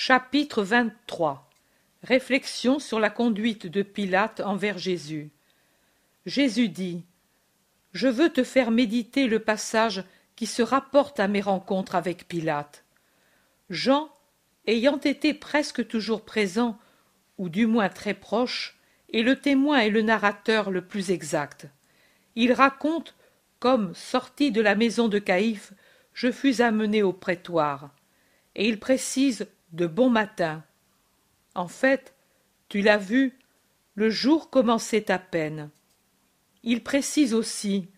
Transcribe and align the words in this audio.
Chapitre 0.00 0.62
23 0.62 1.50
Réflexion 2.04 2.78
sur 2.78 3.00
la 3.00 3.10
conduite 3.10 3.66
de 3.66 3.82
Pilate 3.82 4.38
envers 4.38 4.78
Jésus. 4.78 5.32
Jésus 6.24 6.68
dit 6.68 7.02
Je 7.90 8.06
veux 8.06 8.30
te 8.30 8.44
faire 8.44 8.70
méditer 8.70 9.26
le 9.26 9.40
passage 9.40 10.04
qui 10.36 10.46
se 10.46 10.62
rapporte 10.62 11.18
à 11.18 11.26
mes 11.26 11.40
rencontres 11.40 11.96
avec 11.96 12.28
Pilate. 12.28 12.84
Jean, 13.70 14.08
ayant 14.68 15.00
été 15.00 15.34
presque 15.34 15.88
toujours 15.88 16.24
présent, 16.24 16.78
ou 17.36 17.48
du 17.48 17.66
moins 17.66 17.88
très 17.88 18.14
proche, 18.14 18.78
est 19.12 19.22
le 19.22 19.34
témoin 19.34 19.80
et 19.80 19.90
le 19.90 20.02
narrateur 20.02 20.70
le 20.70 20.82
plus 20.82 21.10
exact. 21.10 21.66
Il 22.36 22.52
raconte 22.52 23.16
comme, 23.58 23.92
sorti 23.96 24.52
de 24.52 24.60
la 24.60 24.76
maison 24.76 25.08
de 25.08 25.18
Caïphe, 25.18 25.72
je 26.14 26.30
fus 26.30 26.60
amené 26.60 27.02
au 27.02 27.12
prétoire. 27.12 27.90
Et 28.54 28.68
il 28.68 28.78
précise 28.78 29.48
de 29.72 29.86
bon 29.86 30.10
matin. 30.10 30.64
En 31.54 31.68
fait, 31.68 32.14
tu 32.68 32.80
l'as 32.80 32.98
vu, 32.98 33.38
le 33.94 34.10
jour 34.10 34.50
commençait 34.50 35.10
à 35.10 35.18
peine. 35.18 35.70
Il 36.62 36.82
précise 36.82 37.34
aussi 37.34 37.88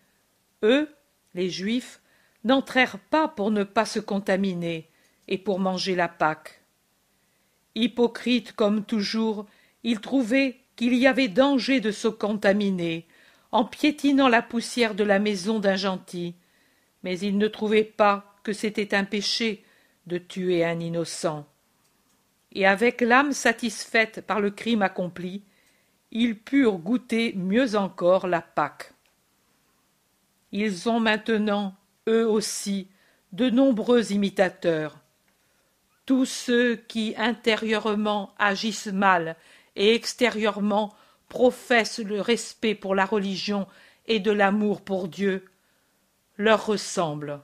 eux, 0.63 0.89
les 1.33 1.49
Juifs, 1.49 2.01
n'entrèrent 2.43 2.99
pas 2.99 3.27
pour 3.27 3.51
ne 3.51 3.63
pas 3.63 3.85
se 3.85 3.99
contaminer 3.99 4.89
et 5.27 5.37
pour 5.37 5.59
manger 5.59 5.95
la 5.95 6.07
Pâque. 6.07 6.61
Hypocrite 7.75 8.53
comme 8.53 8.83
toujours, 8.83 9.45
il 9.83 10.01
trouvait 10.01 10.59
qu'il 10.75 10.95
y 10.95 11.07
avait 11.07 11.27
danger 11.27 11.79
de 11.79 11.91
se 11.91 12.07
contaminer 12.07 13.07
en 13.51 13.65
piétinant 13.65 14.29
la 14.29 14.41
poussière 14.41 14.95
de 14.95 15.03
la 15.03 15.19
maison 15.19 15.59
d'un 15.59 15.75
gentil, 15.75 16.35
mais 17.03 17.19
il 17.19 17.37
ne 17.37 17.47
trouvait 17.47 17.83
pas 17.83 18.35
que 18.43 18.53
c'était 18.53 18.95
un 18.95 19.03
péché 19.03 19.63
de 20.07 20.17
tuer 20.17 20.63
un 20.65 20.79
innocent 20.79 21.45
et 22.51 22.65
avec 22.65 23.01
l'âme 23.01 23.31
satisfaite 23.31 24.21
par 24.21 24.39
le 24.39 24.51
crime 24.51 24.81
accompli, 24.81 25.43
ils 26.11 26.37
purent 26.37 26.77
goûter 26.77 27.33
mieux 27.35 27.75
encore 27.75 28.27
la 28.27 28.41
Pâque. 28.41 28.93
Ils 30.51 30.89
ont 30.89 30.99
maintenant, 30.99 31.75
eux 32.09 32.27
aussi, 32.27 32.89
de 33.31 33.49
nombreux 33.49 34.11
imitateurs. 34.11 34.97
Tous 36.05 36.25
ceux 36.25 36.75
qui 36.75 37.13
intérieurement 37.17 38.33
agissent 38.37 38.87
mal 38.87 39.37
et 39.77 39.95
extérieurement 39.95 40.93
professent 41.29 41.99
le 41.99 42.19
respect 42.19 42.75
pour 42.75 42.93
la 42.93 43.05
religion 43.05 43.67
et 44.07 44.19
de 44.19 44.31
l'amour 44.31 44.81
pour 44.81 45.07
Dieu, 45.07 45.45
leur 46.37 46.65
ressemblent. 46.65 47.39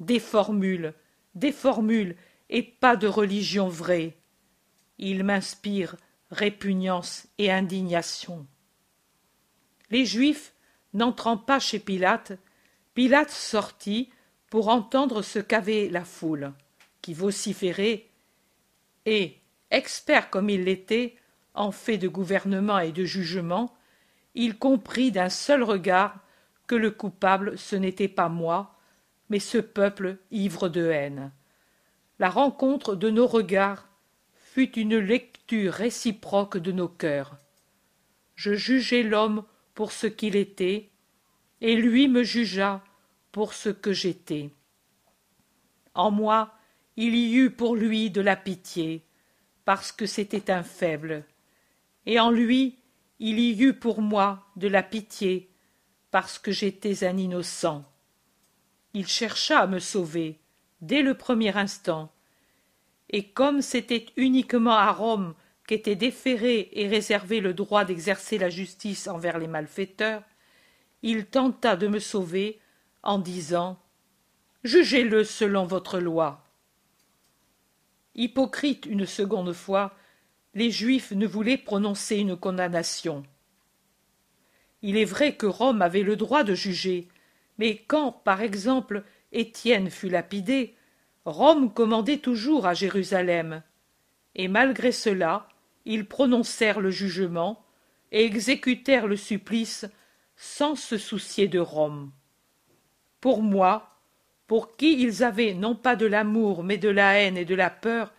Des 0.00 0.18
formules, 0.18 0.92
des 1.34 1.52
formules 1.52 2.16
et 2.50 2.62
pas 2.62 2.96
de 2.96 3.06
religion 3.06 3.68
vraie. 3.68 4.18
Il 4.98 5.24
m'inspire 5.24 5.96
répugnance 6.30 7.26
et 7.38 7.50
indignation. 7.50 8.46
Les 9.90 10.04
Juifs 10.04 10.52
n'entrant 10.92 11.36
pas 11.36 11.60
chez 11.60 11.78
Pilate, 11.78 12.32
Pilate 12.94 13.30
sortit 13.30 14.10
pour 14.50 14.68
entendre 14.68 15.22
ce 15.22 15.38
qu'avait 15.38 15.88
la 15.88 16.04
foule, 16.04 16.52
qui 17.00 17.14
vociférait, 17.14 18.08
et, 19.06 19.38
expert 19.70 20.28
comme 20.28 20.50
il 20.50 20.64
l'était, 20.64 21.16
en 21.54 21.70
fait 21.70 21.98
de 21.98 22.08
gouvernement 22.08 22.80
et 22.80 22.92
de 22.92 23.04
jugement, 23.04 23.74
il 24.34 24.58
comprit 24.58 25.12
d'un 25.12 25.28
seul 25.30 25.62
regard 25.62 26.18
que 26.66 26.74
le 26.74 26.90
coupable 26.90 27.56
ce 27.58 27.76
n'était 27.76 28.08
pas 28.08 28.28
moi, 28.28 28.76
mais 29.28 29.40
ce 29.40 29.58
peuple 29.58 30.18
ivre 30.30 30.68
de 30.68 30.86
haine 30.86 31.32
la 32.20 32.28
rencontre 32.28 32.96
de 32.96 33.08
nos 33.08 33.26
regards 33.26 33.88
fut 34.34 34.78
une 34.78 34.98
lecture 34.98 35.72
réciproque 35.72 36.58
de 36.58 36.70
nos 36.70 36.86
cœurs. 36.86 37.38
Je 38.34 38.52
jugeai 38.52 39.02
l'homme 39.02 39.42
pour 39.74 39.90
ce 39.90 40.06
qu'il 40.06 40.36
était, 40.36 40.90
et 41.62 41.76
lui 41.76 42.08
me 42.08 42.22
jugea 42.22 42.84
pour 43.32 43.54
ce 43.54 43.70
que 43.70 43.94
j'étais. 43.94 44.50
En 45.94 46.10
moi, 46.10 46.52
il 46.96 47.14
y 47.14 47.36
eut 47.36 47.50
pour 47.50 47.74
lui 47.74 48.10
de 48.10 48.20
la 48.20 48.36
pitié, 48.36 49.02
parce 49.64 49.90
que 49.90 50.04
c'était 50.04 50.50
un 50.50 50.62
faible, 50.62 51.24
et 52.04 52.20
en 52.20 52.30
lui, 52.30 52.76
il 53.18 53.38
y 53.38 53.62
eut 53.62 53.72
pour 53.72 54.02
moi 54.02 54.46
de 54.56 54.68
la 54.68 54.82
pitié, 54.82 55.50
parce 56.10 56.38
que 56.38 56.52
j'étais 56.52 57.02
un 57.02 57.16
innocent. 57.16 57.82
Il 58.92 59.06
chercha 59.06 59.60
à 59.60 59.66
me 59.66 59.78
sauver, 59.78 60.38
dès 60.80 61.02
le 61.02 61.14
premier 61.14 61.56
instant, 61.56 62.12
et 63.10 63.28
comme 63.28 63.60
c'était 63.60 64.06
uniquement 64.16 64.76
à 64.76 64.92
Rome 64.92 65.34
qu'était 65.66 65.96
déféré 65.96 66.68
et 66.72 66.88
réservé 66.88 67.40
le 67.40 67.54
droit 67.54 67.84
d'exercer 67.84 68.38
la 68.38 68.50
justice 68.50 69.08
envers 69.08 69.38
les 69.38 69.48
malfaiteurs, 69.48 70.22
il 71.02 71.26
tenta 71.26 71.76
de 71.76 71.88
me 71.88 71.98
sauver 71.98 72.60
en 73.02 73.18
disant 73.18 73.78
Jugez-le 74.62 75.24
selon 75.24 75.64
votre 75.64 75.98
loi. 75.98 76.44
Hypocrite 78.14 78.86
une 78.86 79.06
seconde 79.06 79.52
fois, 79.52 79.94
les 80.54 80.70
Juifs 80.70 81.12
ne 81.12 81.26
voulaient 81.26 81.56
prononcer 81.56 82.16
une 82.16 82.36
condamnation. 82.36 83.22
Il 84.82 84.96
est 84.96 85.04
vrai 85.04 85.36
que 85.36 85.46
Rome 85.46 85.82
avait 85.82 86.02
le 86.02 86.16
droit 86.16 86.44
de 86.44 86.54
juger, 86.54 87.08
mais 87.58 87.76
quand, 87.76 88.12
par 88.12 88.40
exemple, 88.40 89.04
Étienne 89.32 89.90
fut 89.90 90.08
lapidé, 90.08 90.74
Rome 91.24 91.72
commandait 91.72 92.18
toujours 92.18 92.66
à 92.66 92.74
Jérusalem, 92.74 93.62
et 94.34 94.48
malgré 94.48 94.92
cela 94.92 95.48
ils 95.84 96.06
prononcèrent 96.06 96.80
le 96.80 96.90
jugement 96.90 97.64
et 98.12 98.24
exécutèrent 98.24 99.06
le 99.06 99.16
supplice 99.16 99.86
sans 100.36 100.74
se 100.74 100.98
soucier 100.98 101.48
de 101.48 101.58
Rome. 101.58 102.10
Pour 103.20 103.42
moi, 103.42 103.96
pour 104.46 104.76
qui 104.76 105.00
ils 105.00 105.22
avaient 105.22 105.54
non 105.54 105.74
pas 105.74 105.96
de 105.96 106.06
l'amour 106.06 106.64
mais 106.64 106.78
de 106.78 106.88
la 106.88 107.14
haine 107.14 107.36
et 107.36 107.44
de 107.44 107.54
la 107.54 107.70
peur, 107.70 108.12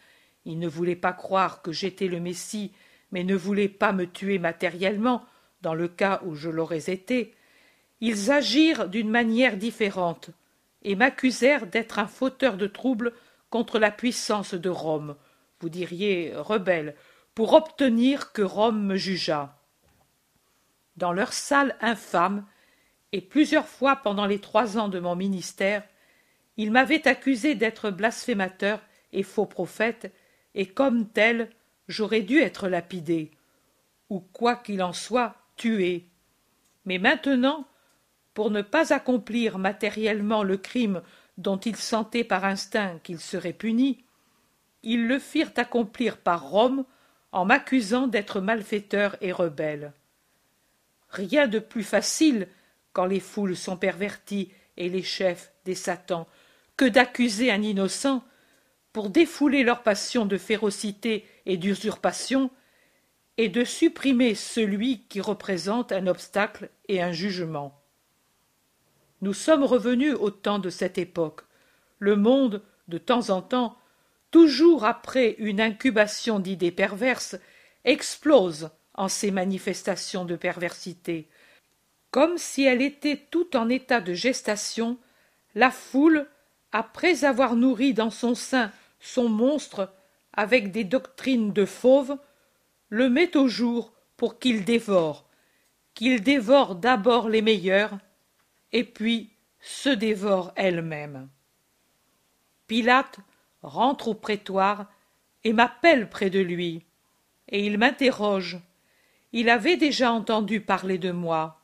ils 0.45 0.59
ne 0.59 0.67
voulaient 0.67 0.95
pas 0.95 1.13
croire 1.13 1.61
que 1.61 1.71
j'étais 1.71 2.07
le 2.07 2.19
Messie, 2.19 2.71
mais 3.11 3.23
ne 3.23 3.35
voulaient 3.35 3.67
pas 3.67 3.91
me 3.91 4.05
tuer 4.05 4.39
matériellement, 4.39 5.25
dans 5.61 5.73
le 5.73 5.87
cas 5.87 6.21
où 6.25 6.35
je 6.35 6.49
l'aurais 6.49 6.89
été, 6.89 7.35
ils 7.99 8.31
agirent 8.31 8.87
d'une 8.87 9.09
manière 9.09 9.57
différente, 9.57 10.31
et 10.83 10.95
m'accusèrent 10.95 11.67
d'être 11.67 11.99
un 11.99 12.07
fauteur 12.07 12.57
de 12.57 12.67
troubles 12.67 13.13
contre 13.49 13.79
la 13.79 13.91
puissance 13.91 14.53
de 14.53 14.69
Rome, 14.69 15.15
vous 15.59 15.69
diriez 15.69 16.33
rebelle, 16.35 16.95
pour 17.35 17.53
obtenir 17.53 18.31
que 18.31 18.41
Rome 18.41 18.83
me 18.83 18.95
jugeât. 18.95 19.55
Dans 20.97 21.13
leur 21.13 21.33
salle 21.33 21.75
infâme, 21.81 22.45
et 23.11 23.21
plusieurs 23.21 23.67
fois 23.67 23.97
pendant 23.97 24.25
les 24.25 24.39
trois 24.39 24.77
ans 24.77 24.87
de 24.87 24.99
mon 24.99 25.15
ministère, 25.15 25.83
ils 26.57 26.71
m'avaient 26.71 27.07
accusé 27.07 27.55
d'être 27.55 27.91
blasphémateur 27.91 28.81
et 29.13 29.23
faux 29.23 29.45
prophète, 29.45 30.13
et 30.55 30.65
comme 30.65 31.09
tel, 31.09 31.49
j'aurais 31.87 32.21
dû 32.21 32.39
être 32.39 32.67
lapidé, 32.67 33.31
ou 34.09 34.19
quoi 34.19 34.55
qu'il 34.55 34.81
en 34.83 34.93
soit, 34.93 35.35
tué. 35.55 36.07
Mais 36.85 36.97
maintenant 36.97 37.67
pour 38.33 38.51
ne 38.51 38.61
pas 38.61 38.93
accomplir 38.93 39.57
matériellement 39.57 40.43
le 40.43 40.57
crime 40.57 41.01
dont 41.37 41.57
ils 41.57 41.75
sentaient 41.75 42.23
par 42.23 42.45
instinct 42.45 42.99
qu'il 43.03 43.19
serait 43.19 43.53
puni, 43.53 44.03
ils 44.83 45.07
le 45.07 45.19
firent 45.19 45.51
accomplir 45.57 46.17
par 46.17 46.49
Rome 46.49 46.85
en 47.31 47.45
m'accusant 47.45 48.07
d'être 48.07 48.41
malfaiteur 48.41 49.15
et 49.21 49.31
rebelle. 49.31 49.93
Rien 51.09 51.47
de 51.47 51.59
plus 51.59 51.83
facile, 51.83 52.47
quand 52.93 53.05
les 53.05 53.19
foules 53.19 53.55
sont 53.55 53.77
perverties 53.77 54.51
et 54.77 54.89
les 54.89 55.03
chefs 55.03 55.51
des 55.65 55.75
satans, 55.75 56.27
que 56.77 56.85
d'accuser 56.85 57.51
un 57.51 57.61
innocent 57.61 58.23
pour 58.93 59.09
défouler 59.09 59.63
leur 59.63 59.83
passion 59.83 60.25
de 60.25 60.37
férocité 60.37 61.25
et 61.45 61.57
d'usurpation, 61.57 62.49
et 63.37 63.49
de 63.49 63.63
supprimer 63.63 64.35
celui 64.35 64.99
qui 65.07 65.21
représente 65.21 65.91
un 65.91 66.07
obstacle 66.07 66.69
et 66.87 67.01
un 67.01 67.11
jugement. 67.11 67.80
Nous 69.21 69.33
sommes 69.33 69.63
revenus 69.63 70.15
au 70.19 70.31
temps 70.31 70.59
de 70.59 70.69
cette 70.69 70.97
époque. 70.97 71.41
Le 71.99 72.15
monde, 72.15 72.63
de 72.87 72.97
temps 72.97 73.29
en 73.29 73.41
temps, 73.41 73.77
toujours 74.31 74.85
après 74.85 75.35
une 75.37 75.61
incubation 75.61 76.39
d'idées 76.39 76.71
perverses, 76.71 77.37
explose 77.85 78.69
en 78.95 79.07
ces 79.07 79.31
manifestations 79.31 80.25
de 80.25 80.35
perversité. 80.35 81.27
Comme 82.09 82.37
si 82.37 82.63
elle 82.63 82.81
était 82.81 83.21
tout 83.29 83.55
en 83.55 83.69
état 83.69 84.01
de 84.01 84.13
gestation, 84.13 84.97
la 85.55 85.71
foule, 85.71 86.27
après 86.71 87.23
avoir 87.23 87.55
nourri 87.55 87.93
dans 87.93 88.09
son 88.09 88.35
sein 88.35 88.71
son 89.01 89.27
monstre 89.27 89.91
avec 90.33 90.71
des 90.71 90.83
doctrines 90.83 91.51
de 91.51 91.65
fauve, 91.65 92.17
le 92.89 93.09
met 93.09 93.35
au 93.35 93.47
jour 93.47 93.91
pour 94.15 94.39
qu'il 94.39 94.63
dévore, 94.63 95.25
qu'il 95.95 96.21
dévore 96.21 96.75
d'abord 96.75 97.27
les 97.27 97.41
meilleurs 97.41 97.97
et 98.73 98.83
puis 98.83 99.31
se 99.59 99.89
dévore 99.89 100.51
elle-même. 100.55 101.29
Pilate 102.67 103.19
rentre 103.61 104.09
au 104.09 104.13
prétoire 104.13 104.87
et 105.43 105.53
m'appelle 105.53 106.09
près 106.09 106.29
de 106.29 106.39
lui. 106.39 106.85
Et 107.49 107.65
il 107.65 107.77
m'interroge. 107.77 108.59
Il 109.33 109.49
avait 109.49 109.77
déjà 109.77 110.11
entendu 110.11 110.61
parler 110.61 110.97
de 110.97 111.11
moi. 111.11 111.61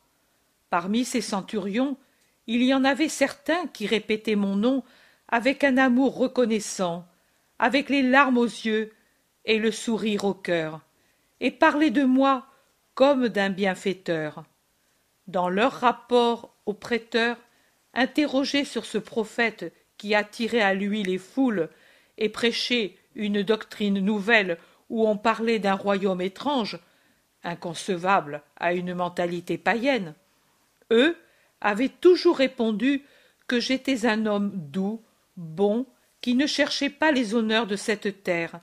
Parmi 0.69 1.05
ces 1.05 1.21
centurions, 1.21 1.97
il 2.45 2.63
y 2.63 2.73
en 2.73 2.83
avait 2.83 3.09
certains 3.09 3.67
qui 3.67 3.87
répétaient 3.87 4.35
mon 4.35 4.55
nom 4.55 4.83
avec 5.27 5.63
un 5.63 5.77
amour 5.77 6.17
reconnaissant, 6.17 7.05
avec 7.59 7.89
les 7.89 8.01
larmes 8.01 8.37
aux 8.37 8.45
yeux 8.45 8.93
et 9.45 9.59
le 9.59 9.71
sourire 9.71 10.25
au 10.25 10.33
cœur, 10.33 10.81
et 11.39 11.51
parlaient 11.51 11.91
de 11.91 12.03
moi 12.03 12.47
comme 12.95 13.27
d'un 13.27 13.49
bienfaiteur. 13.49 14.43
Dans 15.27 15.49
leur 15.49 15.73
rapport 15.73 16.55
au 16.65 16.73
prêteur, 16.73 17.37
interrogé 17.93 18.63
sur 18.63 18.85
ce 18.85 18.97
prophète 18.97 19.73
qui 19.97 20.15
attirait 20.15 20.61
à 20.61 20.73
lui 20.73 21.03
les 21.03 21.17
foules 21.17 21.69
et 22.17 22.29
prêchait 22.29 22.95
une 23.15 23.43
doctrine 23.43 23.99
nouvelle 23.99 24.57
où 24.89 25.07
on 25.07 25.17
parlait 25.17 25.59
d'un 25.59 25.73
royaume 25.73 26.21
étrange, 26.21 26.79
inconcevable 27.43 28.41
à 28.57 28.73
une 28.73 28.93
mentalité 28.93 29.57
païenne, 29.57 30.15
eux 30.91 31.17
avaient 31.59 31.89
toujours 31.89 32.37
répondu 32.37 33.03
que 33.47 33.59
j'étais 33.59 34.05
un 34.05 34.25
homme 34.25 34.51
doux, 34.53 35.01
bon, 35.35 35.85
qui 36.21 36.35
ne 36.35 36.47
cherchait 36.47 36.89
pas 36.89 37.11
les 37.11 37.33
honneurs 37.33 37.67
de 37.67 37.75
cette 37.75 38.23
terre, 38.23 38.59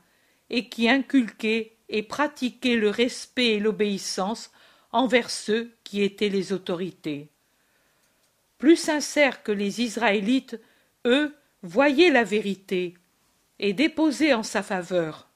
et 0.51 0.69
qui 0.69 0.89
inculquait 0.89 1.77
et 1.89 2.03
pratiquait 2.03 2.77
le 2.77 2.91
respect 2.91 3.55
et 3.55 3.61
l'obéissance 3.61 4.51
envers 4.95 5.29
ceux 5.29 5.73
qui 5.83 6.03
étaient 6.03 6.29
les 6.29 6.53
autorités. 6.53 7.29
Plus 8.59 8.77
sincères 8.77 9.43
que 9.43 9.51
les 9.51 9.83
Israélites, 9.83 10.59
eux 11.05 11.35
voyaient 11.63 12.13
la 12.13 12.23
vérité 12.23 12.95
et 13.59 13.73
déposaient 13.73 14.35
en 14.35 14.45
sa 14.45 14.63
faveur. 14.63 15.29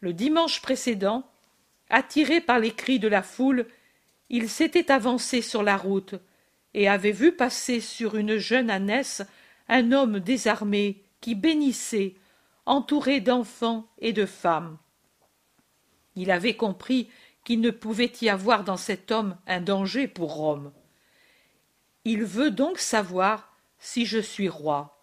Le 0.00 0.12
dimanche 0.12 0.60
précédent, 0.60 1.26
attiré 1.88 2.42
par 2.42 2.58
les 2.58 2.72
cris 2.72 2.98
de 2.98 3.08
la 3.08 3.22
foule, 3.22 3.66
il 4.28 4.50
s'était 4.50 4.92
avancé 4.92 5.40
sur 5.40 5.62
la 5.62 5.78
route 5.78 6.14
et 6.74 6.86
avait 6.86 7.12
vu 7.12 7.32
passer 7.32 7.80
sur 7.80 8.14
une 8.14 8.36
jeune 8.36 8.68
ânesse 8.68 9.22
un 9.68 9.90
homme 9.90 10.20
désarmé 10.20 11.02
qui 11.22 11.34
bénissait, 11.34 12.14
entouré 12.66 13.20
d'enfants 13.20 13.86
et 13.98 14.12
de 14.12 14.26
femmes. 14.26 14.76
Il 16.14 16.30
avait 16.30 16.56
compris 16.56 17.08
qu'il 17.44 17.60
ne 17.60 17.70
pouvait 17.70 18.12
y 18.22 18.28
avoir 18.28 18.64
dans 18.64 18.76
cet 18.76 19.10
homme 19.12 19.36
un 19.46 19.60
danger 19.60 20.08
pour 20.08 20.34
Rome. 20.34 20.72
Il 22.04 22.24
veut 22.24 22.50
donc 22.50 22.78
savoir 22.78 23.54
si 23.78 24.06
je 24.06 24.18
suis 24.18 24.48
roi. 24.48 24.98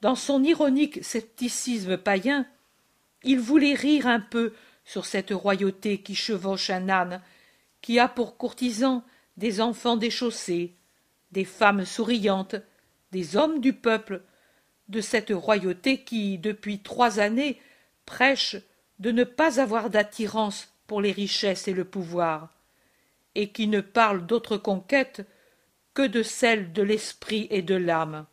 Dans 0.00 0.14
son 0.14 0.42
ironique 0.44 1.02
scepticisme 1.02 1.96
païen, 1.96 2.46
il 3.24 3.40
voulait 3.40 3.74
rire 3.74 4.06
un 4.06 4.20
peu 4.20 4.52
sur 4.84 5.04
cette 5.06 5.32
royauté 5.32 5.98
qui 5.98 6.14
chevauche 6.14 6.70
un 6.70 6.88
âne, 6.88 7.20
qui 7.80 7.98
a 7.98 8.08
pour 8.08 8.36
courtisans 8.36 9.02
des 9.36 9.60
enfants 9.60 9.96
déchaussés, 9.96 10.74
des 11.32 11.44
femmes 11.44 11.84
souriantes, 11.84 12.56
des 13.10 13.36
hommes 13.36 13.60
du 13.60 13.72
peuple, 13.72 14.22
de 14.88 15.00
cette 15.00 15.30
royauté 15.30 16.04
qui, 16.04 16.38
depuis 16.38 16.78
trois 16.78 17.18
années, 17.18 17.60
prêche 18.04 18.56
de 19.00 19.10
ne 19.10 19.24
pas 19.24 19.60
avoir 19.60 19.90
d'attirance 19.90 20.75
pour 20.86 21.00
les 21.00 21.12
richesses 21.12 21.68
et 21.68 21.74
le 21.74 21.84
pouvoir, 21.84 22.50
et 23.34 23.50
qui 23.52 23.68
ne 23.68 23.80
parle 23.80 24.26
d'autre 24.26 24.56
conquête 24.56 25.26
que 25.94 26.06
de 26.06 26.22
celle 26.22 26.72
de 26.72 26.82
l'esprit 26.82 27.46
et 27.50 27.62
de 27.62 27.74
l'âme. 27.74 28.26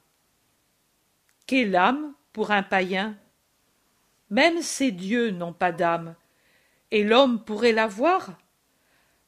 Qu'est 1.47 1.65
l'âme 1.65 2.13
pour 2.31 2.51
un 2.51 2.63
païen? 2.63 3.17
Même 4.29 4.61
ces 4.61 4.91
dieux 4.91 5.31
n'ont 5.31 5.53
pas 5.53 5.71
d'âme, 5.71 6.15
et 6.91 7.03
l'homme 7.03 7.43
pourrait 7.43 7.71
l'avoir? 7.71 8.37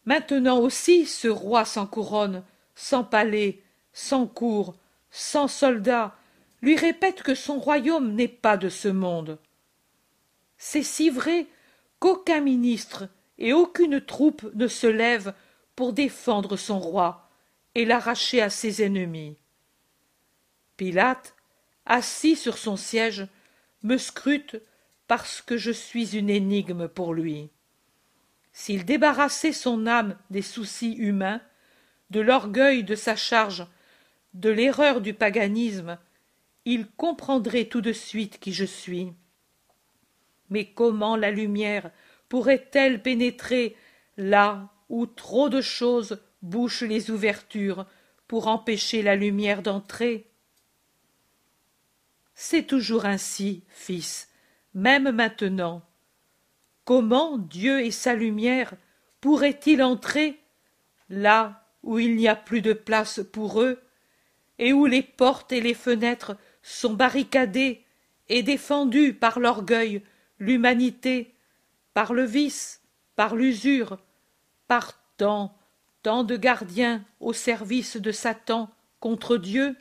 Maintenant 0.06 0.60
aussi 0.60 1.06
ce 1.06 1.28
roi 1.28 1.66
sans 1.66 1.88
couronne, 1.88 2.44
sans 2.76 3.04
palais, 3.04 3.62
sans 3.94 4.28
cour, 4.28 4.76
sans 5.10 5.48
soldats, 5.48 6.16
lui 6.62 6.76
répète 6.76 7.24
que 7.24 7.36
son 7.36 7.60
royaume 7.60 8.14
n'est 8.14 8.28
pas 8.28 8.58
de 8.58 8.70
ce 8.70 8.88
monde. 8.88 9.40
C'est 10.58 10.84
si 10.84 11.10
vrai 11.10 11.48
qu'aucun 12.00 12.42
ministre 12.42 13.08
et 13.38 13.54
aucune 13.54 14.02
troupe 14.02 14.50
ne 14.54 14.68
se 14.68 14.88
lève 14.88 15.34
pour 15.76 15.94
défendre 15.94 16.58
son 16.58 16.80
roi 16.80 17.30
et 17.76 17.86
l'arracher 17.86 18.42
à 18.42 18.50
ses 18.50 18.84
ennemis. 18.84 19.38
Pilate, 20.78 21.36
assis 21.86 22.36
sur 22.36 22.58
son 22.58 22.78
siège, 22.78 23.28
me 23.84 23.98
scrute 23.98 24.58
parce 25.08 25.42
que 25.42 25.58
je 25.58 25.72
suis 25.72 26.18
une 26.18 26.30
énigme 26.30 26.88
pour 26.88 27.14
lui. 27.14 27.50
S'il 28.54 28.86
débarrassait 28.86 29.54
son 29.54 29.86
âme 29.86 30.18
des 30.30 30.42
soucis 30.42 30.94
humains, 30.94 31.42
de 32.10 32.22
l'orgueil 32.22 32.84
de 32.84 32.96
sa 32.96 33.16
charge, 33.16 33.68
de 34.34 34.50
l'erreur 34.50 35.02
du 35.02 35.14
paganisme, 35.14 35.98
il 36.64 36.88
comprendrait 36.88 37.66
tout 37.66 37.82
de 37.82 37.94
suite 37.94 38.40
qui 38.40 38.54
je 38.54 38.66
suis. 38.66 39.14
Mais 40.50 40.66
comment 40.66 41.16
la 41.16 41.32
lumière 41.32 41.92
pourrait-elle 42.30 43.02
pénétrer 43.02 43.76
là 44.18 44.70
où 44.90 45.06
trop 45.06 45.50
de 45.50 45.62
choses 45.62 46.20
bouchent 46.42 46.84
les 46.84 47.12
ouvertures 47.12 47.86
pour 48.28 48.48
empêcher 48.48 49.02
la 49.02 49.16
lumière 49.16 49.62
d'entrer? 49.62 50.30
C'est 52.34 52.64
toujours 52.64 53.06
ainsi, 53.06 53.64
fils, 53.70 54.30
même 54.74 55.12
maintenant. 55.12 55.82
Comment 56.84 57.38
Dieu 57.38 57.82
et 57.82 57.92
sa 57.92 58.14
lumière 58.14 58.74
pourraient-ils 59.22 59.82
entrer 59.82 60.40
là 61.10 61.66
où 61.82 61.98
il 62.00 62.16
n'y 62.16 62.28
a 62.28 62.36
plus 62.36 62.62
de 62.62 62.74
place 62.74 63.22
pour 63.32 63.62
eux 63.62 63.82
et 64.60 64.74
où 64.74 64.86
les 64.86 65.02
portes 65.02 65.52
et 65.52 65.62
les 65.62 65.74
fenêtres 65.74 66.36
sont 66.62 66.94
barricadées 66.94 67.84
et 68.28 68.44
défendues 68.44 69.14
par 69.14 69.40
l'orgueil, 69.40 70.02
l'humanité, 70.40 71.35
par 71.96 72.14
le 72.14 72.26
vice, 72.26 72.82
par 73.16 73.36
l'usure, 73.36 73.98
par 74.68 75.02
tant, 75.16 75.58
tant 76.04 76.26
de 76.26 76.36
gardiens 76.36 77.06
au 77.22 77.32
service 77.32 77.96
de 77.96 78.12
Satan 78.12 78.70
contre 79.00 79.38
Dieu. 79.38 79.78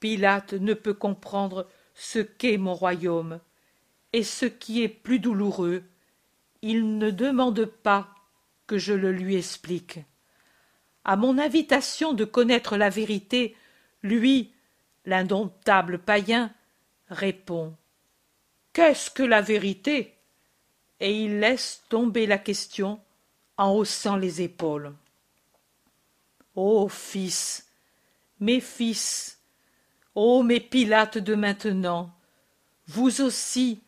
Pilate 0.00 0.54
ne 0.54 0.72
peut 0.72 0.94
comprendre 0.94 1.68
ce 1.94 2.18
qu'est 2.18 2.56
mon 2.56 2.72
royaume, 2.72 3.40
et 4.14 4.22
ce 4.22 4.46
qui 4.46 4.82
est 4.82 4.88
plus 4.88 5.18
douloureux, 5.18 5.84
il 6.62 6.96
ne 6.96 7.10
demande 7.10 7.66
pas 7.66 8.08
que 8.66 8.78
je 8.78 8.94
le 8.94 9.12
lui 9.12 9.36
explique. 9.36 10.00
À 11.04 11.16
mon 11.16 11.36
invitation 11.36 12.14
de 12.14 12.24
connaître 12.24 12.78
la 12.78 12.88
vérité, 12.88 13.54
lui, 14.02 14.54
l'indomptable 15.04 15.98
païen, 15.98 16.50
répond 17.10 17.76
Qu'est-ce 18.72 19.10
que 19.10 19.22
la 19.22 19.42
vérité? 19.42 20.13
Et 21.04 21.24
il 21.24 21.38
laisse 21.38 21.82
tomber 21.90 22.24
la 22.24 22.38
question 22.38 22.98
en 23.58 23.72
haussant 23.72 24.16
les 24.16 24.40
épaules. 24.40 24.94
Ô 26.56 26.88
fils, 26.88 27.68
mes 28.40 28.58
fils, 28.58 29.38
ô 30.14 30.42
mes 30.42 30.60
Pilates 30.60 31.18
de 31.18 31.34
maintenant, 31.34 32.10
vous 32.86 33.20
aussi, 33.20 33.82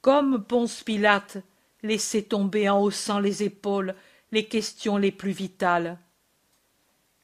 comme 0.00 0.42
Ponce 0.42 0.82
Pilate, 0.82 1.36
laissez 1.82 2.24
tomber 2.24 2.70
en 2.70 2.80
haussant 2.80 3.20
les 3.20 3.42
épaules 3.42 3.94
les 4.32 4.46
questions 4.46 4.96
les 4.96 5.12
plus 5.12 5.32
vitales. 5.32 5.98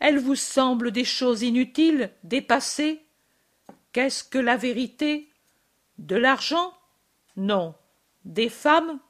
Elles 0.01 0.19
vous 0.19 0.37
semblent 0.37 0.93
des 0.93 1.07
choses 1.07 1.41
inutiles, 1.41 2.13
dépassées. 2.25 3.03
Qu'est-ce 3.93 4.23
que 4.23 4.39
la 4.39 4.59
vérité? 4.59 5.31
De 5.97 6.17
l'argent? 6.17 6.75
Non. 7.37 7.75
Des 8.27 8.51
femmes? 8.51 9.01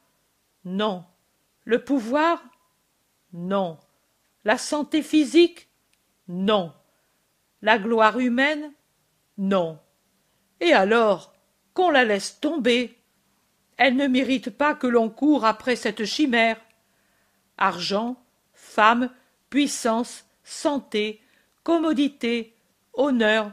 Non. 0.65 1.05
Le 1.65 1.85
pouvoir? 1.85 2.43
Non. 3.33 3.79
La 4.45 4.59
santé 4.59 5.03
physique? 5.03 5.69
Non. 6.29 6.73
La 7.63 7.79
gloire 7.79 8.19
humaine? 8.19 8.73
Non. 9.39 9.79
Et 10.61 10.73
alors 10.73 11.33
qu'on 11.75 11.91
la 11.91 12.05
laisse 12.05 12.41
tomber? 12.41 12.99
Elle 13.77 13.97
ne 13.97 14.07
mérite 14.07 14.51
pas 14.51 14.75
que 14.75 14.87
l'on 14.87 15.09
court 15.09 15.45
après 15.45 15.77
cette 15.77 16.05
chimère. 16.05 16.61
Argent, 17.57 18.23
femme, 18.53 19.11
puissance, 19.49 20.27
santé, 20.45 21.21
commodité, 21.63 22.55
honneur, 22.93 23.53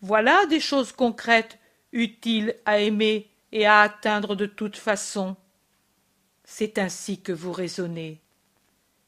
voilà 0.00 0.46
des 0.46 0.60
choses 0.60 0.92
concrètes, 0.92 1.58
utiles 1.92 2.54
à 2.64 2.78
aimer 2.78 3.30
et 3.52 3.66
à 3.66 3.80
atteindre 3.80 4.36
de 4.36 4.46
toute 4.46 4.76
façon. 4.76 5.36
C'est 6.50 6.78
ainsi 6.78 7.20
que 7.20 7.30
vous 7.30 7.52
raisonnez. 7.52 8.22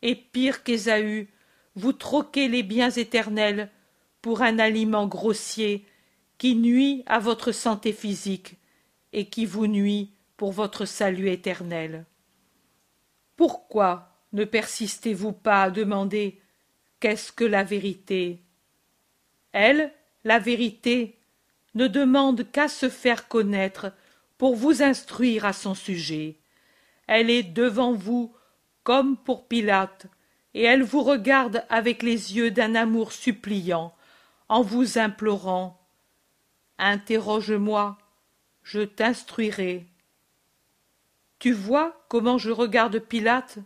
Et 0.02 0.14
pire 0.14 0.62
qu'Ésaü, 0.62 1.26
vous 1.75 1.94
troquez 1.94 2.49
les 2.49 2.62
biens 2.62 2.90
éternels 2.90 3.70
pour 4.20 4.42
un 4.42 4.59
aliment 4.59 5.06
grossier 5.06 5.87
qui 6.37 6.54
nuit 6.54 7.02
à 7.06 7.18
votre 7.18 7.50
santé 7.50 7.94
physique 7.94 8.59
et 9.14 9.30
qui 9.30 9.47
vous 9.47 9.66
nuit 9.66 10.12
pour 10.37 10.52
votre 10.52 10.85
salut 10.85 11.30
éternel. 11.30 12.04
Pourquoi 13.37 14.20
ne 14.35 14.44
persistez-vous 14.44 15.32
pas 15.32 15.62
à 15.62 15.70
demander 15.70 16.42
qu'est-ce 17.00 17.32
que 17.32 17.44
la 17.44 17.64
vérité? 17.64 18.42
Elle, 19.52 19.90
la 20.25 20.38
vérité, 20.38 21.18
ne 21.75 21.87
demande 21.87 22.52
qu'à 22.52 22.68
se 22.68 22.90
faire 22.90 23.28
connaître 23.28 23.94
pour 24.37 24.56
vous 24.56 24.82
instruire 24.82 25.47
à 25.47 25.54
son 25.54 25.75
sujet. 25.75 26.39
Elle 27.12 27.28
est 27.28 27.42
devant 27.42 27.92
vous 27.92 28.32
comme 28.84 29.16
pour 29.16 29.48
Pilate, 29.48 30.06
et 30.54 30.62
elle 30.62 30.84
vous 30.84 31.02
regarde 31.02 31.64
avec 31.68 32.04
les 32.04 32.36
yeux 32.36 32.52
d'un 32.52 32.76
amour 32.76 33.12
suppliant, 33.12 33.92
en 34.48 34.62
vous 34.62 34.96
implorant. 34.96 35.84
Interroge-moi, 36.78 37.98
je 38.62 38.82
t'instruirai. 38.82 39.88
Tu 41.40 41.50
vois 41.50 42.00
comment 42.08 42.38
je 42.38 42.52
regarde 42.52 43.00
Pilate? 43.00 43.58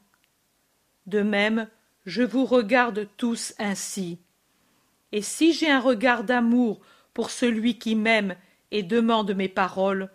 De 1.04 1.20
même, 1.20 1.68
je 2.06 2.22
vous 2.22 2.46
regarde 2.46 3.10
tous 3.18 3.54
ainsi. 3.58 4.18
Et 5.12 5.20
si 5.20 5.52
j'ai 5.52 5.70
un 5.70 5.80
regard 5.80 6.24
d'amour 6.24 6.80
pour 7.12 7.28
celui 7.28 7.78
qui 7.78 7.94
m'aime 7.94 8.36
et 8.70 8.82
demande 8.82 9.34
mes 9.34 9.50
paroles, 9.50 10.10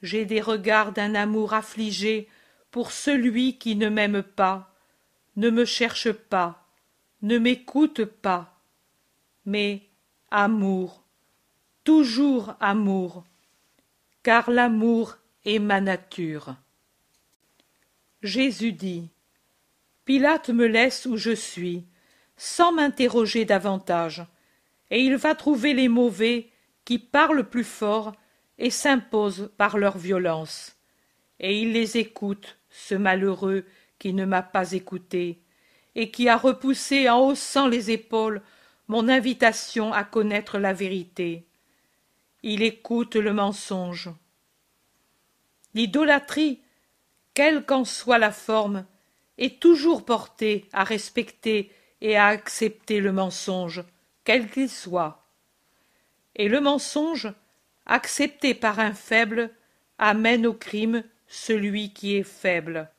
j'ai 0.00 0.24
des 0.24 0.40
regards 0.40 0.92
d'un 0.92 1.14
amour 1.14 1.52
affligé 1.52 2.30
pour 2.76 2.92
celui 2.92 3.56
qui 3.56 3.74
ne 3.74 3.88
m'aime 3.88 4.22
pas, 4.22 4.70
ne 5.36 5.48
me 5.48 5.64
cherche 5.64 6.12
pas, 6.12 6.62
ne 7.22 7.38
m'écoute 7.38 8.04
pas. 8.04 8.60
Mais 9.46 9.80
amour, 10.30 11.02
toujours 11.84 12.54
amour, 12.60 13.24
car 14.22 14.50
l'amour 14.50 15.16
est 15.46 15.58
ma 15.58 15.80
nature. 15.80 16.54
Jésus 18.20 18.72
dit 18.72 19.08
Pilate 20.04 20.50
me 20.50 20.66
laisse 20.66 21.06
où 21.06 21.16
je 21.16 21.34
suis, 21.34 21.82
sans 22.36 22.72
m'interroger 22.72 23.46
davantage, 23.46 24.22
et 24.90 25.00
il 25.00 25.16
va 25.16 25.34
trouver 25.34 25.72
les 25.72 25.88
mauvais 25.88 26.50
qui 26.84 26.98
parlent 26.98 27.48
plus 27.48 27.64
fort 27.64 28.12
et 28.58 28.68
s'imposent 28.68 29.50
par 29.56 29.78
leur 29.78 29.96
violence. 29.96 30.76
Et 31.40 31.60
il 31.60 31.72
les 31.72 31.96
écoute, 31.96 32.56
ce 32.76 32.94
malheureux 32.94 33.64
qui 33.98 34.12
ne 34.12 34.26
m'a 34.26 34.42
pas 34.42 34.72
écouté, 34.72 35.38
et 35.94 36.10
qui 36.10 36.28
a 36.28 36.36
repoussé 36.36 37.08
en 37.08 37.20
haussant 37.20 37.68
les 37.68 37.90
épaules 37.90 38.42
mon 38.88 39.08
invitation 39.08 39.92
à 39.92 40.04
connaître 40.04 40.58
la 40.58 40.74
vérité. 40.74 41.46
Il 42.42 42.62
écoute 42.62 43.16
le 43.16 43.32
mensonge. 43.32 44.10
L'idolâtrie, 45.74 46.60
quelle 47.34 47.64
qu'en 47.64 47.84
soit 47.84 48.18
la 48.18 48.30
forme, 48.30 48.84
est 49.38 49.58
toujours 49.58 50.04
portée 50.04 50.68
à 50.72 50.84
respecter 50.84 51.72
et 52.02 52.16
à 52.16 52.26
accepter 52.26 53.00
le 53.00 53.12
mensonge, 53.12 53.84
quel 54.24 54.50
qu'il 54.50 54.68
soit. 54.68 55.24
Et 56.34 56.48
le 56.48 56.60
mensonge, 56.60 57.32
accepté 57.86 58.54
par 58.54 58.78
un 58.80 58.92
faible, 58.92 59.50
amène 59.98 60.46
au 60.46 60.52
crime 60.52 61.02
celui 61.26 61.92
qui 61.92 62.16
est 62.16 62.22
faible. 62.22 62.90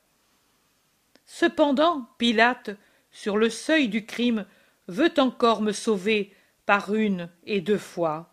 Cependant, 1.24 2.08
Pilate, 2.18 2.70
sur 3.10 3.36
le 3.36 3.50
seuil 3.50 3.88
du 3.88 4.06
crime, 4.06 4.46
veut 4.86 5.12
encore 5.18 5.62
me 5.62 5.72
sauver 5.72 6.32
par 6.66 6.94
une 6.94 7.28
et 7.44 7.60
deux 7.60 7.78
fois. 7.78 8.32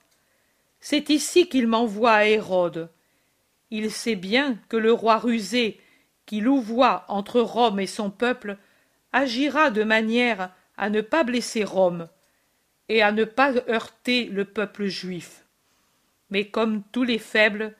C'est 0.80 1.10
ici 1.10 1.50
qu'il 1.50 1.68
m'envoie 1.68 2.14
à 2.14 2.26
Hérode. 2.26 2.90
Il 3.72 3.92
sait 3.92 4.16
bien 4.16 4.58
que 4.70 4.78
le 4.78 4.92
roi 4.92 5.18
rusé, 5.18 5.82
qui 6.26 6.42
louvoie 6.42 7.06
entre 7.08 7.42
Rome 7.42 7.80
et 7.80 7.88
son 7.88 8.10
peuple, 8.10 8.58
agira 9.12 9.72
de 9.72 9.84
manière 9.84 10.54
à 10.78 10.90
ne 10.90 11.02
pas 11.02 11.24
blesser 11.24 11.64
Rome 11.64 12.08
et 12.90 13.02
à 13.02 13.12
ne 13.12 13.24
pas 13.24 13.54
heurter 13.70 14.26
le 14.26 14.46
peuple 14.46 14.86
juif. 14.86 15.46
Mais 16.30 16.50
comme 16.50 16.84
tous 16.92 17.04
les 17.04 17.20
faibles, 17.20 17.76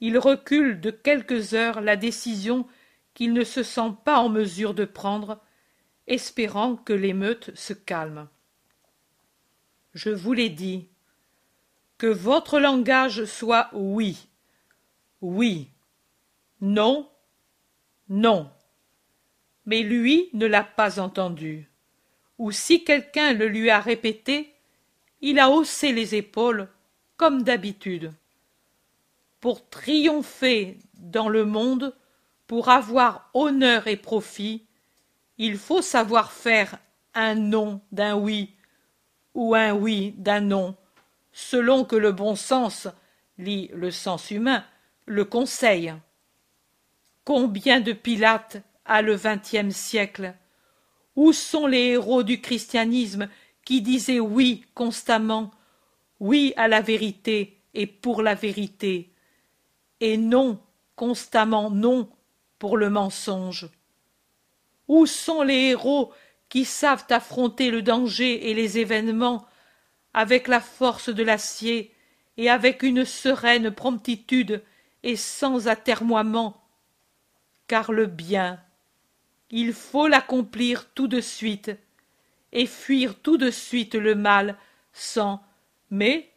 il 0.00 0.18
recule 0.18 0.80
de 0.80 0.90
quelques 0.90 1.54
heures 1.54 1.80
la 1.80 1.96
décision 1.96 2.66
qu'il 3.14 3.32
ne 3.32 3.44
se 3.44 3.62
sent 3.62 3.92
pas 4.04 4.18
en 4.18 4.28
mesure 4.28 4.74
de 4.74 4.84
prendre, 4.84 5.40
espérant 6.06 6.76
que 6.76 6.92
l'émeute 6.92 7.54
se 7.56 7.72
calme. 7.72 8.28
Je 9.94 10.10
vous 10.10 10.32
l'ai 10.32 10.50
dit, 10.50 10.88
que 11.96 12.06
votre 12.06 12.60
langage 12.60 13.24
soit 13.24 13.70
oui, 13.72 14.28
oui, 15.20 15.68
non, 16.60 17.10
non. 18.08 18.50
Mais 19.66 19.82
lui 19.82 20.30
ne 20.32 20.46
l'a 20.46 20.62
pas 20.62 21.00
entendu 21.00 21.68
ou 22.38 22.52
si 22.52 22.84
quelqu'un 22.84 23.32
le 23.32 23.48
lui 23.48 23.68
a 23.68 23.80
répété, 23.80 24.54
il 25.20 25.38
a 25.38 25.50
haussé 25.50 25.92
les 25.92 26.14
épaules, 26.14 26.68
comme 27.16 27.42
d'habitude. 27.42 28.12
Pour 29.40 29.68
triompher 29.68 30.78
dans 30.94 31.28
le 31.28 31.44
monde, 31.44 31.94
pour 32.46 32.70
avoir 32.70 33.30
honneur 33.34 33.86
et 33.86 33.96
profit, 33.96 34.66
il 35.36 35.56
faut 35.56 35.82
savoir 35.82 36.32
faire 36.32 36.78
un 37.14 37.34
non 37.34 37.80
d'un 37.92 38.16
oui 38.16 38.54
ou 39.34 39.54
un 39.54 39.72
oui 39.72 40.14
d'un 40.16 40.40
non, 40.40 40.76
selon 41.32 41.84
que 41.84 41.94
le 41.94 42.10
bon 42.10 42.34
sens, 42.34 42.88
lit 43.38 43.70
le 43.72 43.92
sens 43.92 44.30
humain, 44.32 44.64
le 45.06 45.24
conseille. 45.24 45.94
Combien 47.24 47.80
de 47.80 47.92
Pilates 47.92 48.62
a 48.84 49.02
le 49.02 49.14
vingtième 49.14 49.70
siècle? 49.70 50.34
Où 51.14 51.32
sont 51.32 51.66
les 51.66 51.88
héros 51.90 52.22
du 52.22 52.40
christianisme 52.40 53.28
qui 53.64 53.82
disaient 53.82 54.20
oui 54.20 54.64
constamment, 54.74 55.50
oui 56.18 56.52
à 56.56 56.68
la 56.68 56.80
vérité 56.80 57.60
et 57.74 57.86
pour 57.86 58.22
la 58.22 58.34
vérité, 58.34 59.12
et 60.00 60.16
non 60.16 60.60
constamment 60.96 61.70
non 61.70 62.10
pour 62.58 62.76
le 62.76 62.90
mensonge. 62.90 63.68
Où 64.88 65.06
sont 65.06 65.42
les 65.42 65.68
héros 65.70 66.12
qui 66.48 66.64
savent 66.64 67.06
affronter 67.10 67.70
le 67.70 67.82
danger 67.82 68.50
et 68.50 68.54
les 68.54 68.78
événements 68.78 69.46
avec 70.14 70.48
la 70.48 70.60
force 70.60 71.08
de 71.08 71.22
l'acier 71.22 71.94
et 72.36 72.48
avec 72.48 72.82
une 72.82 73.04
sereine 73.04 73.70
promptitude 73.70 74.62
et 75.02 75.16
sans 75.16 75.68
atermoiement? 75.68 76.62
Car 77.66 77.92
le 77.92 78.06
bien 78.06 78.60
il 79.50 79.72
faut 79.72 80.08
l'accomplir 80.08 80.90
tout 80.92 81.08
de 81.08 81.20
suite 81.20 81.70
et 82.52 82.66
fuir 82.66 83.14
tout 83.20 83.38
de 83.38 83.50
suite 83.50 83.94
le 83.94 84.14
mal 84.14 84.56
sans 84.92 85.42
mais 85.90 86.30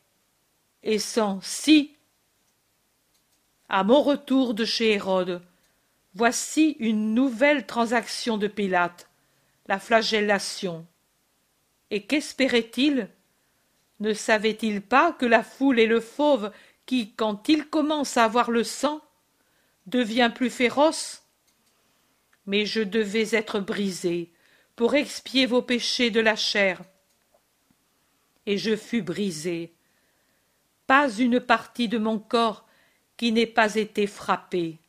et 0.83 0.99
sans 0.99 1.39
si 1.41 1.95
à 3.71 3.85
mon 3.85 4.03
retour 4.03 4.53
de 4.53 4.65
chez 4.65 4.91
hérode 4.91 5.41
voici 6.13 6.75
une 6.79 7.13
nouvelle 7.13 7.65
transaction 7.65 8.37
de 8.37 8.47
pilate 8.47 9.09
la 9.67 9.79
flagellation 9.79 10.85
et 11.89 12.05
qu'espérait 12.05 12.69
il 12.75 13.07
ne 14.01 14.13
savait-il 14.13 14.81
pas 14.81 15.13
que 15.13 15.25
la 15.25 15.41
foule 15.41 15.79
est 15.79 15.87
le 15.87 16.01
fauve 16.01 16.51
qui 16.85 17.13
quand 17.13 17.47
il 17.47 17.69
commence 17.69 18.17
à 18.17 18.25
avoir 18.25 18.51
le 18.51 18.65
sang 18.65 19.01
devient 19.85 20.31
plus 20.33 20.49
féroce? 20.49 21.23
Mais 22.47 22.65
je 22.65 22.81
devais 22.81 23.33
être 23.33 23.59
brisé 23.59 24.33
pour 24.75 24.95
expier 24.95 25.45
vos 25.45 25.61
péchés 25.61 26.09
de 26.09 26.19
la 26.19 26.35
chair. 26.35 26.81
Et 28.47 28.57
je 28.57 28.75
fus 28.75 29.03
brisé. 29.03 29.75
Pas 30.87 31.09
une 31.09 31.39
partie 31.39 31.87
de 31.87 31.99
mon 31.99 32.17
corps 32.17 32.65
qui 33.21 33.31
n'ait 33.31 33.45
pas 33.45 33.75
été 33.75 34.07
frappée. 34.07 34.79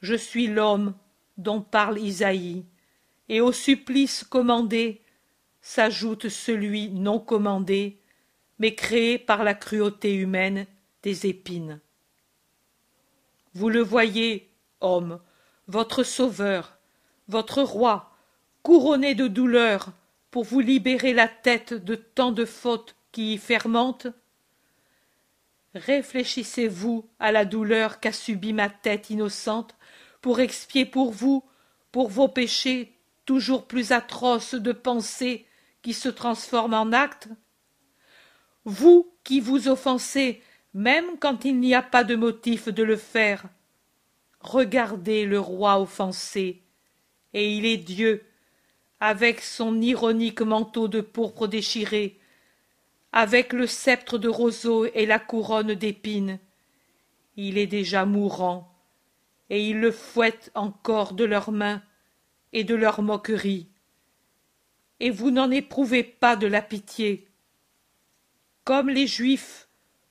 Je 0.00 0.14
suis 0.14 0.46
l'homme 0.46 0.94
dont 1.36 1.60
parle 1.60 1.98
Isaïe, 1.98 2.64
et 3.28 3.42
au 3.42 3.52
supplice 3.52 4.24
commandé 4.24 5.02
s'ajoute 5.60 6.30
celui 6.30 6.88
non 6.88 7.18
commandé, 7.18 8.00
mais 8.58 8.74
créé 8.74 9.18
par 9.18 9.44
la 9.44 9.52
cruauté 9.52 10.14
humaine 10.14 10.66
des 11.02 11.26
épines. 11.26 11.78
Vous 13.52 13.68
le 13.68 13.82
voyez, 13.82 14.50
homme, 14.80 15.20
votre 15.68 16.04
sauveur, 16.04 16.78
votre 17.28 17.60
roi, 17.60 18.16
couronné 18.62 19.14
de 19.14 19.28
douleurs 19.28 19.92
pour 20.30 20.44
vous 20.44 20.60
libérer 20.60 21.12
la 21.12 21.28
tête 21.28 21.74
de 21.74 21.96
tant 21.96 22.32
de 22.32 22.46
fautes 22.46 22.96
qui 23.12 23.34
y 23.34 23.36
fermentent 23.36 24.06
Réfléchissez-vous 25.76 27.08
à 27.18 27.32
la 27.32 27.44
douleur 27.44 28.00
qu'a 28.00 28.12
subie 28.12 28.52
ma 28.52 28.70
tête 28.70 29.10
innocente 29.10 29.76
pour 30.22 30.40
expier 30.40 30.86
pour 30.86 31.12
vous, 31.12 31.44
pour 31.92 32.08
vos 32.08 32.28
péchés 32.28 32.98
toujours 33.26 33.66
plus 33.66 33.92
atroces 33.92 34.54
de 34.54 34.72
pensées 34.72 35.46
qui 35.82 35.92
se 35.92 36.08
transforment 36.08 36.74
en 36.74 36.92
actes? 36.92 37.28
Vous 38.64 39.12
qui 39.22 39.40
vous 39.40 39.68
offensez 39.68 40.42
même 40.72 41.18
quand 41.18 41.44
il 41.44 41.58
n'y 41.58 41.74
a 41.74 41.82
pas 41.82 42.04
de 42.04 42.14
motif 42.16 42.68
de 42.68 42.82
le 42.82 42.96
faire. 42.96 43.44
Regardez 44.40 45.24
le 45.24 45.40
roi 45.40 45.80
offensé, 45.80 46.62
et 47.32 47.50
il 47.54 47.64
est 47.64 47.78
Dieu, 47.78 48.24
avec 49.00 49.40
son 49.40 49.80
ironique 49.80 50.42
manteau 50.42 50.86
de 50.86 51.00
pourpre 51.00 51.46
déchiré, 51.46 52.20
avec 53.16 53.54
le 53.54 53.66
sceptre 53.66 54.18
de 54.18 54.28
roseau 54.28 54.84
et 54.84 55.06
la 55.06 55.18
couronne 55.18 55.72
d'épines. 55.72 56.38
Il 57.38 57.56
est 57.56 57.66
déjà 57.66 58.04
mourant, 58.04 58.70
et 59.48 59.66
ils 59.66 59.80
le 59.80 59.90
fouettent 59.90 60.50
encore 60.54 61.14
de 61.14 61.24
leurs 61.24 61.50
mains 61.50 61.82
et 62.52 62.62
de 62.62 62.74
leurs 62.74 63.00
moqueries. 63.00 63.68
Et 65.00 65.08
vous 65.08 65.30
n'en 65.30 65.50
éprouvez 65.50 66.02
pas 66.02 66.36
de 66.36 66.46
la 66.46 66.60
pitié. 66.60 67.26
Comme 68.64 68.90
les 68.90 69.06
Juifs, 69.06 69.66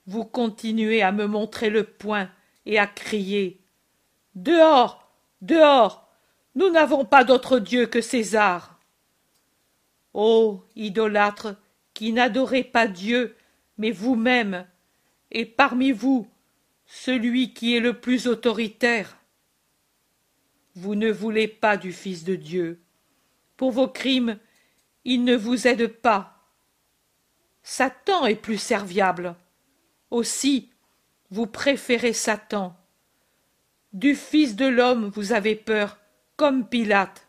vous 0.08 0.24
continuez 0.24 1.00
à 1.00 1.12
me 1.12 1.28
montrer 1.28 1.70
le 1.70 1.84
poing 1.84 2.28
et 2.64 2.76
à 2.76 2.88
crier. 2.88 3.60
Dehors. 4.34 5.08
Dehors. 5.42 6.08
Nous 6.56 6.70
n'avons 6.70 7.04
pas 7.04 7.22
d'autre 7.22 7.60
Dieu 7.60 7.86
que 7.86 8.00
César. 8.00 8.80
Ô 10.12 10.64
idolâtres, 10.74 11.54
qui 11.96 12.12
n'adorez 12.12 12.62
pas 12.62 12.86
Dieu, 12.86 13.34
mais 13.78 13.90
vous-même, 13.90 14.66
et 15.30 15.46
parmi 15.46 15.92
vous, 15.92 16.28
celui 16.84 17.54
qui 17.54 17.74
est 17.74 17.80
le 17.80 17.98
plus 17.98 18.26
autoritaire. 18.26 19.16
Vous 20.74 20.94
ne 20.94 21.10
voulez 21.10 21.48
pas 21.48 21.78
du 21.78 21.94
Fils 21.94 22.22
de 22.22 22.36
Dieu. 22.36 22.82
Pour 23.56 23.70
vos 23.70 23.88
crimes, 23.88 24.38
il 25.04 25.24
ne 25.24 25.34
vous 25.34 25.66
aide 25.66 25.86
pas. 25.86 26.46
Satan 27.62 28.26
est 28.26 28.36
plus 28.36 28.58
serviable. 28.58 29.34
Aussi, 30.10 30.68
vous 31.30 31.46
préférez 31.46 32.12
Satan. 32.12 32.76
Du 33.94 34.14
Fils 34.14 34.54
de 34.54 34.66
l'homme 34.66 35.08
vous 35.14 35.32
avez 35.32 35.56
peur, 35.56 35.98
comme 36.36 36.68
Pilate. 36.68 37.25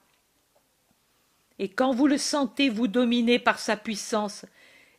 Et 1.59 1.69
quand 1.69 1.93
vous 1.93 2.07
le 2.07 2.17
sentez 2.17 2.69
vous 2.69 2.87
dominer 2.87 3.39
par 3.39 3.59
sa 3.59 3.77
puissance 3.77 4.45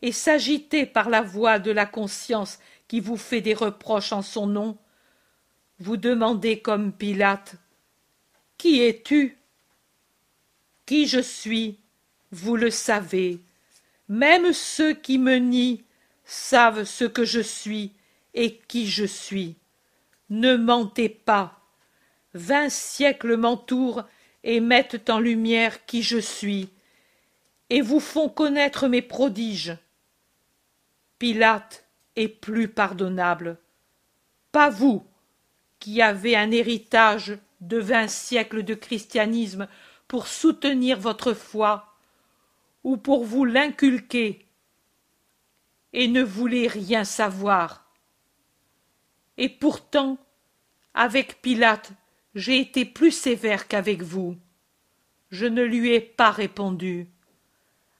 et 0.03 0.12
s'agiter 0.12 0.87
par 0.87 1.09
la 1.09 1.23
voix 1.23 1.59
de 1.59 1.71
la 1.71 1.87
conscience 1.87 2.59
qui 2.88 3.00
vous 3.00 3.17
fait 3.17 3.41
des 3.41 3.55
reproches 3.55 4.12
en 4.12 4.23
son 4.23 4.47
nom, 4.47 4.79
vous 5.79 5.97
demandez 5.97 6.61
comme 6.61 6.93
Pilate 6.93 7.55
Qui 8.57 8.83
es-tu? 8.83 9.38
Qui 10.87 11.07
je 11.07 11.21
suis, 11.21 11.79
vous 12.33 12.57
le 12.57 12.71
savez. 12.71 13.41
Même 14.09 14.53
ceux 14.53 14.95
qui 14.95 15.19
me 15.19 15.37
nient 15.37 15.79
savent 16.25 16.85
ce 16.85 17.05
que 17.05 17.25
je 17.25 17.41
suis 17.41 17.93
et 18.35 18.57
qui 18.69 18.88
je 18.88 19.05
suis. 19.05 19.57
Ne 20.31 20.57
mentez 20.57 21.09
pas. 21.09 21.61
Vingt 22.35 22.71
siècles 22.71 23.37
m'entourent 23.37 24.05
et 24.45 24.61
mettent 24.61 25.11
en 25.11 25.18
lumière 25.18 25.85
qui 25.87 26.02
je 26.02 26.18
suis, 26.18 26.71
et 27.71 27.80
vous 27.80 28.00
font 28.00 28.28
connaître 28.28 28.88
mes 28.88 29.02
prodiges. 29.02 29.76
Pilate 31.18 31.87
est 32.16 32.28
plus 32.28 32.68
pardonnable. 32.68 33.59
Pas 34.52 34.71
vous, 34.71 35.04
qui 35.78 36.00
avez 36.00 36.37
un 36.37 36.50
héritage 36.50 37.38
de 37.61 37.78
vingt 37.78 38.09
siècles 38.09 38.62
de 38.62 38.75
christianisme 38.75 39.68
pour 40.07 40.26
soutenir 40.26 40.99
votre 40.99 41.35
foi, 41.35 41.95
ou 42.85 42.97
pour 42.97 43.25
vous 43.25 43.45
l'inculquer, 43.45 44.47
et 45.92 46.09
ne 46.09 46.23
voulez 46.23 46.68
rien 46.68 47.04
savoir. 47.04 47.85
Et 49.37 49.49
pourtant, 49.49 50.18
avec 50.95 51.42
Pilate, 51.42 51.92
j'ai 52.35 52.61
été 52.61 52.85
plus 52.85 53.11
sévère 53.11 53.68
qu'avec 53.68 54.02
vous. 54.02 54.36
Je 55.30 55.47
ne 55.47 55.62
lui 55.62 55.93
ai 55.93 56.00
pas 56.00 56.30
répondu. 56.30 57.08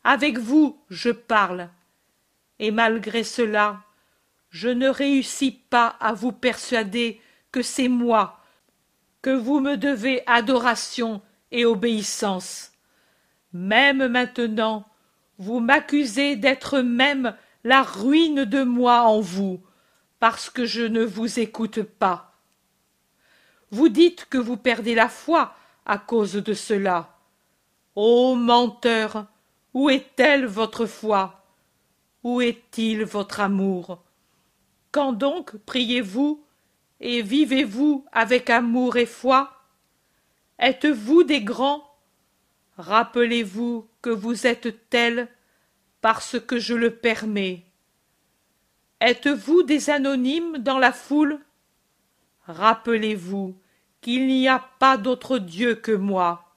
Avec 0.05 0.39
vous, 0.39 0.81
je 0.89 1.11
parle, 1.11 1.69
et 2.59 2.71
malgré 2.71 3.25
cela, 3.25 3.83
je 4.51 4.69
ne 4.69 4.89
réussis 4.89 5.53
pas 5.53 5.97
à 6.01 6.13
vous 6.15 6.33
persuader 6.33 7.21
que 7.53 7.63
c'est 7.63 7.89
moi, 7.89 8.41
que 9.23 9.31
vous 9.31 9.61
me 9.61 9.77
devez 9.77 10.23
adoration 10.27 11.21
et 11.51 11.65
obéissance. 11.65 12.73
Même 13.53 14.09
maintenant, 14.09 14.87
vous 15.39 15.61
m'accusez 15.61 16.37
d'être 16.37 16.81
même 16.81 17.35
la 17.65 17.83
ruine 17.83 18.45
de 18.45 18.63
moi 18.63 19.03
en 19.03 19.21
vous, 19.21 19.61
parce 20.21 20.51
que 20.51 20.65
je 20.65 20.83
ne 20.83 21.05
vous 21.05 21.39
écoute 21.39 21.83
pas. 21.83 22.28
Vous 23.71 23.89
dites 23.89 24.27
que 24.31 24.39
vous 24.39 24.57
perdez 24.57 24.95
la 24.95 25.09
foi 25.09 25.55
à 25.85 25.99
cause 25.99 26.35
de 26.35 26.55
cela. 26.55 27.17
Ô 27.95 28.35
menteur, 28.35 29.27
où 29.75 29.91
est-elle 29.91 30.47
votre 30.47 30.87
foi? 30.87 31.45
Où 32.23 32.41
est-il 32.41 33.05
votre 33.05 33.41
amour? 33.41 34.03
Quand 34.91 35.13
donc 35.13 35.57
priez-vous 35.67 36.43
et 37.01 37.23
vivez-vous 37.23 38.05
avec 38.13 38.51
amour 38.51 38.97
et 38.97 39.07
foi? 39.07 39.53
Êtes-vous 40.59 41.23
des 41.25 41.43
grands? 41.43 41.85
Rappelez-vous 42.77 43.89
que 44.03 44.11
vous 44.11 44.47
êtes 44.47 44.89
tels 44.89 45.29
parce 46.01 46.39
que 46.41 46.59
je 46.59 46.75
le 46.75 46.95
permets. 46.95 47.65
Êtes-vous 49.01 49.63
des 49.63 49.91
anonymes 49.91 50.59
dans 50.59 50.79
la 50.79 50.93
foule? 50.93 51.39
Rappelez-vous 52.49 53.55
qu'il 54.01 54.27
n'y 54.27 54.49
a 54.49 54.59
pas 54.79 54.97
d'autre 54.97 55.39
Dieu 55.39 55.75
que 55.75 55.93
moi. 55.93 56.57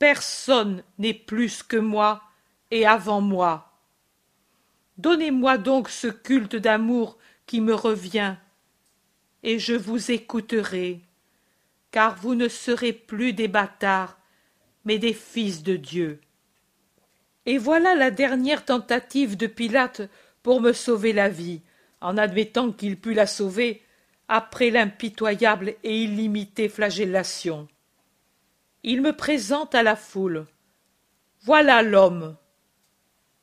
Personne 0.00 0.82
n'est 0.98 1.14
plus 1.14 1.62
que 1.62 1.76
moi 1.76 2.22
et 2.72 2.84
avant 2.84 3.20
moi. 3.20 3.72
Donnez-moi 4.96 5.56
donc 5.58 5.88
ce 5.88 6.08
culte 6.08 6.56
d'amour 6.56 7.16
qui 7.46 7.60
me 7.60 7.74
revient, 7.74 8.34
et 9.44 9.60
je 9.60 9.74
vous 9.74 10.10
écouterai, 10.10 11.00
car 11.92 12.16
vous 12.16 12.34
ne 12.34 12.48
serez 12.48 12.92
plus 12.92 13.32
des 13.32 13.46
bâtards, 13.46 14.18
mais 14.84 14.98
des 14.98 15.14
fils 15.14 15.62
de 15.62 15.76
Dieu. 15.76 16.20
Et 17.46 17.56
voilà 17.56 17.94
la 17.94 18.10
dernière 18.10 18.64
tentative 18.64 19.36
de 19.36 19.46
Pilate 19.46 20.02
pour 20.42 20.60
me 20.60 20.72
sauver 20.72 21.12
la 21.12 21.28
vie, 21.28 21.62
en 22.00 22.16
admettant 22.16 22.72
qu'il 22.72 22.98
pût 22.98 23.14
la 23.14 23.26
sauver 23.26 23.82
après 24.28 24.70
l'impitoyable 24.70 25.74
et 25.82 26.02
illimitée 26.02 26.68
flagellation. 26.68 27.68
Il 28.82 29.02
me 29.02 29.12
présente 29.12 29.74
à 29.74 29.82
la 29.82 29.96
foule. 29.96 30.46
Voilà 31.42 31.82
l'homme 31.82 32.36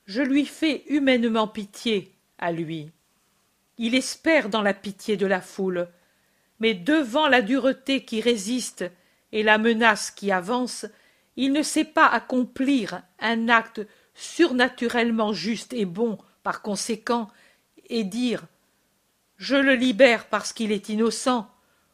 je 0.06 0.21
lui 0.21 0.45
fais 0.45 0.84
humainement 0.88 1.48
pitié 1.48 2.13
à 2.38 2.52
lui 2.52 2.91
il 3.78 3.95
espère 3.95 4.50
dans 4.50 4.62
la 4.62 4.74
pitié 4.74 5.17
de 5.17 5.26
la 5.26 5.41
foule 5.41 5.88
mais 6.60 6.74
devant 6.74 7.28
la 7.28 7.41
dureté 7.41 8.06
qui 8.06 8.21
résiste 8.21 8.86
et 9.32 9.43
la 9.43 9.58
menace 9.58 10.12
qui 10.12 10.32
avance 10.32 10.86
il 11.36 11.52
ne 11.52 11.63
sait 11.63 11.86
pas 11.86 12.08
accomplir 12.08 13.02
un 13.19 13.50
acte 13.50 13.82
surnaturellement 14.13 15.34
juste 15.34 15.74
et 15.74 15.86
bon 15.86 16.17
par 16.43 16.62
conséquent 16.62 17.28
et 17.89 18.04
dire 18.04 18.45
je 19.38 19.56
le 19.56 19.76
libère 19.76 20.28
parce 20.28 20.54
qu'il 20.54 20.71
est 20.71 20.89
innocent. 20.89 21.50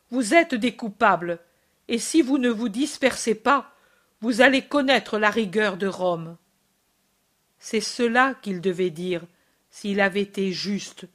Vous 0.09 0.33
êtes 0.33 0.55
des 0.55 0.75
coupables. 0.75 1.39
Et 1.87 1.97
si 1.97 2.21
vous 2.21 2.37
ne 2.37 2.49
vous 2.49 2.69
dispersez 2.69 3.35
pas 3.35 3.71
vous 4.21 4.41
allez 4.41 4.61
connaître 4.61 5.17
la 5.17 5.31
rigueur 5.31 5.77
de 5.77 5.87
rome. 5.87 6.37
C'est 7.57 7.81
cela 7.81 8.35
qu'il 8.41 8.61
devait 8.61 8.91
dire 8.91 9.23
s'il 9.71 9.99
avait 9.99 10.21
été 10.21 10.51
juste, 10.51 11.07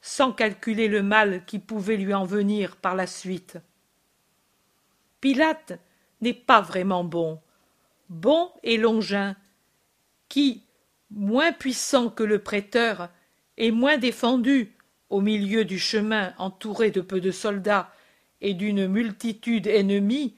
sans 0.00 0.32
calculer 0.32 0.86
le 0.86 1.02
mal 1.02 1.44
qui 1.46 1.58
pouvait 1.58 1.96
lui 1.96 2.14
en 2.14 2.24
venir 2.24 2.76
par 2.76 2.94
la 2.94 3.08
suite. 3.08 3.58
Pilate 5.20 5.80
n'est 6.20 6.34
pas 6.34 6.60
vraiment 6.60 7.02
bon, 7.02 7.40
bon 8.08 8.52
et 8.62 8.76
Longin, 8.76 9.34
qui, 10.28 10.62
moins 11.10 11.52
puissant 11.52 12.08
que 12.08 12.22
le 12.22 12.38
prêteur, 12.38 13.08
et 13.56 13.72
moins 13.72 13.98
défendu 13.98 14.76
au 15.10 15.20
milieu 15.20 15.64
du 15.64 15.78
chemin 15.78 16.34
entouré 16.38 16.90
de 16.90 17.00
peu 17.00 17.20
de 17.20 17.30
soldats 17.30 17.90
et 18.40 18.54
d'une 18.54 18.86
multitude 18.86 19.66
ennemie, 19.66 20.36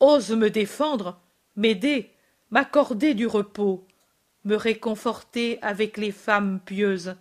ose 0.00 0.30
me 0.30 0.50
défendre, 0.50 1.20
m'aider, 1.56 2.10
m'accorder 2.50 3.14
du 3.14 3.26
repos, 3.26 3.86
me 4.44 4.56
réconforter 4.56 5.60
avec 5.62 5.96
les 5.96 6.12
femmes 6.12 6.60
pieuses, 6.64 7.14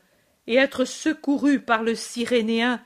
et 0.48 0.56
être 0.56 0.86
secouru 0.86 1.60
par 1.60 1.84
le 1.84 1.94
Cyrénéen, 1.94 2.82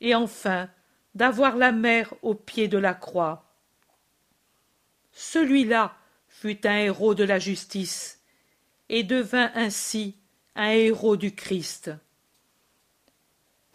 et 0.00 0.14
enfin 0.14 0.68
d'avoir 1.14 1.56
la 1.56 1.72
mère 1.72 2.14
au 2.22 2.34
pied 2.34 2.68
de 2.68 2.78
la 2.78 2.94
croix. 2.94 3.44
Celui-là 5.12 5.94
fut 6.28 6.66
un 6.66 6.78
héros 6.78 7.14
de 7.14 7.24
la 7.24 7.38
justice, 7.38 8.20
et 8.88 9.02
devint 9.02 9.50
ainsi 9.54 10.16
un 10.54 10.70
héros 10.70 11.16
du 11.16 11.34
Christ. 11.34 11.90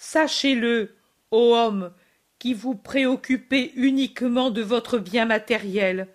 Sachez-le, 0.07 0.95
ô 1.31 1.55
homme, 1.55 1.91
qui 2.37 2.53
vous 2.53 2.75
préoccupez 2.75 3.71
uniquement 3.75 4.51
de 4.51 4.61
votre 4.61 4.99
bien 4.99 5.25
matériel, 5.25 6.07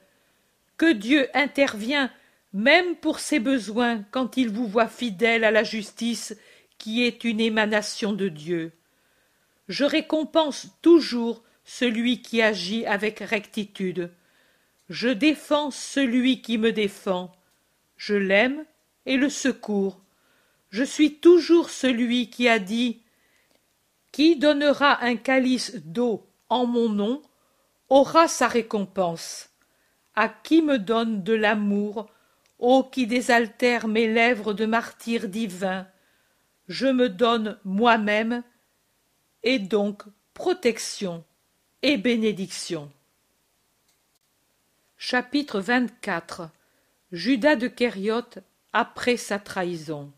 que 0.77 0.93
Dieu 0.93 1.27
intervient 1.35 2.09
même 2.53 2.95
pour 2.95 3.19
ses 3.19 3.41
besoins 3.41 4.05
quand 4.13 4.37
il 4.37 4.49
vous 4.49 4.69
voit 4.69 4.87
fidèle 4.87 5.43
à 5.43 5.51
la 5.51 5.65
justice 5.65 6.37
qui 6.79 7.03
est 7.03 7.25
une 7.25 7.41
émanation 7.41 8.13
de 8.13 8.29
Dieu. 8.29 8.71
Je 9.69 9.85
récompense 9.85 10.69
toujours 10.83 11.43
celui 11.65 12.23
qui 12.23 12.43
agit 12.43 12.87
avec 12.87 13.19
rectitude. 13.19 14.13
Je 14.89 15.09
défends 15.09 15.73
celui 15.73 16.43
qui 16.43 16.59
me 16.59 16.71
défend. 16.71 17.33
Je 17.97 18.15
l'aime 18.15 18.65
et 19.05 19.17
le 19.17 19.29
secours. 19.29 20.01
Je 20.71 20.85
suis 20.85 21.17
toujours 21.17 21.71
celui 21.71 22.31
qui 22.31 22.49
a 22.49 22.61
dit 22.61 23.01
Qui 24.13 24.37
donnera 24.37 25.03
un 25.03 25.17
calice 25.17 25.77
d'eau 25.85 26.27
en 26.49 26.67
mon 26.67 26.89
nom 26.89 27.23
aura 27.89 28.29
sa 28.29 28.49
récompense. 28.49 29.51
À 30.15 30.29
qui 30.29 30.63
me 30.63 30.79
donne 30.79 31.23
de 31.23 31.33
l'amour, 31.33 32.07
ô 32.59 32.85
qui 32.85 33.07
désaltère 33.07 33.89
mes 33.89 34.13
lèvres 34.13 34.53
de 34.53 34.67
martyr 34.67 35.29
divin, 35.29 35.87
je 36.69 36.87
me 36.87 37.09
donne 37.09 37.59
moi-même, 37.65 38.43
et 39.43 39.59
donc 39.59 40.03
protection 40.35 41.25
et 41.83 41.97
bénédiction. 41.97 42.91
Chapitre 44.99 45.61
24 45.61 46.51
Judas 47.13 47.57
de 47.57 47.67
Kériote 47.67 48.39
après 48.73 49.17
sa 49.17 49.39
trahison. 49.39 50.13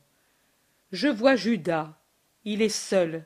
Je 0.90 1.08
vois 1.08 1.36
Judas. 1.36 1.96
Il 2.44 2.60
est 2.60 2.68
seul. 2.68 3.24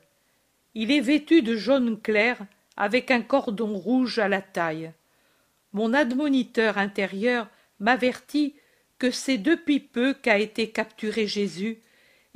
Il 0.79 0.91
est 0.91 1.01
vêtu 1.01 1.41
de 1.41 1.55
jaune 1.55 1.99
clair 1.99 2.37
avec 2.75 3.09
un 3.09 3.23
cordon 3.23 3.73
rouge 3.73 4.19
à 4.19 4.27
la 4.27 4.43
taille. 4.43 4.91
Mon 5.73 5.91
admoniteur 5.91 6.77
intérieur 6.77 7.49
m'avertit 7.79 8.53
que 8.99 9.09
c'est 9.09 9.39
depuis 9.39 9.79
peu 9.79 10.13
qu'a 10.13 10.37
été 10.37 10.69
capturé 10.69 11.25
Jésus, 11.25 11.81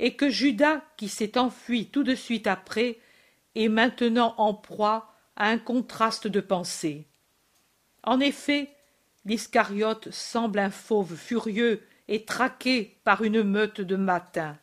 et 0.00 0.16
que 0.16 0.28
Judas, 0.28 0.82
qui 0.96 1.08
s'est 1.08 1.38
enfui 1.38 1.86
tout 1.86 2.02
de 2.02 2.16
suite 2.16 2.48
après, 2.48 2.98
est 3.54 3.68
maintenant 3.68 4.34
en 4.38 4.54
proie 4.54 5.14
à 5.36 5.46
un 5.46 5.58
contraste 5.58 6.26
de 6.26 6.40
pensée. 6.40 7.06
En 8.02 8.18
effet, 8.18 8.70
l'Iscariote 9.24 10.10
semble 10.10 10.58
un 10.58 10.70
fauve 10.70 11.14
furieux 11.14 11.80
et 12.08 12.24
traqué 12.24 12.98
par 13.04 13.22
une 13.22 13.44
meute 13.44 13.80
de 13.80 13.94
matins. 13.94 14.58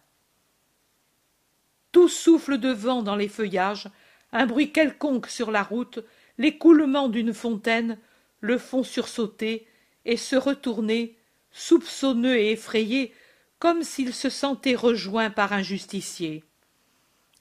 Tout 1.91 2.07
souffle 2.07 2.57
de 2.57 2.69
vent 2.69 3.01
dans 3.01 3.15
les 3.15 3.27
feuillages, 3.27 3.89
un 4.31 4.45
bruit 4.45 4.71
quelconque 4.71 5.27
sur 5.27 5.51
la 5.51 5.63
route, 5.63 5.99
l'écoulement 6.37 7.09
d'une 7.09 7.33
fontaine, 7.33 7.97
le 8.41 8.57
font 8.57 8.83
sursauter 8.83 9.67
et 10.05 10.17
se 10.17 10.35
retourner, 10.35 11.17
soupçonneux 11.51 12.37
et 12.37 12.51
effrayé, 12.51 13.13
comme 13.57 13.83
s'il 13.83 14.13
se 14.13 14.29
sentait 14.29 14.75
rejoint 14.75 15.29
par 15.29 15.51
un 15.51 15.61
justicier. 15.61 16.43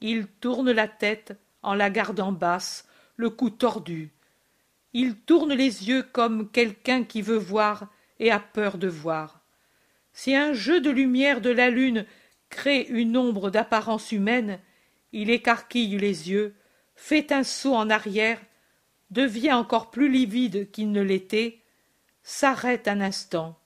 Il 0.01 0.27
tourne 0.27 0.71
la 0.71 0.89
tête 0.89 1.37
en 1.63 1.75
la 1.75 1.91
gardant 1.91 2.33
basse, 2.33 2.87
le 3.17 3.31
cou 3.31 3.51
tordu. 3.51 4.11
Il 4.93 5.17
tourne 5.17 5.53
les 5.53 5.89
yeux 5.89 6.03
comme 6.03 6.51
quelqu'un 6.51 7.05
qui 7.05 7.23
veut 7.23 7.37
voir 7.37 7.89
et 8.19 8.31
a 8.31 8.41
peur 8.41 8.79
de 8.79 8.89
voir. 8.89 9.41
Si 10.13 10.35
un 10.35 10.53
jeu 10.53 10.81
de 10.81 10.91
lumière 10.91 11.41
de 11.41 11.51
la 11.51 11.71
lune 11.71 12.07
crée 12.49 12.83
une 12.89 13.17
ombre 13.17 13.51
d'apparence 13.51 14.13
humaine, 14.13 14.61
il 15.13 15.31
écarquille 15.31 15.99
les 15.99 16.31
yeux, 16.31 16.55
fait 16.97 17.33
un 17.33 17.45
saut 17.45 17.75
en 17.75 17.91
arrière, 17.91 18.41
devient 19.11 19.53
encore 19.53 19.91
plus 19.91 20.11
livide 20.11 20.71
qu'il 20.71 20.93
ne 20.93 21.01
l'était, 21.01 21.61
s'arrête 22.23 22.89
un 22.89 23.01
instant, 23.01 23.59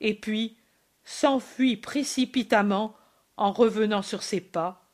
et 0.00 0.14
puis 0.14 0.56
s'enfuit 1.04 1.76
précipitamment 1.76 2.96
en 3.36 3.52
revenant 3.52 4.02
sur 4.02 4.22
ses 4.22 4.40
pas, 4.40 4.86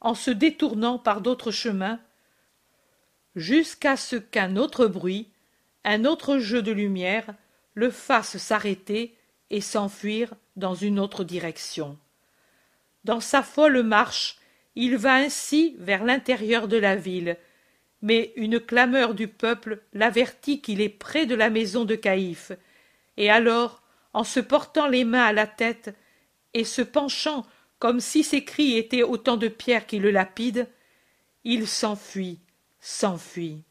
en 0.00 0.14
se 0.14 0.30
détournant 0.30 0.98
par 0.98 1.20
d'autres 1.20 1.50
chemins, 1.50 2.00
jusqu'à 3.36 3.96
ce 3.96 4.16
qu'un 4.16 4.56
autre 4.56 4.86
bruit, 4.86 5.28
un 5.84 6.04
autre 6.04 6.38
jeu 6.38 6.62
de 6.62 6.72
lumière, 6.72 7.34
le 7.74 7.90
fasse 7.90 8.36
s'arrêter 8.36 9.16
et 9.50 9.60
s'enfuir 9.60 10.34
dans 10.56 10.74
une 10.74 10.98
autre 10.98 11.24
direction. 11.24 11.98
Dans 13.04 13.20
sa 13.20 13.42
folle 13.42 13.82
marche, 13.82 14.38
il 14.74 14.96
va 14.96 15.14
ainsi 15.14 15.76
vers 15.78 16.04
l'intérieur 16.04 16.68
de 16.68 16.76
la 16.76 16.96
ville, 16.96 17.36
mais 18.02 18.32
une 18.36 18.60
clameur 18.60 19.14
du 19.14 19.28
peuple 19.28 19.82
l'avertit 19.92 20.60
qu'il 20.60 20.80
est 20.80 20.88
près 20.88 21.26
de 21.26 21.34
la 21.34 21.50
maison 21.50 21.84
de 21.84 21.94
Caïphe, 21.94 22.52
et 23.16 23.30
alors, 23.30 23.82
en 24.12 24.24
se 24.24 24.40
portant 24.40 24.88
les 24.88 25.04
mains 25.04 25.24
à 25.24 25.32
la 25.32 25.46
tête 25.46 25.94
et 26.54 26.64
se 26.64 26.82
penchant 26.82 27.46
comme 27.78 28.00
si 28.00 28.22
ses 28.22 28.44
cris 28.44 28.76
étaient 28.76 29.02
autant 29.02 29.36
de 29.36 29.48
pierres 29.48 29.86
qui 29.86 29.98
le 29.98 30.10
lapident, 30.10 30.66
il 31.44 31.66
s'enfuit, 31.66 32.38
s'enfuit. 32.80 33.62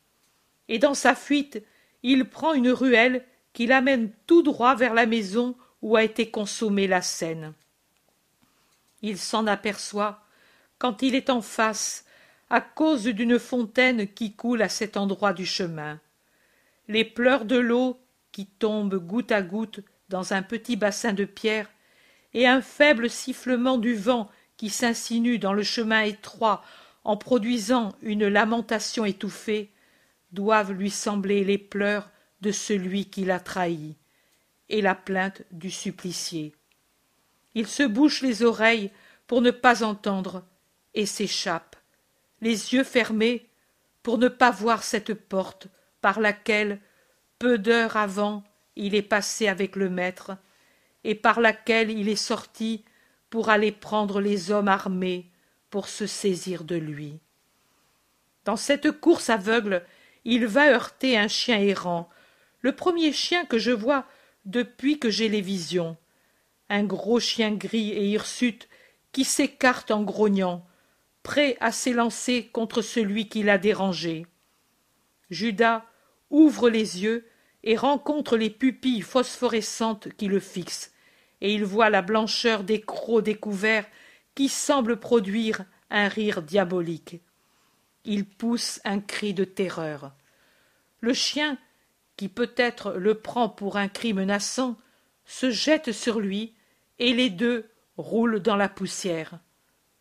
Et 0.67 0.79
dans 0.79 0.95
sa 0.95 1.13
fuite, 1.13 1.63
il 2.03 2.25
prend 2.25 2.53
une 2.53 2.71
ruelle 2.71 3.25
qui 3.53 3.67
l'amène 3.67 4.11
tout 4.25 4.41
droit 4.41 4.75
vers 4.75 4.93
la 4.93 5.05
maison 5.05 5.55
où 5.81 5.95
a 5.95 6.03
été 6.03 6.29
consommée 6.31 6.87
la 6.87 7.01
scène. 7.01 7.53
Il 9.01 9.17
s'en 9.17 9.47
aperçoit 9.47 10.23
quand 10.77 11.01
il 11.01 11.13
est 11.15 11.29
en 11.29 11.41
face, 11.41 12.05
à 12.49 12.61
cause 12.61 13.03
d'une 13.03 13.37
fontaine 13.37 14.07
qui 14.07 14.33
coule 14.33 14.61
à 14.61 14.69
cet 14.69 14.97
endroit 14.97 15.33
du 15.33 15.45
chemin. 15.45 15.99
Les 16.87 17.05
pleurs 17.05 17.45
de 17.45 17.57
l'eau 17.57 17.99
qui 18.31 18.47
tombent 18.47 18.95
goutte 18.95 19.31
à 19.31 19.41
goutte 19.41 19.81
dans 20.09 20.33
un 20.33 20.41
petit 20.41 20.75
bassin 20.75 21.13
de 21.13 21.25
pierre, 21.25 21.69
et 22.33 22.47
un 22.47 22.61
faible 22.61 23.09
sifflement 23.09 23.77
du 23.77 23.95
vent 23.95 24.29
qui 24.57 24.69
s'insinue 24.69 25.39
dans 25.39 25.53
le 25.53 25.63
chemin 25.63 26.01
étroit 26.01 26.63
en 27.03 27.17
produisant 27.17 27.95
une 28.01 28.27
lamentation 28.27 29.05
étouffée, 29.05 29.71
doivent 30.31 30.71
lui 30.71 30.89
sembler 30.89 31.43
les 31.43 31.57
pleurs 31.57 32.09
de 32.41 32.51
celui 32.51 33.05
qui 33.05 33.25
l'a 33.25 33.39
trahi, 33.39 33.95
et 34.69 34.81
la 34.81 34.95
plainte 34.95 35.43
du 35.51 35.71
supplicié. 35.71 36.53
Il 37.59 37.67
se 37.67 37.83
bouche 37.83 38.21
les 38.21 38.41
oreilles 38.43 38.89
pour 39.27 39.41
ne 39.41 39.51
pas 39.51 39.83
entendre, 39.83 40.45
et 40.93 41.05
s'échappe, 41.05 41.75
les 42.39 42.73
yeux 42.73 42.85
fermés, 42.85 43.49
pour 44.01 44.17
ne 44.17 44.29
pas 44.29 44.49
voir 44.49 44.81
cette 44.81 45.13
porte 45.13 45.67
par 45.99 46.21
laquelle, 46.21 46.79
peu 47.37 47.57
d'heures 47.57 47.97
avant, 47.97 48.45
il 48.77 48.95
est 48.95 49.01
passé 49.01 49.49
avec 49.49 49.75
le 49.75 49.89
maître, 49.89 50.37
et 51.03 51.15
par 51.15 51.41
laquelle 51.41 51.91
il 51.91 52.07
est 52.07 52.15
sorti 52.15 52.85
pour 53.29 53.49
aller 53.49 53.73
prendre 53.73 54.21
les 54.21 54.51
hommes 54.51 54.69
armés 54.69 55.29
pour 55.69 55.89
se 55.89 56.07
saisir 56.07 56.63
de 56.63 56.77
lui. 56.77 57.19
Dans 58.45 58.55
cette 58.55 58.89
course 59.01 59.29
aveugle, 59.29 59.83
il 60.23 60.45
va 60.45 60.71
heurter 60.71 61.17
un 61.17 61.27
chien 61.27 61.59
errant, 61.59 62.07
le 62.61 62.73
premier 62.73 63.11
chien 63.11 63.43
que 63.43 63.57
je 63.57 63.71
vois 63.71 64.05
depuis 64.45 64.97
que 64.97 65.09
j'ai 65.09 65.27
les 65.27 65.41
visions, 65.41 65.97
un 66.69 66.83
gros 66.83 67.19
chien 67.19 67.51
gris 67.51 67.91
et 67.91 68.05
hirsute 68.05 68.69
qui 69.11 69.23
s'écarte 69.23 69.91
en 69.91 70.03
grognant, 70.03 70.65
prêt 71.23 71.57
à 71.59 71.71
s'élancer 71.71 72.49
contre 72.51 72.81
celui 72.81 73.27
qui 73.27 73.43
l'a 73.43 73.57
dérangé. 73.57 74.25
Judas 75.29 75.85
ouvre 76.29 76.69
les 76.69 77.03
yeux 77.03 77.27
et 77.63 77.75
rencontre 77.75 78.37
les 78.37 78.49
pupilles 78.49 79.01
phosphorescentes 79.01 80.09
qui 80.15 80.27
le 80.27 80.39
fixent, 80.39 80.93
et 81.41 81.53
il 81.53 81.65
voit 81.65 81.89
la 81.89 82.01
blancheur 82.01 82.63
des 82.63 82.81
crocs 82.81 83.23
découverts 83.23 83.87
qui 84.35 84.47
semblent 84.47 84.99
produire 84.99 85.65
un 85.89 86.07
rire 86.07 86.41
diabolique. 86.41 87.19
Il 88.05 88.25
pousse 88.25 88.79
un 88.85 88.99
cri 88.99 89.33
de 89.33 89.43
terreur. 89.43 90.13
Le 91.01 91.13
chien, 91.13 91.57
qui 92.15 92.29
peut-être 92.29 92.93
le 92.93 93.15
prend 93.15 93.49
pour 93.49 93.77
un 93.77 93.87
cri 93.87 94.13
menaçant, 94.13 94.77
se 95.25 95.51
jette 95.51 95.91
sur 95.91 96.19
lui, 96.19 96.53
et 96.99 97.13
les 97.13 97.29
deux 97.29 97.69
roulent 97.97 98.39
dans 98.39 98.55
la 98.55 98.69
poussière. 98.69 99.39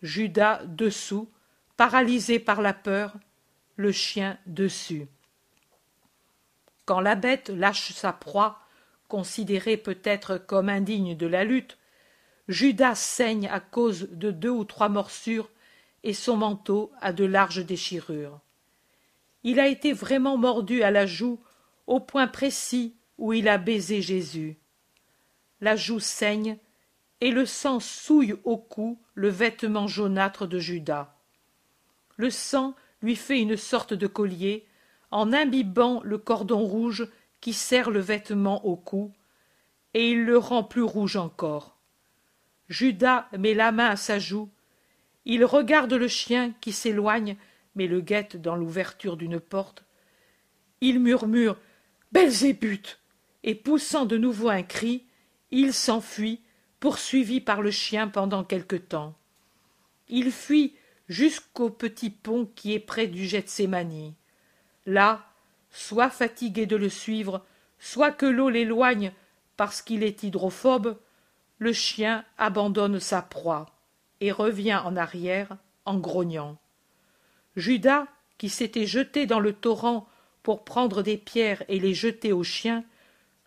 Judas 0.03 0.65
dessous, 0.67 1.31
paralysé 1.77 2.39
par 2.39 2.61
la 2.61 2.75
peur, 2.75 3.17
le 3.77 3.93
chien 3.93 4.39
dessus. 4.47 5.07
Quand 6.85 7.01
la 7.01 7.15
bête 7.15 7.49
lâche 7.49 7.93
sa 7.93 8.13
proie, 8.13 8.61
considérée 9.09 9.77
peut-être 9.77 10.39
comme 10.39 10.69
indigne 10.69 11.17
de 11.17 11.27
la 11.27 11.45
lutte, 11.45 11.79
Judas 12.49 12.95
saigne 12.95 13.49
à 13.49 13.61
cause 13.61 14.09
de 14.11 14.31
deux 14.31 14.51
ou 14.51 14.65
trois 14.65 14.89
morsures 14.89 15.51
et 16.03 16.15
son 16.15 16.37
manteau 16.37 16.93
a 17.01 17.13
de 17.13 17.25
larges 17.25 17.65
déchirures. 17.65 18.41
Il 19.45 19.61
a 19.61 19.69
été 19.69 19.93
vraiment 19.93 20.37
mordu 20.37 20.83
à 20.83 20.91
la 20.91 21.07
joue 21.07 21.41
au 21.87 22.01
point 22.01 22.27
précis 22.27 22.95
où 23.19 23.33
il 23.33 23.49
a 23.49 23.59
baisé 23.59 24.01
Jésus. 24.01 24.57
La 25.61 25.77
joue 25.77 26.01
saigne 26.01 26.59
et 27.21 27.31
le 27.31 27.47
sang 27.47 27.81
souille 27.81 28.37
au 28.45 28.57
cou 28.57 28.99
le 29.15 29.29
vêtement 29.29 29.87
jaunâtre 29.87 30.47
de 30.47 30.59
Judas. 30.59 31.15
le 32.17 32.31
sang 32.31 32.75
lui 33.03 33.17
fait 33.17 33.41
une 33.41 33.57
sorte 33.57 33.95
de 33.95 34.07
collier, 34.07 34.67
en 35.11 35.33
imbibant 35.33 36.01
le 36.03 36.19
cordon 36.19 36.59
rouge 36.59 37.09
qui 37.41 37.53
serre 37.53 37.91
le 37.91 38.01
vêtement 38.01 38.65
au 38.67 38.77
cou, 38.77 39.13
et 39.95 40.11
il 40.11 40.25
le 40.25 40.37
rend 40.37 40.65
plus 40.65 40.83
rouge 40.83 41.17
encore. 41.17 41.77
Judas 42.69 43.29
met 43.39 43.55
la 43.55 43.73
main 43.73 43.91
à 43.91 43.97
sa 43.97 44.19
joue. 44.19 44.51
Il 45.25 45.45
regarde 45.45 45.93
le 45.93 46.09
chien 46.09 46.53
qui 46.61 46.73
s'éloigne, 46.73 47.37
mais 47.75 47.87
le 47.87 48.01
guette 48.01 48.37
dans 48.41 48.57
l'ouverture 48.57 49.17
d'une 49.17 49.41
porte. 49.41 49.85
Il 50.81 51.01
murmure 51.01 51.57
Belzébuth 52.13 52.99
et 53.45 53.55
poussant 53.55 54.05
de 54.05 54.19
nouveau 54.19 54.49
un 54.49 54.63
cri, 54.63 55.05
il 55.51 55.73
s'enfuit, 55.73 56.41
poursuivi 56.81 57.41
par 57.41 57.63
le 57.63 57.71
chien 57.71 58.09
pendant 58.09 58.45
quelque 58.45 58.77
temps. 58.77 59.15
Il 60.09 60.33
fuit 60.33 60.75
jusqu'au 61.09 61.71
petit 61.71 62.11
pont 62.11 62.49
qui 62.55 62.75
est 62.75 62.81
près 62.81 63.07
du 63.07 63.27
Gethsémani. 63.27 64.15
Là, 64.87 65.27
soit 65.71 66.11
fatigué 66.11 66.67
de 66.67 66.77
le 66.77 66.89
suivre, 66.89 67.45
soit 67.79 68.13
que 68.13 68.27
l'eau 68.27 68.49
l'éloigne 68.49 69.13
parce 69.57 69.83
qu'il 69.83 70.03
est 70.03 70.23
hydrophobe, 70.23 70.97
le 71.59 71.73
chien 71.73 72.25
abandonne 72.39 73.01
sa 73.01 73.23
proie 73.23 73.67
et 74.21 74.33
revient 74.33 74.81
en 74.85 74.97
arrière 74.97 75.57
en 75.85 75.99
grognant. 75.99 76.59
Judas, 77.57 78.07
qui 78.39 78.49
s'était 78.49 78.87
jeté 78.87 79.27
dans 79.27 79.41
le 79.41 79.53
torrent 79.53 80.09
pour 80.45 80.65
prendre 80.65 81.03
des 81.03 81.17
pierres 81.17 81.65
et 81.69 81.81
les 81.81 81.95
jeter 81.95 82.33
au 82.33 82.45
chien, 82.45 82.85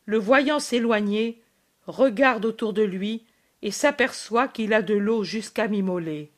le 0.05 0.17
voyant 0.17 0.59
s'éloigner, 0.59 1.40
regarde 1.87 2.45
autour 2.45 2.73
de 2.73 2.83
lui 2.83 3.25
et 3.61 3.71
s'aperçoit 3.71 4.47
qu'il 4.47 4.73
a 4.73 4.81
de 4.81 4.95
l'eau 4.95 5.23
jusqu'à 5.23 5.67
mi-mollet. 5.67 6.31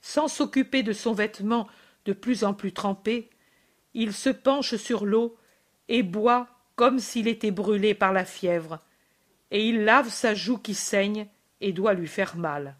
Sans 0.00 0.28
s'occuper 0.28 0.82
de 0.82 0.92
son 0.92 1.12
vêtement 1.12 1.66
de 2.04 2.12
plus 2.12 2.44
en 2.44 2.54
plus 2.54 2.72
trempé, 2.72 3.30
il 3.94 4.12
se 4.12 4.30
penche 4.30 4.76
sur 4.76 5.04
l'eau 5.04 5.36
et 5.88 6.02
boit 6.02 6.48
comme 6.76 6.98
s'il 6.98 7.26
était 7.26 7.50
brûlé 7.50 7.94
par 7.94 8.12
la 8.12 8.24
fièvre, 8.24 8.80
et 9.50 9.66
il 9.66 9.84
lave 9.84 10.10
sa 10.10 10.34
joue 10.34 10.58
qui 10.58 10.74
saigne 10.74 11.26
et 11.60 11.72
doit 11.72 11.94
lui 11.94 12.06
faire 12.06 12.36
mal. 12.36 12.76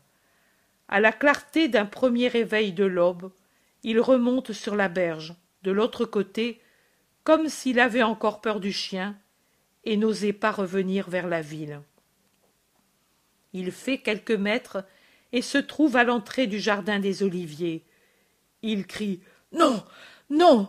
À 0.88 1.00
la 1.00 1.12
clarté 1.12 1.68
d'un 1.68 1.86
premier 1.86 2.28
réveil 2.28 2.72
de 2.72 2.84
l'aube, 2.84 3.32
il 3.82 4.00
remonte 4.00 4.52
sur 4.52 4.76
la 4.76 4.88
berge, 4.88 5.34
de 5.62 5.72
l'autre 5.72 6.04
côté, 6.04 6.60
comme 7.24 7.48
s'il 7.48 7.80
avait 7.80 8.02
encore 8.02 8.40
peur 8.40 8.60
du 8.60 8.72
chien, 8.72 9.16
et 9.86 9.96
n'osait 9.96 10.34
pas 10.34 10.50
revenir 10.50 11.08
vers 11.08 11.28
la 11.28 11.40
ville. 11.40 11.80
Il 13.54 13.72
fait 13.72 13.98
quelques 13.98 14.32
mètres 14.32 14.84
et 15.32 15.40
se 15.40 15.58
trouve 15.58 15.96
à 15.96 16.04
l'entrée 16.04 16.46
du 16.46 16.58
jardin 16.58 16.98
des 16.98 17.22
oliviers. 17.22 17.84
Il 18.62 18.86
crie 18.86 19.20
Non. 19.52 19.82
Non. 20.28 20.68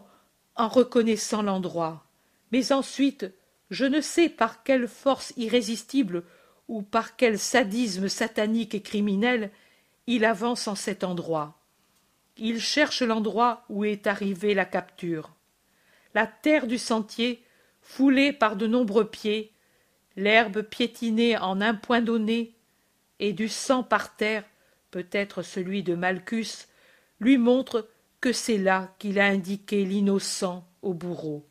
en 0.56 0.68
reconnaissant 0.70 1.42
l'endroit. 1.42 2.06
Mais 2.52 2.72
ensuite, 2.72 3.26
je 3.70 3.86
ne 3.86 4.02
sais 4.02 4.30
par 4.30 4.64
quelle 4.64 4.88
force 4.88 5.34
irrésistible 5.36 6.24
ou 6.68 6.82
par 6.82 7.16
quel 7.16 7.38
sadisme 7.38 8.08
satanique 8.08 8.74
et 8.74 8.82
criminel, 8.82 9.52
il 10.06 10.26
avance 10.26 10.68
en 10.68 10.76
cet 10.76 11.04
endroit. 11.04 11.60
Il 12.38 12.60
cherche 12.60 13.02
l'endroit 13.02 13.66
où 13.70 13.84
est 13.84 14.08
arrivée 14.08 14.54
la 14.54 14.66
capture. 14.66 15.32
La 16.14 16.28
terre 16.28 16.68
du 16.68 16.78
sentier, 16.78 17.44
foulée 17.88 18.34
par 18.34 18.58
de 18.58 18.68
nombreux 18.68 19.10
pieds, 19.10 19.54
l'herbe 20.18 20.62
piétinée 20.62 21.38
en 21.38 21.62
un 21.62 21.74
point 21.74 22.02
donné, 22.02 22.54
et 23.20 23.32
du 23.32 23.48
sang 23.48 23.82
par 23.82 24.18
terre, 24.18 24.44
peut-être 24.92 25.42
celui 25.42 25.84
de 25.84 25.96
Malchus, 25.96 26.68
lui 27.22 27.38
montre 27.38 27.88
que 28.20 28.34
c'est 28.34 28.58
là 28.58 28.94
qu'il 29.00 29.20
a 29.20 29.26
indiqué 29.26 29.86
l'innocent 29.86 30.68
au 30.82 30.94
bourreau. 30.94 31.48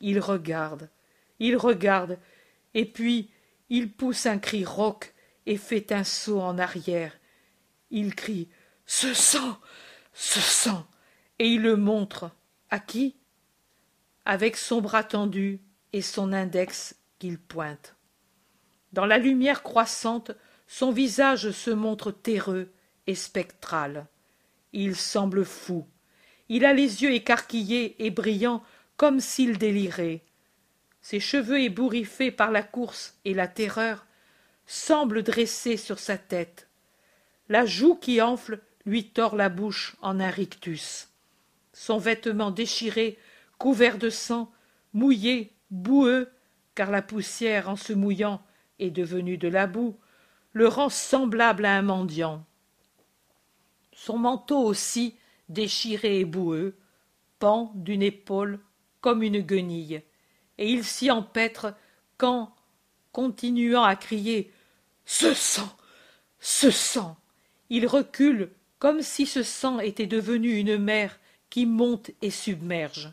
Il 0.00 0.18
regarde, 0.18 0.90
il 1.38 1.56
regarde, 1.56 2.18
et 2.74 2.84
puis 2.84 3.30
il 3.70 3.92
pousse 3.92 4.26
un 4.26 4.38
cri 4.38 4.64
rauque 4.64 5.14
et 5.46 5.56
fait 5.56 5.92
un 5.92 6.04
saut 6.04 6.40
en 6.40 6.58
arrière. 6.58 7.12
Il 7.92 8.16
crie 8.16 8.48
Ce 8.86 9.14
sang 9.14 9.58
Ce 10.12 10.40
sang 10.40 10.84
et 11.38 11.46
il 11.46 11.62
le 11.62 11.76
montre. 11.76 12.32
À 12.70 12.80
qui? 12.80 13.14
Avec 14.24 14.56
son 14.56 14.80
bras 14.80 15.04
tendu 15.04 15.60
et 15.92 16.02
son 16.02 16.32
index 16.32 16.96
qu'il 17.18 17.38
pointe. 17.38 17.94
Dans 18.92 19.06
la 19.06 19.18
lumière 19.18 19.62
croissante, 19.62 20.32
son 20.66 20.90
visage 20.90 21.50
se 21.50 21.70
montre 21.70 22.10
terreux 22.10 22.72
et 23.06 23.14
spectral. 23.14 24.06
Il 24.72 24.96
semble 24.96 25.44
fou. 25.44 25.86
Il 26.48 26.64
a 26.64 26.72
les 26.72 27.02
yeux 27.02 27.12
écarquillés 27.12 27.96
et 28.04 28.10
brillants 28.10 28.62
comme 28.96 29.20
s'il 29.20 29.58
délirait. 29.58 30.22
Ses 31.00 31.20
cheveux 31.20 31.60
ébouriffés 31.60 32.30
par 32.30 32.50
la 32.50 32.62
course 32.62 33.18
et 33.24 33.34
la 33.34 33.48
terreur 33.48 34.06
semblent 34.66 35.22
dressés 35.22 35.76
sur 35.76 35.98
sa 35.98 36.16
tête. 36.16 36.68
La 37.48 37.66
joue 37.66 37.94
qui 37.94 38.22
enfle 38.22 38.60
lui 38.86 39.08
tord 39.10 39.36
la 39.36 39.48
bouche 39.48 39.96
en 40.00 40.20
un 40.20 40.30
rictus. 40.30 41.08
Son 41.72 41.98
vêtement 41.98 42.50
déchiré, 42.50 43.18
couvert 43.58 43.98
de 43.98 44.10
sang, 44.10 44.50
mouillé, 44.92 45.52
boueux, 45.70 46.30
car 46.74 46.90
la 46.90 47.02
poussière 47.02 47.68
en 47.68 47.76
se 47.76 47.92
mouillant 47.92 48.42
est 48.78 48.90
devenue 48.90 49.38
de 49.38 49.48
la 49.48 49.66
boue, 49.66 49.96
le 50.52 50.68
rend 50.68 50.88
semblable 50.88 51.64
à 51.64 51.76
un 51.76 51.82
mendiant. 51.82 52.44
Son 53.92 54.18
manteau 54.18 54.58
aussi, 54.58 55.16
déchiré 55.48 56.20
et 56.20 56.24
boueux, 56.24 56.76
pend 57.38 57.72
d'une 57.74 58.02
épaule 58.02 58.60
comme 59.00 59.22
une 59.22 59.40
guenille, 59.40 60.02
et 60.58 60.70
il 60.70 60.84
s'y 60.84 61.10
empêtre 61.10 61.74
quand, 62.16 62.54
continuant 63.12 63.84
à 63.84 63.96
crier 63.96 64.52
Ce 65.04 65.34
sang 65.34 65.76
Ce 66.40 66.70
sang 66.70 67.16
il 67.70 67.86
recule 67.86 68.50
comme 68.78 69.02
si 69.02 69.26
ce 69.26 69.42
sang 69.42 69.80
était 69.80 70.06
devenu 70.06 70.56
une 70.56 70.78
mer 70.78 71.18
qui 71.50 71.66
monte 71.66 72.10
et 72.22 72.30
submerge. 72.30 73.12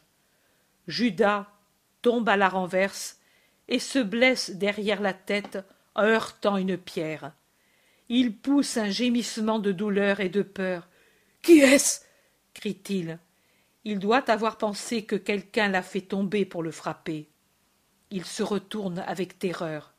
Judas 0.92 1.48
tombe 2.02 2.28
à 2.28 2.36
la 2.36 2.50
renverse 2.50 3.18
et 3.70 3.80
se 3.80 4.00
blesse 4.00 4.52
derrière 4.52 5.02
la 5.02 5.14
tête 5.14 5.58
heurtant 5.98 6.58
une 6.58 6.78
pierre. 6.78 7.32
Il 8.10 8.36
pousse 8.36 8.76
un 8.76 8.90
gémissement 8.90 9.60
de 9.60 9.72
douleur 9.72 10.20
et 10.20 10.28
de 10.28 10.42
peur. 10.42 10.90
Qui 11.42 11.60
est-ce? 11.60 12.02
crie-t-il. 12.54 13.20
Il 13.86 14.00
doit 14.00 14.30
avoir 14.30 14.58
pensé 14.58 15.06
que 15.06 15.16
quelqu'un 15.16 15.70
l'a 15.70 15.82
fait 15.82 16.02
tomber 16.02 16.44
pour 16.44 16.62
le 16.62 16.72
frapper. 16.72 17.30
Il 18.10 18.26
se 18.26 18.44
retourne 18.44 19.00
avec 19.08 19.40
terreur. 19.40 19.94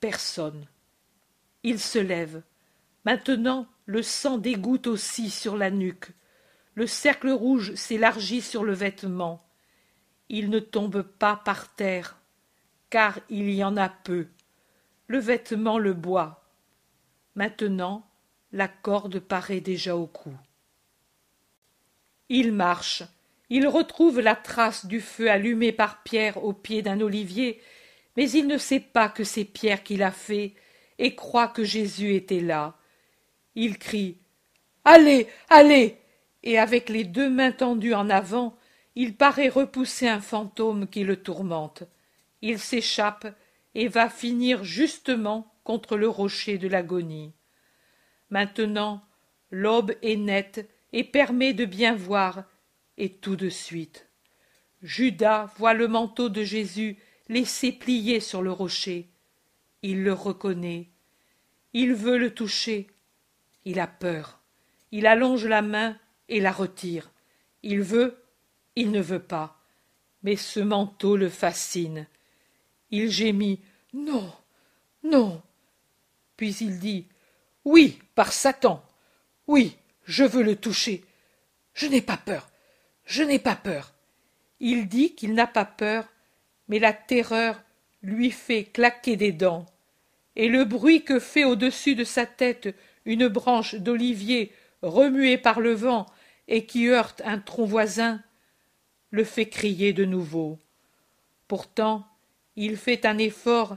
Personne. 0.00 0.66
Il 1.62 1.80
se 1.80 1.98
lève. 1.98 2.42
Maintenant, 3.06 3.66
le 3.86 4.02
sang 4.02 4.36
dégoutte 4.36 4.86
aussi 4.86 5.30
sur 5.30 5.56
la 5.56 5.70
nuque. 5.70 6.10
Le 6.74 6.86
cercle 6.86 7.30
rouge 7.30 7.74
s'élargit 7.74 8.42
sur 8.42 8.64
le 8.64 8.74
vêtement. 8.74 9.44
Il 10.36 10.50
ne 10.50 10.58
tombe 10.58 11.02
pas 11.02 11.36
par 11.36 11.72
terre, 11.76 12.18
car 12.90 13.20
il 13.28 13.50
y 13.50 13.62
en 13.62 13.76
a 13.76 13.88
peu 13.88 14.26
le 15.06 15.18
vêtement 15.18 15.78
le 15.78 15.92
boit. 15.92 16.42
Maintenant, 17.36 18.04
la 18.50 18.66
corde 18.66 19.20
paraît 19.20 19.60
déjà 19.60 19.94
au 19.94 20.08
cou. 20.08 20.34
Il 22.28 22.50
marche. 22.50 23.04
Il 23.48 23.68
retrouve 23.68 24.18
la 24.18 24.34
trace 24.34 24.86
du 24.86 25.00
feu 25.00 25.30
allumé 25.30 25.70
par 25.70 26.02
Pierre 26.02 26.42
au 26.42 26.52
pied 26.52 26.82
d'un 26.82 27.00
olivier, 27.00 27.62
mais 28.16 28.28
il 28.28 28.48
ne 28.48 28.58
sait 28.58 28.80
pas 28.80 29.08
que 29.08 29.22
c'est 29.22 29.44
Pierre 29.44 29.84
qui 29.84 29.96
l'a 29.96 30.10
fait 30.10 30.54
et 30.98 31.14
croit 31.14 31.46
que 31.46 31.62
Jésus 31.62 32.12
était 32.16 32.40
là. 32.40 32.74
Il 33.54 33.78
crie 33.78 34.18
Allez, 34.84 35.28
allez 35.48 35.96
et 36.42 36.58
avec 36.58 36.88
les 36.88 37.04
deux 37.04 37.30
mains 37.30 37.52
tendues 37.52 37.94
en 37.94 38.10
avant, 38.10 38.56
il 38.96 39.16
paraît 39.16 39.48
repousser 39.48 40.08
un 40.08 40.20
fantôme 40.20 40.86
qui 40.88 41.04
le 41.04 41.16
tourmente. 41.16 41.84
Il 42.42 42.58
s'échappe 42.58 43.26
et 43.74 43.88
va 43.88 44.08
finir 44.08 44.64
justement 44.64 45.52
contre 45.64 45.96
le 45.96 46.08
rocher 46.08 46.58
de 46.58 46.68
l'agonie. 46.68 47.32
Maintenant, 48.30 49.04
l'aube 49.50 49.94
est 50.02 50.16
nette 50.16 50.68
et 50.92 51.04
permet 51.04 51.54
de 51.54 51.64
bien 51.64 51.94
voir, 51.94 52.44
et 52.96 53.10
tout 53.10 53.36
de 53.36 53.48
suite. 53.48 54.08
Judas 54.82 55.50
voit 55.56 55.74
le 55.74 55.88
manteau 55.88 56.28
de 56.28 56.44
Jésus 56.44 56.98
laissé 57.28 57.72
plié 57.72 58.20
sur 58.20 58.42
le 58.42 58.52
rocher. 58.52 59.08
Il 59.82 60.04
le 60.04 60.12
reconnaît. 60.12 60.88
Il 61.72 61.94
veut 61.94 62.18
le 62.18 62.32
toucher. 62.32 62.88
Il 63.64 63.80
a 63.80 63.86
peur. 63.86 64.40
Il 64.92 65.06
allonge 65.06 65.46
la 65.46 65.62
main 65.62 65.98
et 66.28 66.40
la 66.40 66.52
retire. 66.52 67.10
Il 67.62 67.80
veut, 67.80 68.23
il 68.76 68.90
ne 68.90 69.00
veut 69.00 69.22
pas. 69.22 69.60
Mais 70.22 70.36
ce 70.36 70.60
manteau 70.60 71.16
le 71.16 71.28
fascine. 71.28 72.06
Il 72.90 73.10
gémit 73.10 73.60
Non, 73.92 74.32
non. 75.02 75.42
Puis 76.36 76.56
il 76.60 76.78
dit 76.78 77.06
Oui, 77.64 77.98
par 78.14 78.32
Satan. 78.32 78.84
Oui, 79.46 79.76
je 80.04 80.24
veux 80.24 80.42
le 80.42 80.56
toucher. 80.56 81.04
Je 81.74 81.86
n'ai 81.86 82.00
pas 82.00 82.16
peur. 82.16 82.48
Je 83.04 83.22
n'ai 83.22 83.38
pas 83.38 83.56
peur. 83.56 83.92
Il 84.60 84.88
dit 84.88 85.14
qu'il 85.14 85.34
n'a 85.34 85.46
pas 85.46 85.64
peur, 85.64 86.06
mais 86.68 86.78
la 86.78 86.92
terreur 86.92 87.60
lui 88.02 88.30
fait 88.30 88.64
claquer 88.64 89.16
des 89.16 89.32
dents. 89.32 89.66
Et 90.36 90.48
le 90.48 90.64
bruit 90.64 91.04
que 91.04 91.18
fait 91.18 91.44
au-dessus 91.44 91.94
de 91.94 92.04
sa 92.04 92.26
tête 92.26 92.74
une 93.04 93.28
branche 93.28 93.74
d'olivier 93.74 94.52
remuée 94.82 95.38
par 95.38 95.60
le 95.60 95.74
vent 95.74 96.06
et 96.48 96.66
qui 96.66 96.88
heurte 96.88 97.22
un 97.24 97.38
tronc 97.38 97.66
voisin, 97.66 98.22
le 99.14 99.22
fait 99.22 99.48
crier 99.48 99.92
de 99.92 100.04
nouveau. 100.04 100.58
Pourtant, 101.46 102.04
il 102.56 102.76
fait 102.76 103.06
un 103.06 103.16
effort 103.16 103.76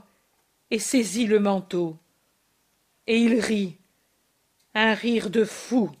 et 0.72 0.80
saisit 0.80 1.26
le 1.26 1.38
manteau. 1.38 1.96
Et 3.06 3.20
il 3.20 3.38
rit. 3.38 3.76
Un 4.74 4.94
rire 4.94 5.30
de 5.30 5.44
fou, 5.44 5.92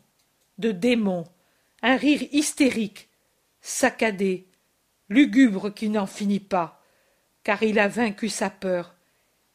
de 0.58 0.72
démon, 0.72 1.24
un 1.82 1.96
rire 1.96 2.24
hystérique, 2.32 3.08
saccadé, 3.60 4.48
lugubre 5.08 5.72
qui 5.72 5.88
n'en 5.88 6.06
finit 6.06 6.40
pas, 6.40 6.82
car 7.44 7.62
il 7.62 7.78
a 7.78 7.86
vaincu 7.86 8.28
sa 8.28 8.50
peur, 8.50 8.96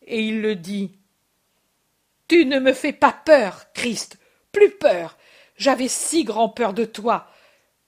et 0.02 0.24
il 0.24 0.42
le 0.42 0.56
dit. 0.56 0.98
Tu 2.30 2.46
ne 2.46 2.60
me 2.60 2.72
fais 2.72 2.94
pas 2.94 3.12
peur, 3.12 3.66
Christ, 3.74 4.18
plus 4.54 4.72
peur. 4.72 5.18
J'avais 5.58 5.90
si 5.90 6.24
grand 6.24 6.48
peur 6.48 6.74
de 6.74 6.86
toi, 6.86 7.28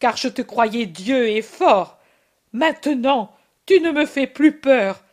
car 0.05 0.17
je 0.17 0.27
te 0.27 0.43
croyais 0.43 0.85
Dieu 0.85 1.29
et 1.29 1.41
fort. 1.41 1.97
Maintenant, 2.53 3.35
tu 3.65 3.81
ne 3.81 3.89
me 3.89 4.05
fais 4.05 4.27
plus 4.27 4.51
peur, 4.51 5.03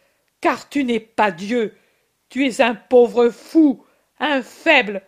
car 0.43 0.69
tu 0.69 0.85
n'es 0.85 1.01
pas 1.01 1.31
Dieu. 1.31 1.79
Tu 2.29 2.47
es 2.47 2.61
un 2.61 2.75
pauvre 2.75 3.31
fou, 3.31 3.87
un 4.21 4.43
faible. 4.43 5.01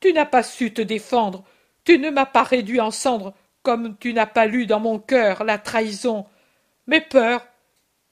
Tu 0.00 0.12
n'as 0.12 0.26
pas 0.26 0.42
su 0.42 0.74
te 0.74 0.82
défendre. 0.82 1.44
Tu 1.84 1.98
ne 1.98 2.10
m'as 2.10 2.26
pas 2.26 2.42
réduit 2.42 2.82
en 2.82 2.90
cendres, 2.90 3.32
comme 3.62 3.96
tu 3.96 4.12
n'as 4.12 4.26
pas 4.26 4.44
lu 4.44 4.66
dans 4.66 4.80
mon 4.80 4.98
cœur 4.98 5.44
la 5.44 5.56
trahison. 5.56 6.26
Mais 6.86 7.00
peur, 7.00 7.46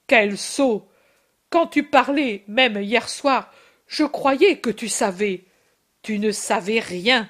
quel 0.07 0.39
sot. 0.39 0.89
Quand 1.51 1.67
tu 1.67 1.83
parlais, 1.83 2.43
même 2.47 2.81
hier 2.81 3.07
soir, 3.07 3.53
je 3.85 4.05
croyais 4.05 4.57
que 4.57 4.71
tu 4.71 4.89
savais. 4.89 5.45
Tu 6.01 6.17
ne 6.17 6.31
savais 6.31 6.79
rien. 6.79 7.29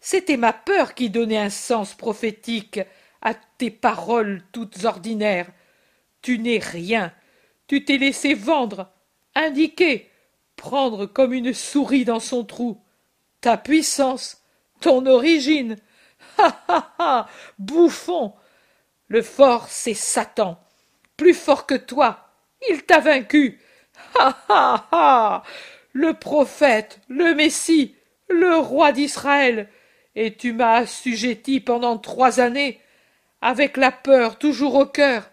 C'était 0.00 0.36
ma 0.36 0.52
peur 0.52 0.94
qui 0.94 1.08
donnait 1.08 1.38
un 1.38 1.50
sens 1.50 1.94
prophétique 1.94 2.80
à 3.22 3.34
tes 3.34 3.70
paroles 3.70 4.42
toutes 4.52 4.84
ordinaires. 4.84 5.50
Tu 6.22 6.38
n'es 6.38 6.58
rien. 6.58 7.12
Tu 7.66 7.84
t'es 7.84 7.98
laissé 7.98 8.34
vendre, 8.34 8.90
indiquer, 9.34 10.10
prendre 10.56 11.06
comme 11.06 11.32
une 11.32 11.54
souris 11.54 12.04
dans 12.04 12.20
son 12.20 12.44
trou. 12.44 12.82
Ta 13.40 13.56
puissance, 13.56 14.42
ton 14.80 15.06
origine. 15.06 15.76
Ha 16.38 16.64
ha 16.68 16.94
ha. 16.98 17.28
Bouffon. 17.58 18.34
Le 19.06 19.22
fort, 19.22 19.68
c'est 19.68 19.94
Satan. 19.94 20.58
Plus 21.16 21.34
fort 21.34 21.66
que 21.66 21.74
toi. 21.74 22.30
Il 22.68 22.84
t'a 22.84 23.00
vaincu. 23.00 23.60
Ha 24.14 24.36
ha 24.48 24.88
ha. 24.90 25.42
Le 25.92 26.14
prophète, 26.14 27.00
le 27.08 27.34
Messie, 27.34 27.94
le 28.28 28.56
roi 28.56 28.92
d'Israël, 28.92 29.68
et 30.14 30.34
tu 30.36 30.52
m'as 30.52 30.76
assujetti 30.76 31.60
pendant 31.60 31.98
trois 31.98 32.40
années, 32.40 32.80
avec 33.40 33.76
la 33.76 33.92
peur 33.92 34.38
toujours 34.38 34.74
au 34.74 34.86
cœur, 34.86 35.30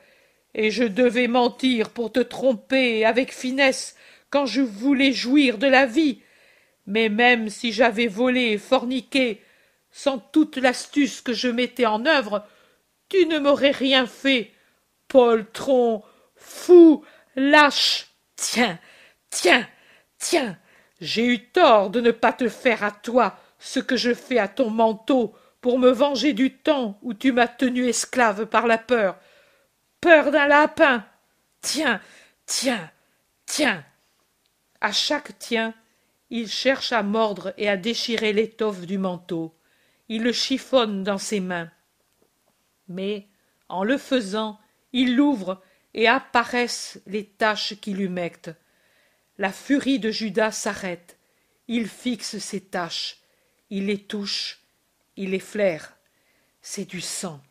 et 0.53 0.71
je 0.71 0.83
devais 0.83 1.27
mentir 1.27 1.89
pour 1.89 2.11
te 2.11 2.19
tromper 2.19 3.05
avec 3.05 3.33
finesse 3.33 3.95
quand 4.29 4.45
je 4.45 4.61
voulais 4.61 5.11
jouir 5.11 5.57
de 5.57 5.67
la 5.67 5.85
vie. 5.85 6.21
Mais 6.87 7.09
même 7.09 7.49
si 7.49 7.71
j'avais 7.71 8.07
volé 8.07 8.51
et 8.51 8.57
forniqué, 8.57 9.41
sans 9.91 10.19
toute 10.19 10.57
l'astuce 10.57 11.21
que 11.21 11.33
je 11.33 11.47
mettais 11.47 11.85
en 11.85 12.05
œuvre, 12.05 12.45
tu 13.09 13.25
ne 13.27 13.39
m'aurais 13.39 13.71
rien 13.71 14.05
fait. 14.05 14.51
Poltron, 15.07 16.03
fou, 16.35 17.03
lâche. 17.35 18.07
Tiens, 18.35 18.79
tiens, 19.29 19.67
tiens, 20.17 20.57
j'ai 20.99 21.25
eu 21.25 21.39
tort 21.49 21.89
de 21.89 22.01
ne 22.01 22.11
pas 22.11 22.33
te 22.33 22.49
faire 22.49 22.83
à 22.83 22.91
toi 22.91 23.37
ce 23.59 23.79
que 23.79 23.95
je 23.95 24.13
fais 24.13 24.37
à 24.37 24.47
ton 24.47 24.69
manteau 24.69 25.33
pour 25.65 25.79
me 25.79 25.89
venger 25.89 26.33
du 26.33 26.53
temps 26.53 26.99
où 27.01 27.15
tu 27.15 27.31
m'as 27.31 27.47
tenu 27.47 27.87
esclave 27.87 28.45
par 28.45 28.67
la 28.67 28.77
peur. 28.77 29.17
Peur 29.99 30.29
d'un 30.29 30.45
lapin. 30.45 31.03
Tiens, 31.59 31.99
tiens, 32.45 32.91
tiens. 33.47 33.83
À 34.79 34.91
chaque 34.91 35.39
tien, 35.39 35.73
il 36.29 36.47
cherche 36.47 36.91
à 36.91 37.01
mordre 37.01 37.51
et 37.57 37.67
à 37.67 37.77
déchirer 37.77 38.31
l'étoffe 38.31 38.85
du 38.85 38.99
manteau. 38.99 39.55
Il 40.07 40.21
le 40.21 40.33
chiffonne 40.33 41.01
dans 41.01 41.17
ses 41.17 41.39
mains. 41.39 41.71
Mais, 42.87 43.27
en 43.67 43.83
le 43.83 43.97
faisant, 43.97 44.59
il 44.93 45.15
l'ouvre 45.15 45.63
et 45.95 46.07
apparaissent 46.07 47.01
les 47.07 47.25
taches 47.25 47.73
qui 47.81 47.95
l'humectent. 47.95 48.53
La 49.39 49.51
furie 49.51 49.97
de 49.97 50.11
Judas 50.11 50.51
s'arrête. 50.51 51.17
Il 51.67 51.87
fixe 51.87 52.37
ses 52.37 52.61
taches. 52.61 53.17
Il 53.71 53.87
les 53.87 54.03
touche. 54.03 54.61
Il 55.17 55.31
les 55.31 55.39
flaire. 55.39 55.97
C'est 56.61 56.85
du 56.85 57.01
sang. 57.01 57.41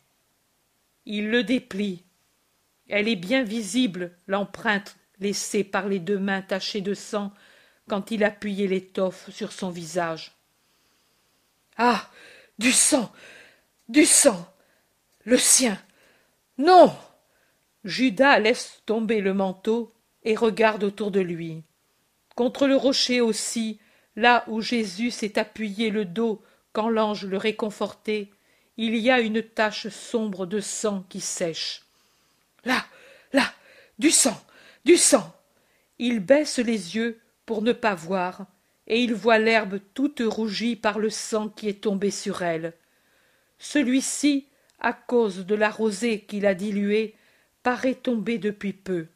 Il 1.05 1.29
le 1.29 1.43
déplie. 1.43 2.03
Elle 2.89 3.07
est 3.07 3.15
bien 3.15 3.43
visible, 3.43 4.15
l'empreinte 4.27 4.97
laissée 5.19 5.63
par 5.63 5.87
les 5.87 5.99
deux 5.99 6.19
mains 6.19 6.41
tachées 6.41 6.81
de 6.81 6.93
sang 6.93 7.31
quand 7.87 8.11
il 8.11 8.23
appuyait 8.23 8.67
l'étoffe 8.67 9.29
sur 9.29 9.51
son 9.51 9.69
visage. 9.69 10.33
Ah. 11.77 12.09
Du 12.57 12.71
sang. 12.71 13.11
Du 13.89 14.05
sang. 14.05 14.47
Le 15.23 15.37
sien. 15.37 15.77
Non. 16.57 16.95
Judas 17.83 18.39
laisse 18.39 18.81
tomber 18.85 19.21
le 19.21 19.33
manteau 19.33 19.93
et 20.23 20.35
regarde 20.35 20.83
autour 20.83 21.11
de 21.11 21.19
lui. 21.19 21.63
Contre 22.35 22.67
le 22.67 22.75
rocher 22.75 23.21
aussi, 23.21 23.79
là 24.15 24.43
où 24.47 24.61
Jésus 24.61 25.11
s'est 25.11 25.37
appuyé 25.37 25.89
le 25.89 26.05
dos 26.05 26.41
quand 26.75 26.89
l'ange 26.89 27.25
le 27.25 27.37
réconfortait, 27.37 28.27
il 28.75 28.97
y 28.97 29.09
a 29.09 29.21
une 29.21 29.41
tache 29.41 29.87
sombre 29.87 30.45
de 30.45 30.59
sang 30.59 31.05
qui 31.07 31.21
sèche. 31.21 31.83
Là, 32.65 32.85
là, 33.31 33.49
du 33.97 34.11
sang, 34.11 34.37
du 34.83 34.97
sang. 34.97 35.33
Il 35.99 36.19
baisse 36.19 36.59
les 36.59 36.97
yeux 36.97 37.21
pour 37.45 37.61
ne 37.61 37.71
pas 37.71 37.95
voir, 37.95 38.45
et 38.87 39.01
il 39.01 39.13
voit 39.13 39.39
l'herbe 39.39 39.79
toute 39.93 40.21
rougie 40.25 40.75
par 40.75 40.99
le 40.99 41.09
sang 41.09 41.47
qui 41.47 41.69
est 41.69 41.81
tombé 41.81 42.11
sur 42.11 42.41
elle. 42.41 42.73
Celui-ci, 43.57 44.45
à 44.81 44.91
cause 44.91 45.45
de 45.45 45.55
la 45.55 45.69
rosée 45.69 46.25
qu'il 46.25 46.45
a 46.45 46.55
diluée, 46.55 47.15
paraît 47.63 47.95
tomber 47.95 48.37
depuis 48.37 48.73
peu. 48.73 49.07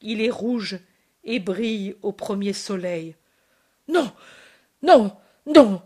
Il 0.00 0.22
est 0.22 0.30
rouge 0.30 0.78
et 1.24 1.40
brille 1.40 1.96
au 2.00 2.12
premier 2.12 2.54
soleil. 2.54 3.16
Non, 3.86 4.10
non, 4.82 5.14
non, 5.44 5.82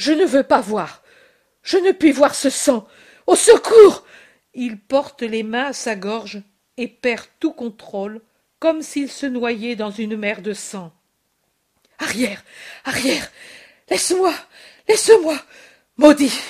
je 0.00 0.12
ne 0.12 0.24
veux 0.24 0.44
pas 0.44 0.62
voir. 0.62 1.02
Je 1.62 1.76
ne 1.76 1.92
puis 1.92 2.10
voir 2.10 2.34
ce 2.34 2.48
sang. 2.48 2.88
Au 3.26 3.36
secours. 3.36 4.06
Il 4.54 4.80
porte 4.80 5.20
les 5.20 5.42
mains 5.42 5.66
à 5.66 5.72
sa 5.74 5.94
gorge 5.94 6.42
et 6.78 6.88
perd 6.88 7.26
tout 7.38 7.52
contrôle, 7.52 8.22
comme 8.58 8.80
s'il 8.80 9.10
se 9.10 9.26
noyait 9.26 9.76
dans 9.76 9.90
une 9.90 10.16
mer 10.16 10.40
de 10.40 10.54
sang. 10.54 10.90
Arrière, 11.98 12.42
arrière, 12.84 13.30
laisse-moi, 13.90 14.32
laisse-moi, 14.88 15.36
maudit. 15.98 16.40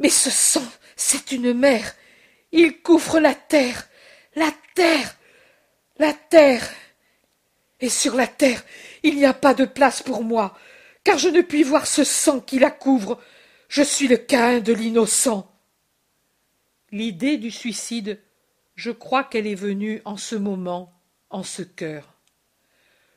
Mais 0.00 0.10
ce 0.10 0.28
sang, 0.28 0.66
c'est 0.96 1.30
une 1.30 1.54
mer. 1.54 1.94
Il 2.50 2.82
couvre 2.82 3.20
la 3.20 3.36
terre, 3.36 3.88
la 4.34 4.50
terre, 4.74 5.16
la 5.98 6.12
terre. 6.12 6.68
Et 7.78 7.88
sur 7.88 8.16
la 8.16 8.26
terre, 8.26 8.64
il 9.04 9.14
n'y 9.14 9.26
a 9.26 9.32
pas 9.32 9.54
de 9.54 9.64
place 9.64 10.02
pour 10.02 10.24
moi, 10.24 10.58
car 11.04 11.18
je 11.18 11.28
ne 11.28 11.40
puis 11.40 11.62
voir 11.62 11.86
ce 11.86 12.04
sang 12.04 12.40
qui 12.40 12.58
la 12.58 12.70
couvre. 12.70 13.20
Je 13.68 13.82
suis 13.82 14.08
le 14.08 14.16
Caïn 14.16 14.60
de 14.60 14.72
l'innocent. 14.72 15.50
L'idée 16.92 17.36
du 17.36 17.50
suicide, 17.50 18.20
je 18.74 18.90
crois 18.90 19.24
qu'elle 19.24 19.46
est 19.46 19.54
venue 19.54 20.02
en 20.04 20.16
ce 20.16 20.34
moment, 20.34 20.92
en 21.30 21.42
ce 21.42 21.62
cœur. 21.62 22.14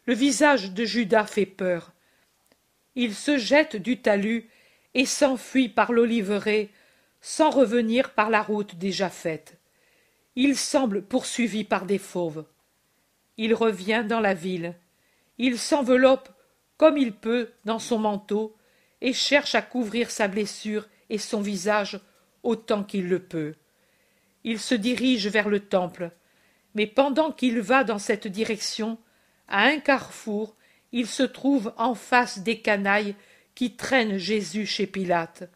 Le 0.05 0.13
visage 0.13 0.71
de 0.71 0.85
Judas 0.85 1.25
fait 1.25 1.45
peur. 1.45 1.93
Il 2.95 3.15
se 3.15 3.37
jette 3.37 3.75
du 3.75 4.01
talus 4.01 4.49
et 4.93 5.05
s'enfuit 5.05 5.69
par 5.69 5.91
l'oliveraie, 5.91 6.69
sans 7.21 7.49
revenir 7.49 8.11
par 8.11 8.29
la 8.29 8.41
route 8.41 8.75
déjà 8.75 9.09
faite. 9.09 9.57
Il 10.35 10.57
semble 10.57 11.03
poursuivi 11.03 11.63
par 11.63 11.85
des 11.85 11.97
fauves. 11.97 12.45
Il 13.37 13.53
revient 13.53 14.05
dans 14.07 14.19
la 14.19 14.33
ville. 14.33 14.75
Il 15.37 15.57
s'enveloppe 15.57 16.29
comme 16.77 16.97
il 16.97 17.13
peut 17.13 17.51
dans 17.65 17.79
son 17.79 17.99
manteau 17.99 18.55
et 19.01 19.13
cherche 19.13 19.55
à 19.55 19.61
couvrir 19.61 20.11
sa 20.11 20.27
blessure 20.27 20.87
et 21.09 21.17
son 21.17 21.41
visage 21.41 21.99
autant 22.43 22.83
qu'il 22.83 23.07
le 23.07 23.19
peut 23.19 23.55
il 24.43 24.59
se 24.59 24.75
dirige 24.75 25.27
vers 25.27 25.49
le 25.49 25.59
temple 25.59 26.11
mais 26.75 26.87
pendant 26.87 27.31
qu'il 27.31 27.59
va 27.61 27.83
dans 27.83 27.99
cette 27.99 28.27
direction 28.27 28.97
à 29.47 29.63
un 29.63 29.79
carrefour 29.79 30.55
il 30.91 31.07
se 31.07 31.23
trouve 31.23 31.73
en 31.77 31.95
face 31.95 32.39
des 32.39 32.59
canailles 32.59 33.15
qui 33.55 33.75
traînent 33.75 34.17
jésus 34.17 34.65
chez 34.65 34.87
pilate 34.87 35.49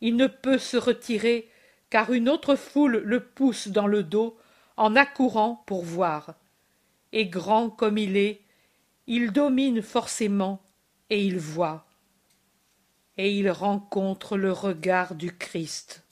il 0.00 0.16
ne 0.16 0.26
peut 0.26 0.58
se 0.58 0.76
retirer 0.76 1.48
car 1.94 2.12
une 2.12 2.28
autre 2.28 2.56
foule 2.56 3.02
le 3.04 3.20
pousse 3.20 3.68
dans 3.68 3.86
le 3.86 4.02
dos 4.02 4.36
en 4.76 4.96
accourant 4.96 5.62
pour 5.66 5.84
voir. 5.84 6.34
Et 7.12 7.26
grand 7.26 7.70
comme 7.70 7.98
il 7.98 8.16
est, 8.16 8.40
il 9.06 9.32
domine 9.32 9.82
forcément 9.82 10.62
et 11.10 11.24
il 11.24 11.38
voit. 11.38 11.86
Et 13.16 13.36
il 13.36 13.50
rencontre 13.50 14.36
le 14.36 14.52
regard 14.52 15.14
du 15.14 15.36
Christ. 15.36 16.04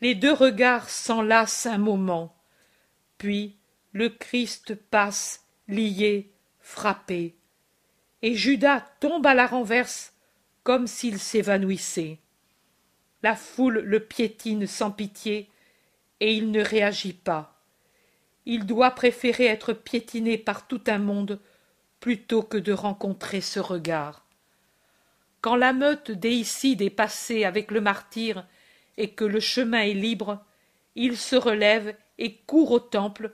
Les 0.00 0.14
deux 0.14 0.32
regards 0.32 0.88
s'enlacent 0.88 1.66
un 1.66 1.78
moment, 1.78 2.34
puis 3.18 3.56
le 3.92 4.08
Christ 4.08 4.74
passe, 4.74 5.44
lié, 5.68 6.32
frappé, 6.60 7.36
et 8.22 8.34
Judas 8.34 8.80
tombe 9.00 9.26
à 9.26 9.34
la 9.34 9.46
renverse 9.46 10.14
comme 10.62 10.86
s'il 10.86 11.18
s'évanouissait. 11.18 12.18
La 13.22 13.36
foule 13.36 13.80
le 13.80 14.00
piétine 14.00 14.66
sans 14.66 14.90
pitié, 14.90 15.50
et 16.20 16.34
il 16.34 16.50
ne 16.50 16.62
réagit 16.62 17.12
pas. 17.12 17.60
Il 18.46 18.66
doit 18.66 18.92
préférer 18.92 19.46
être 19.46 19.72
piétiné 19.72 20.38
par 20.38 20.66
tout 20.66 20.82
un 20.86 20.98
monde 20.98 21.40
plutôt 22.02 22.42
que 22.42 22.58
de 22.58 22.72
rencontrer 22.72 23.40
ce 23.40 23.60
regard. 23.60 24.26
Quand 25.40 25.54
la 25.54 25.72
meute 25.72 26.10
déicide 26.10 26.82
est 26.82 26.90
passée 26.90 27.44
avec 27.44 27.70
le 27.70 27.80
martyr 27.80 28.44
et 28.96 29.12
que 29.12 29.24
le 29.24 29.38
chemin 29.38 29.82
est 29.82 29.94
libre, 29.94 30.44
il 30.96 31.16
se 31.16 31.36
relève 31.36 31.96
et 32.18 32.38
court 32.38 32.72
au 32.72 32.80
temple. 32.80 33.32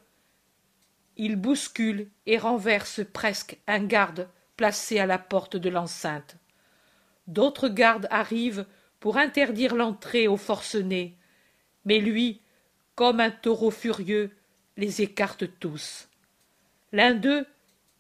Il 1.16 1.36
bouscule 1.36 2.10
et 2.26 2.36
renverse 2.36 3.00
presque 3.10 3.56
un 3.66 3.82
garde 3.82 4.28
placé 4.58 4.98
à 4.98 5.06
la 5.06 5.18
porte 5.18 5.56
de 5.56 5.70
l'enceinte. 5.70 6.36
D'autres 7.26 7.68
gardes 7.68 8.06
arrivent 8.10 8.66
pour 9.00 9.16
interdire 9.16 9.76
l'entrée 9.76 10.28
aux 10.28 10.36
forcenés, 10.36 11.16
mais 11.86 12.00
lui, 12.00 12.42
comme 12.96 13.20
un 13.20 13.30
taureau 13.30 13.70
furieux, 13.70 14.30
les 14.76 15.00
écarte 15.00 15.58
tous. 15.58 16.10
L'un 16.92 17.14
d'eux, 17.14 17.46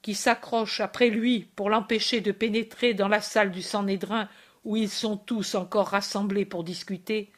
qui 0.02 0.14
s'accroche 0.14 0.80
après 0.80 1.10
lui 1.10 1.48
pour 1.56 1.70
l'empêcher 1.70 2.20
de 2.20 2.32
pénétrer 2.32 2.94
dans 2.94 3.08
la 3.08 3.20
salle 3.20 3.50
du 3.50 3.62
Sanhédrin 3.62 4.28
où 4.64 4.76
ils 4.76 4.90
sont 4.90 5.16
tous 5.16 5.54
encore 5.54 5.88
rassemblés 5.88 6.44
pour 6.44 6.64
discuter, 6.64 7.32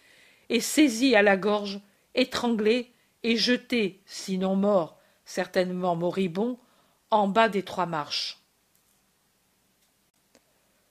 est 0.48 0.61
saisi 0.61 1.14
à 1.14 1.22
la 1.22 1.36
gorge, 1.36 1.80
étranglé 2.14 2.92
et 3.22 3.36
jeté, 3.36 4.02
sinon 4.04 4.56
mort, 4.56 4.98
certainement 5.24 5.94
moribond, 5.94 6.58
en 7.11 7.28
bas 7.28 7.48
des 7.48 7.62
trois 7.62 7.86
marches. 7.86 8.38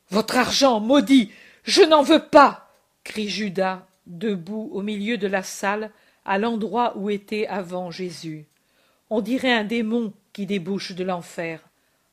Votre 0.10 0.38
argent, 0.38 0.80
maudit, 0.80 1.32
je 1.64 1.82
n'en 1.82 2.04
veux 2.04 2.26
pas. 2.26 2.74
crie 3.04 3.30
Judas, 3.30 3.86
debout 4.08 4.70
au 4.72 4.82
milieu 4.82 5.18
de 5.18 5.28
la 5.28 5.44
salle, 5.44 5.92
à 6.26 6.38
l'endroit 6.38 6.98
où 6.98 7.10
était 7.10 7.48
avant 7.48 7.92
Jésus. 7.92 8.48
On 9.10 9.22
dirait 9.22 9.54
un 9.54 9.64
démon 9.64 10.14
qui 10.34 10.46
débouche 10.46 10.94
de 10.94 11.04
l'enfer. 11.04 11.62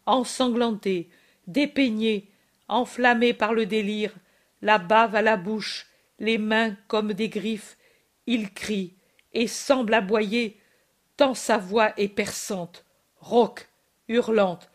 Ensanglanté, 0.06 1.08
dépeigné, 1.46 2.28
enflammé 2.68 3.32
par 3.32 3.54
le 3.54 3.66
délire, 3.66 4.14
la 4.62 4.78
bave 4.78 5.14
à 5.14 5.22
la 5.22 5.36
bouche, 5.36 5.86
les 6.18 6.38
mains 6.38 6.76
comme 6.88 7.12
des 7.12 7.28
griffes, 7.28 7.76
il 8.26 8.52
crie 8.52 8.94
et 9.32 9.46
semble 9.46 9.94
aboyer, 9.94 10.58
tant 11.16 11.34
sa 11.34 11.58
voix 11.58 11.92
est 11.96 12.08
perçante, 12.08 12.84
rauque, 13.20 13.68
hurlante. 14.08 14.70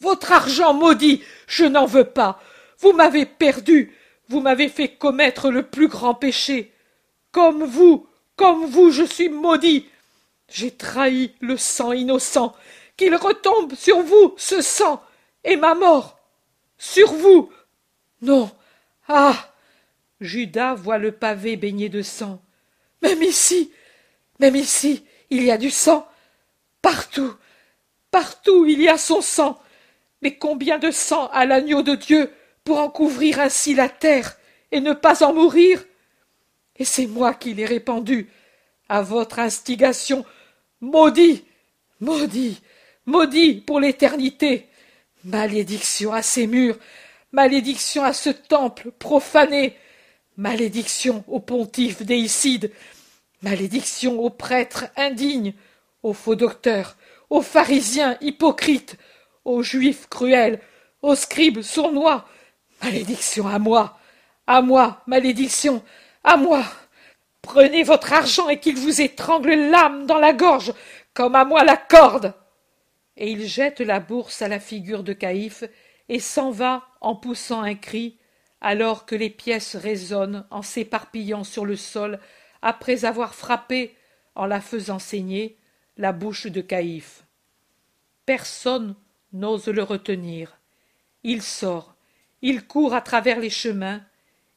Votre 0.00 0.32
argent 0.32 0.74
maudit, 0.74 1.22
je 1.46 1.64
n'en 1.64 1.86
veux 1.86 2.04
pas. 2.04 2.40
Vous 2.78 2.92
m'avez 2.92 3.26
perdu, 3.26 3.96
vous 4.28 4.40
m'avez 4.40 4.68
fait 4.68 4.88
commettre 4.88 5.50
le 5.50 5.62
plus 5.62 5.88
grand 5.88 6.14
péché. 6.14 6.72
Comme 7.30 7.62
vous, 7.64 8.08
comme 8.36 8.64
vous, 8.64 8.90
je 8.90 9.04
suis 9.04 9.28
maudit. 9.28 9.86
J'ai 10.52 10.70
trahi 10.70 11.34
le 11.40 11.56
sang 11.56 11.92
innocent. 11.92 12.54
Qu'il 12.96 13.14
retombe 13.16 13.74
sur 13.74 14.02
vous, 14.02 14.34
ce 14.36 14.60
sang, 14.60 15.02
et 15.44 15.56
ma 15.56 15.74
mort. 15.74 16.18
Sur 16.76 17.12
vous. 17.12 17.50
Non. 18.20 18.50
Ah. 19.08 19.48
Judas 20.20 20.74
voit 20.74 20.98
le 20.98 21.10
pavé 21.10 21.56
baigné 21.56 21.88
de 21.88 22.02
sang. 22.02 22.40
Même 23.00 23.22
ici, 23.22 23.72
même 24.38 24.54
ici, 24.54 25.04
il 25.30 25.42
y 25.42 25.50
a 25.50 25.58
du 25.58 25.70
sang. 25.70 26.06
Partout, 26.80 27.34
partout 28.10 28.66
il 28.66 28.80
y 28.80 28.88
a 28.88 28.98
son 28.98 29.20
sang. 29.20 29.60
Mais 30.20 30.36
combien 30.36 30.78
de 30.78 30.90
sang 30.90 31.28
à 31.28 31.46
l'agneau 31.46 31.82
de 31.82 31.96
Dieu 31.96 32.30
pour 32.62 32.78
en 32.78 32.88
couvrir 32.88 33.40
ainsi 33.40 33.74
la 33.74 33.88
terre 33.88 34.36
et 34.70 34.80
ne 34.80 34.92
pas 34.92 35.24
en 35.24 35.32
mourir? 35.32 35.84
Et 36.76 36.84
c'est 36.84 37.06
moi 37.06 37.34
qui 37.34 37.54
l'ai 37.54 37.66
répandu, 37.66 38.30
à 38.88 39.02
votre 39.02 39.38
instigation. 39.38 40.24
Maudit, 40.82 41.44
maudit, 42.00 42.60
maudit 43.06 43.54
pour 43.62 43.80
l'éternité. 43.80 44.68
Malédiction 45.24 46.12
à 46.12 46.20
ces 46.20 46.46
murs, 46.46 46.76
malédiction 47.32 48.04
à 48.04 48.12
ce 48.12 48.30
temple 48.30 48.90
profané, 48.98 49.76
Malédiction 50.36 51.24
au 51.28 51.40
pontife 51.40 52.02
déicide, 52.02 52.72
malédiction 53.42 54.18
aux 54.18 54.30
prêtres 54.30 54.86
indignes, 54.96 55.52
aux 56.02 56.14
faux 56.14 56.36
docteurs, 56.36 56.96
aux 57.28 57.42
pharisiens 57.42 58.16
hypocrites, 58.22 58.96
aux 59.44 59.62
juifs 59.62 60.08
cruels, 60.08 60.58
aux 61.02 61.14
scribes 61.14 61.60
sournois. 61.60 62.26
Malédiction 62.82 63.46
à 63.46 63.58
moi, 63.58 63.98
à 64.46 64.62
moi, 64.62 65.02
malédiction, 65.06 65.82
à 66.24 66.38
moi. 66.38 66.64
Prenez 67.42 67.82
votre 67.82 68.12
argent 68.12 68.48
et 68.48 68.60
qu'il 68.60 68.76
vous 68.76 69.00
étrangle 69.00 69.52
l'âme 69.52 70.06
dans 70.06 70.18
la 70.18 70.32
gorge, 70.32 70.72
comme 71.12 71.34
à 71.34 71.44
moi 71.44 71.64
la 71.64 71.76
corde. 71.76 72.34
Et 73.16 73.30
il 73.30 73.46
jette 73.46 73.80
la 73.80 74.00
bourse 74.00 74.40
à 74.40 74.48
la 74.48 74.60
figure 74.60 75.02
de 75.02 75.12
Caïphe 75.12 75.64
et 76.08 76.20
s'en 76.20 76.50
va 76.50 76.84
en 77.00 77.14
poussant 77.14 77.62
un 77.62 77.74
cri 77.74 78.18
alors 78.62 79.06
que 79.06 79.16
les 79.16 79.28
pièces 79.28 79.74
résonnent 79.74 80.46
en 80.50 80.62
s'éparpillant 80.62 81.42
sur 81.42 81.66
le 81.66 81.76
sol 81.76 82.20
après 82.62 83.04
avoir 83.04 83.34
frappé, 83.34 83.96
en 84.36 84.46
la 84.46 84.60
faisant 84.60 85.00
saigner, 85.00 85.58
la 85.96 86.12
bouche 86.12 86.46
de 86.46 86.60
Caïphe. 86.60 87.24
Personne 88.24 88.94
n'ose 89.32 89.66
le 89.66 89.82
retenir. 89.82 90.56
Il 91.24 91.42
sort, 91.42 91.96
il 92.40 92.64
court 92.66 92.94
à 92.94 93.00
travers 93.00 93.40
les 93.40 93.50
chemins, 93.50 94.00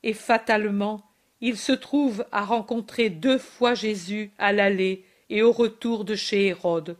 et 0.03 0.13
fatalement 0.13 1.04
il 1.41 1.57
se 1.57 1.71
trouve 1.71 2.25
à 2.31 2.43
rencontrer 2.43 3.09
deux 3.09 3.37
fois 3.37 3.73
Jésus 3.73 4.31
à 4.37 4.51
l'aller 4.53 5.05
et 5.29 5.41
au 5.41 5.51
retour 5.51 6.05
de 6.05 6.15
chez 6.15 6.47
Hérode. 6.47 6.97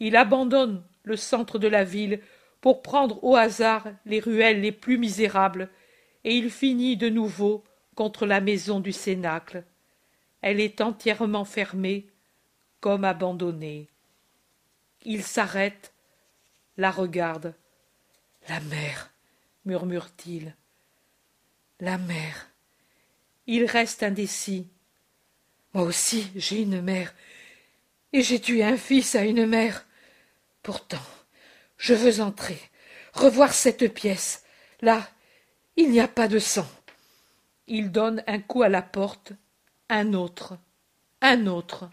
Il 0.00 0.16
abandonne 0.16 0.82
le 1.02 1.16
centre 1.16 1.58
de 1.58 1.68
la 1.68 1.84
ville 1.84 2.20
pour 2.60 2.82
prendre 2.82 3.22
au 3.24 3.36
hasard 3.36 3.86
les 4.04 4.20
ruelles 4.20 4.60
les 4.60 4.72
plus 4.72 4.98
misérables 4.98 5.68
et 6.24 6.34
il 6.36 6.50
finit 6.50 6.96
de 6.96 7.08
nouveau 7.08 7.64
contre 7.94 8.26
la 8.26 8.40
maison 8.40 8.80
du 8.80 8.92
cénacle. 8.92 9.64
Elle 10.40 10.60
est 10.60 10.80
entièrement 10.80 11.44
fermée 11.44 12.06
comme 12.80 13.04
abandonnée. 13.04 13.88
Il 15.04 15.22
s'arrête 15.22 15.92
la 16.76 16.90
regarde 16.90 17.54
la 18.48 18.60
mère 18.60 19.10
murmure-t-il 19.64 20.54
la 21.80 21.98
mère 21.98 22.48
il 23.48 23.64
reste 23.64 24.04
indécis 24.04 24.68
moi 25.74 25.82
aussi 25.82 26.30
j'ai 26.36 26.62
une 26.62 26.80
mère 26.80 27.12
et 28.12 28.22
j'ai 28.22 28.40
tué 28.40 28.62
un 28.62 28.76
fils 28.76 29.16
à 29.16 29.24
une 29.24 29.46
mère 29.46 29.84
pourtant 30.62 31.02
je 31.76 31.94
veux 31.94 32.20
entrer 32.20 32.60
revoir 33.12 33.52
cette 33.52 33.92
pièce 33.92 34.44
là 34.80 35.10
il 35.80 35.92
n'y 35.92 36.00
a 36.00 36.08
pas 36.08 36.26
de 36.26 36.40
sang. 36.40 36.66
Il 37.68 37.92
donne 37.92 38.24
un 38.26 38.40
coup 38.40 38.64
à 38.64 38.68
la 38.68 38.82
porte, 38.82 39.32
un 39.88 40.12
autre, 40.12 40.58
un 41.20 41.46
autre. 41.46 41.88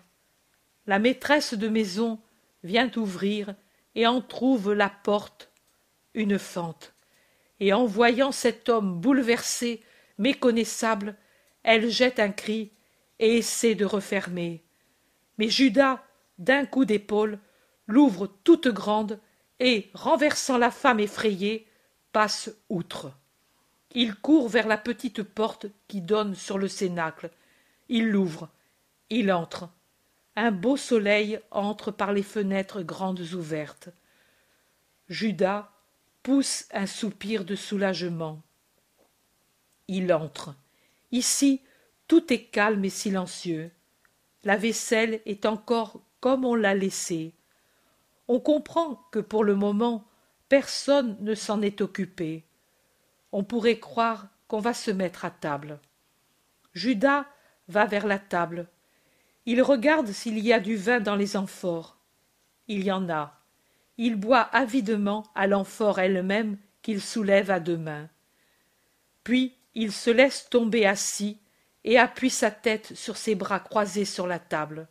La 0.88 0.98
maîtresse 0.98 1.54
de 1.54 1.68
maison 1.68 2.20
vient 2.64 2.90
ouvrir 2.96 3.54
et 3.94 4.08
en 4.08 4.22
trouve 4.22 4.74
la 4.74 4.90
porte, 4.90 5.52
une 6.16 6.40
fente. 6.40 6.96
Et 7.60 7.74
en 7.74 7.86
voyant 7.86 8.32
cet 8.32 8.70
homme 8.70 9.00
bouleversé, 9.00 9.84
méconnaissable, 10.18 11.16
elle 11.66 11.90
jette 11.90 12.20
un 12.20 12.32
cri 12.32 12.72
et 13.20 13.38
essaie 13.38 13.76
de 13.76 13.86
refermer. 13.86 14.64
Mais 15.38 15.50
Judas, 15.50 16.04
d'un 16.38 16.66
coup 16.66 16.86
d'épaule, 16.86 17.40
l'ouvre 17.88 18.28
toute 18.44 18.68
grande 18.68 19.20
et, 19.60 19.90
renversant 19.94 20.60
la 20.60 20.70
femme 20.70 21.00
effrayée, 21.00 21.68
passe 22.12 22.52
outre. 22.70 23.12
Il 23.96 24.14
court 24.16 24.48
vers 24.48 24.68
la 24.68 24.78
petite 24.78 25.24
porte 25.24 25.66
qui 25.88 26.02
donne 26.02 26.36
sur 26.36 26.60
le 26.60 26.68
cénacle. 26.68 27.32
Il 27.90 28.10
l'ouvre. 28.10 28.50
Il 29.10 29.32
entre. 29.32 29.70
Un 30.36 30.52
beau 30.52 30.78
soleil 30.78 31.40
entre 31.50 31.90
par 31.90 32.14
les 32.14 32.24
fenêtres 32.24 32.84
grandes 32.84 33.32
ouvertes. 33.34 33.90
Judas 35.10 35.72
pousse 36.22 36.66
un 36.72 36.86
soupir 36.86 37.44
de 37.44 37.56
soulagement. 37.56 38.42
Il 39.88 40.14
entre. 40.14 40.56
Ici, 41.12 41.62
tout 42.08 42.32
est 42.32 42.46
calme 42.46 42.86
et 42.86 42.90
silencieux. 42.90 43.72
La 44.44 44.58
vaisselle 44.58 45.22
est 45.26 45.46
encore 45.46 46.02
comme 46.20 46.46
on 46.46 46.56
l'a 46.56 46.76
laissée. 46.76 47.34
On 48.28 48.40
comprend 48.40 48.96
que 49.12 49.20
pour 49.20 49.44
le 49.44 49.56
moment 49.56 50.06
personne 50.50 51.18
ne 51.22 51.36
s'en 51.36 51.62
est 51.62 51.82
occupé. 51.82 52.46
On 53.32 53.44
pourrait 53.44 53.80
croire 53.80 54.28
qu'on 54.48 54.60
va 54.60 54.74
se 54.74 54.92
mettre 54.92 55.26
à 55.26 55.32
table. 55.32 55.80
Judas 56.74 57.26
va 57.68 57.86
vers 57.86 58.06
la 58.06 58.20
table. 58.20 58.68
Il 59.46 59.62
regarde 59.62 60.08
s'il 60.08 60.40
y 60.40 60.54
a 60.54 60.60
du 60.60 60.76
vin 60.76 61.00
dans 61.00 61.16
les 61.16 61.38
amphores. 61.38 61.98
Il 62.68 62.84
y 62.84 62.92
en 62.92 63.10
a. 63.10 63.40
Il 63.98 64.16
boit 64.16 64.42
avidement 64.42 65.24
à 65.36 65.48
l'amphore 65.48 66.00
elle-même 66.00 66.58
qu'il 66.82 67.02
soulève 67.02 67.50
à 67.50 67.60
deux 67.60 67.78
mains. 67.78 68.10
Puis 69.24 69.55
il 69.76 69.92
se 69.92 70.10
laisse 70.10 70.50
tomber 70.50 70.86
assis 70.86 71.38
et 71.84 72.00
appuie 72.00 72.30
sa 72.30 72.50
tête 72.50 72.96
sur 72.96 73.18
ses 73.18 73.36
bras 73.36 73.60
croisés 73.60 74.06
sur 74.06 74.26
la 74.26 74.40
table. 74.40 74.88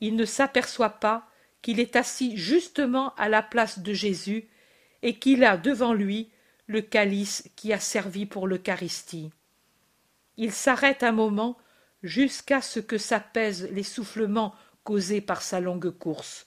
Il 0.00 0.16
ne 0.16 0.24
s'aperçoit 0.24 1.00
pas 1.00 1.28
qu'il 1.62 1.80
est 1.80 1.96
assis 1.96 2.36
justement 2.36 3.14
à 3.14 3.28
la 3.28 3.42
place 3.42 3.78
de 3.78 3.92
Jésus 3.92 4.48
et 5.02 5.18
qu'il 5.18 5.44
a 5.44 5.56
devant 5.56 5.94
lui 5.94 6.30
le 6.66 6.82
calice 6.82 7.48
qui 7.56 7.72
a 7.72 7.78
servi 7.78 8.26
pour 8.26 8.46
l'Eucharistie. 8.46 9.30
Il 10.36 10.52
s'arrête 10.52 11.02
un 11.02 11.12
moment 11.12 11.56
jusqu'à 12.02 12.60
ce 12.60 12.80
que 12.80 12.98
s'apaisent 12.98 13.68
les 13.70 13.82
soufflements 13.82 14.54
causés 14.84 15.20
par 15.20 15.42
sa 15.42 15.60
longue 15.60 15.90
course. 15.90 16.46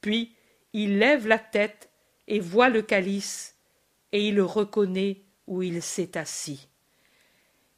Puis 0.00 0.36
il 0.72 0.98
lève 0.98 1.26
la 1.26 1.38
tête 1.38 1.90
et 2.28 2.40
voit 2.40 2.68
le 2.68 2.82
calice, 2.82 3.56
et 4.12 4.28
il 4.28 4.40
reconnaît 4.40 5.22
où 5.46 5.62
il 5.62 5.82
s'est 5.82 6.16
assis. 6.16 6.68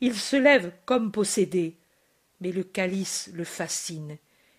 Il 0.07 0.21
se 0.21 0.37
lève 0.37 0.71
comme 0.85 1.11
possédé, 1.11 1.79
mais 2.43 2.53
le 2.53 2.63
calice 2.63 3.31
le 3.33 3.43
fascine. 3.43 4.19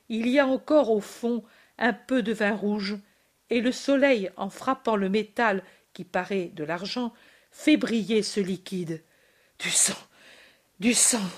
Il 0.10 0.28
y 0.28 0.40
a 0.40 0.48
encore 0.48 0.90
au 0.90 1.02
fond 1.02 1.44
un 1.78 1.94
peu 1.94 2.24
de 2.24 2.34
vin 2.34 2.56
rouge, 2.56 2.98
et 3.52 3.62
le 3.62 3.72
soleil, 3.72 4.32
en 4.38 4.50
frappant 4.50 4.96
le 4.96 5.08
métal 5.08 5.64
qui 5.94 6.04
paraît 6.04 6.46
de 6.56 6.64
l'argent, 6.64 7.14
fait 7.52 7.78
briller 7.78 8.24
ce 8.24 8.40
liquide. 8.40 9.04
Du 9.60 9.70
sang, 9.70 10.00
du 10.80 10.96
sang, 10.96 11.30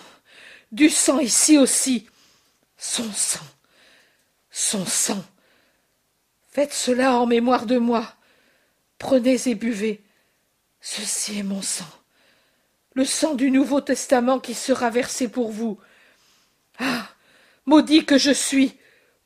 du 0.72 0.90
sang 0.90 1.20
ici 1.20 1.58
aussi. 1.58 2.08
Son 2.78 3.12
sang, 3.12 3.46
son 4.50 4.86
sang. 4.86 5.26
Faites 6.48 6.72
cela 6.72 7.20
en 7.20 7.26
mémoire 7.26 7.66
de 7.66 7.78
moi. 7.78 8.16
Prenez 9.00 9.50
et 9.50 9.56
buvez. 9.56 10.02
Ceci 10.80 11.40
est 11.40 11.44
mon 11.44 11.62
sang 11.62 11.90
le 12.98 13.06
sang 13.06 13.36
du 13.36 13.52
Nouveau 13.52 13.80
Testament 13.80 14.40
qui 14.40 14.56
sera 14.56 14.90
versé 14.90 15.28
pour 15.28 15.52
vous. 15.52 15.78
Ah. 16.80 17.08
Maudit 17.68 18.06
que 18.06 18.18
je 18.18 18.32
suis. 18.32 18.76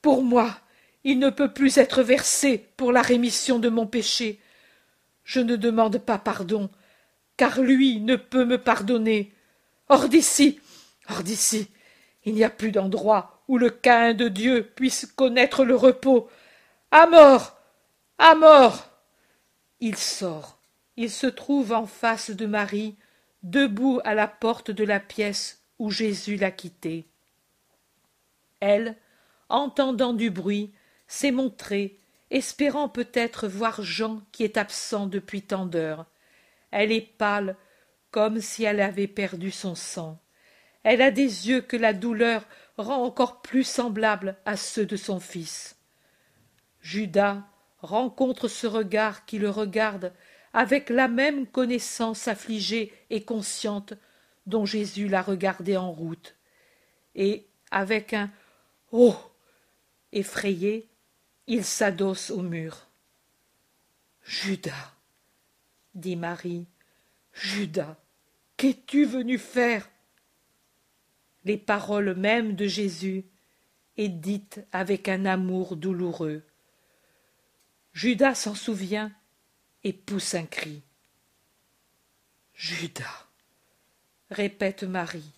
Pour 0.02 0.24
moi, 0.24 0.60
il 1.06 1.20
ne 1.20 1.30
peut 1.30 1.54
plus 1.54 1.78
être 1.78 2.04
versé 2.04 2.68
pour 2.76 2.92
la 2.92 3.02
rémission 3.02 3.60
de 3.60 3.70
mon 3.70 3.88
péché. 3.88 4.42
Je 5.24 5.40
ne 5.40 5.56
demande 5.56 6.00
pas 6.00 6.18
pardon, 6.18 6.70
car 7.38 7.62
lui 7.62 8.02
ne 8.02 8.18
peut 8.18 8.44
me 8.44 8.58
pardonner. 8.58 9.34
Hors 9.88 10.10
d'ici, 10.10 10.60
hors 11.10 11.24
d'ici, 11.24 11.70
il 12.26 12.34
n'y 12.34 12.44
a 12.44 12.50
plus 12.50 12.74
d'endroit 12.74 13.42
où 13.48 13.58
le 13.58 13.70
Caïn 13.70 14.14
de 14.14 14.28
Dieu 14.28 14.70
puisse 14.76 15.06
connaître 15.06 15.64
le 15.64 15.78
repos. 15.78 16.30
À 16.92 17.08
mort. 17.08 17.56
À 18.18 18.36
mort. 18.36 18.90
Il 19.80 19.96
sort. 19.96 20.60
Il 20.98 21.10
se 21.10 21.28
trouve 21.28 21.72
en 21.72 21.86
face 21.86 22.32
de 22.32 22.46
Marie, 22.46 22.98
debout 23.44 24.00
à 24.04 24.14
la 24.14 24.28
porte 24.28 24.72
de 24.72 24.84
la 24.84 25.00
pièce 25.00 25.64
où 25.80 25.90
Jésus 25.90 26.36
l'a 26.36 26.52
quitté. 26.52 27.08
Elle, 28.60 28.96
entendant 29.50 30.14
du 30.14 30.30
bruit, 30.30 30.74
s'est 31.08 31.32
montrée, 31.32 32.00
espérant 32.30 32.88
peut-être 32.88 33.48
voir 33.48 33.82
Jean 33.82 34.22
qui 34.32 34.44
est 34.44 34.58
absent 34.58 35.08
depuis 35.08 35.42
tant 35.42 35.66
d'heures. 35.66 36.06
Elle 36.70 36.92
est 36.92 37.02
pâle, 37.02 37.56
comme 38.12 38.40
si 38.40 38.64
elle 38.64 38.80
avait 38.80 39.08
perdu 39.08 39.52
son 39.52 39.76
sang. 39.76 40.20
Elle 40.84 41.02
a 41.02 41.12
des 41.12 41.50
yeux 41.50 41.62
que 41.62 41.78
la 41.78 41.94
douleur 41.94 42.46
rend 42.78 43.04
encore 43.04 43.42
plus 43.42 43.64
semblables 43.64 44.38
à 44.46 44.58
ceux 44.58 44.86
de 44.86 44.96
son 44.98 45.20
fils. 45.20 45.78
Judas 46.82 47.44
rencontre 47.82 48.48
ce 48.48 48.68
regard 48.68 49.26
qui 49.26 49.40
le 49.40 49.50
regarde 49.50 50.14
avec 50.54 50.90
la 50.90 51.08
même 51.08 51.48
connaissance 51.48 52.28
affligée 52.28 52.94
et 53.10 53.24
consciente 53.24 53.94
dont 54.46 54.66
Jésus 54.66 55.08
l'a 55.08 55.22
regardé 55.22 55.78
en 55.78 55.92
route, 55.92 56.36
et 57.16 57.48
avec 57.70 58.14
un 58.14 58.30
Oh! 58.92 59.16
effrayé, 60.12 60.90
il 61.48 61.64
s'adosse 61.64 62.32
au 62.32 62.42
mur. 62.42 62.88
Judas, 64.24 64.94
dit 65.96 66.16
Marie, 66.16 66.68
Judas, 67.34 67.98
qu'es-tu 68.58 69.06
venu 69.06 69.38
faire? 69.38 69.90
Les 71.46 71.58
paroles 71.58 72.14
mêmes 72.16 72.56
de 72.56 72.68
Jésus, 72.68 73.26
et 73.98 74.10
dites 74.10 74.62
avec 74.72 75.10
un 75.10 75.26
amour 75.26 75.76
douloureux. 75.76 76.44
Judas 77.94 78.36
s'en 78.36 78.56
souvient 78.56 79.12
et 79.84 79.94
pousse 79.94 80.36
un 80.36 80.46
cri. 80.46 80.82
Judas, 82.54 83.28
répète 84.30 84.84
Marie, 84.84 85.32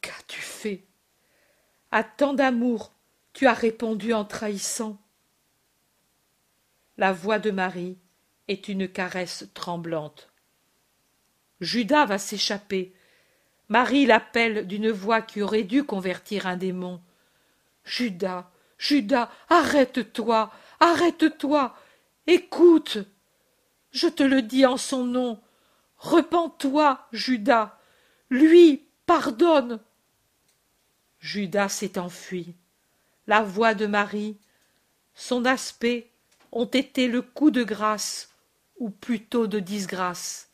qu'as-tu 0.00 0.40
fait? 0.40 0.84
À 1.90 2.02
tant 2.04 2.34
d'amour, 2.34 2.92
tu 3.32 3.46
as 3.46 3.54
répondu 3.54 4.12
en 4.12 4.24
trahissant. 4.24 5.00
La 6.96 7.12
voix 7.12 7.38
de 7.38 7.50
Marie 7.50 7.96
est 8.48 8.68
une 8.68 8.88
caresse 8.88 9.46
tremblante. 9.54 10.30
Judas 11.60 12.06
va 12.06 12.18
s'échapper. 12.18 12.92
Marie 13.68 14.06
l'appelle 14.06 14.66
d'une 14.66 14.90
voix 14.90 15.22
qui 15.22 15.42
aurait 15.42 15.64
dû 15.64 15.84
convertir 15.84 16.46
un 16.46 16.56
démon. 16.56 17.00
Judas, 17.84 18.50
Judas, 18.78 19.30
arrête-toi, 19.48 20.52
arrête-toi, 20.80 21.76
écoute. 22.26 22.98
Je 23.90 24.08
te 24.08 24.22
le 24.22 24.42
dis 24.42 24.66
en 24.66 24.76
son 24.76 25.04
nom. 25.04 25.40
Repens-toi, 25.98 27.06
Judas. 27.12 27.78
Lui 28.30 28.86
pardonne. 29.06 29.80
Judas 31.20 31.68
s'est 31.68 31.98
enfui. 31.98 32.54
La 33.26 33.42
voix 33.42 33.74
de 33.74 33.86
Marie, 33.86 34.38
son 35.14 35.44
aspect 35.44 36.10
ont 36.52 36.66
été 36.66 37.08
le 37.08 37.22
coup 37.22 37.50
de 37.50 37.64
grâce, 37.64 38.30
ou 38.78 38.90
plutôt 38.90 39.46
de 39.46 39.58
disgrâce, 39.58 40.48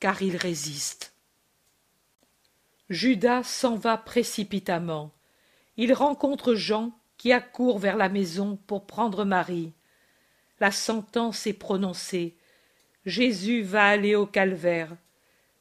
car 0.00 0.20
il 0.22 0.36
résiste. 0.36 1.14
Judas 2.88 3.44
s'en 3.44 3.76
va 3.76 3.96
précipitamment. 3.96 5.12
Il 5.76 5.94
rencontre 5.94 6.54
Jean 6.54 6.92
qui 7.16 7.32
accourt 7.32 7.78
vers 7.78 7.96
la 7.96 8.08
maison 8.08 8.56
pour 8.66 8.86
prendre 8.86 9.24
Marie. 9.24 9.72
La 10.58 10.72
sentence 10.72 11.46
est 11.46 11.52
prononcée. 11.52 12.36
Jésus 13.06 13.62
va 13.62 13.86
aller 13.86 14.14
au 14.14 14.26
calvaire. 14.26 14.96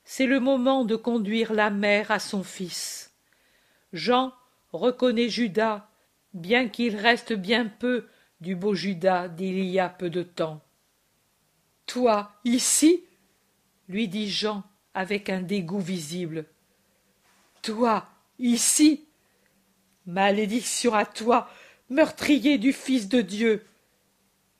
C'est 0.04 0.26
le 0.26 0.40
moment 0.40 0.86
de 0.86 0.96
conduire 0.96 1.54
la 1.54 1.70
mère 1.70 2.12
à 2.12 2.20
son 2.20 2.44
fils. 2.44 3.14
Jean 3.94 4.34
reconnaît 4.72 5.30
Judas, 5.30 5.90
bien 6.34 6.68
qu'il 6.68 6.96
reste 6.96 7.34
bien 7.34 7.66
peu 7.66 8.08
du 8.42 8.56
beau 8.56 8.74
Judas 8.74 9.28
d'il 9.28 9.64
y 9.66 9.80
a 9.80 9.90
peu 9.90 10.10
de 10.10 10.24
temps. 10.24 10.62
Toi, 11.86 12.32
ici? 12.44 13.04
lui 13.88 14.08
dit 14.08 14.30
Jean 14.30 14.64
avec 14.94 15.30
un 15.30 15.42
dégoût 15.42 15.80
visible. 15.80 16.46
Toi, 17.62 18.08
ici? 18.38 19.06
Malédiction 20.06 20.94
à 20.94 21.06
toi, 21.06 21.50
meurtrier 21.90 22.58
du 22.58 22.74
Fils 22.74 23.10
de 23.10 23.22
Dieu. 23.22 23.66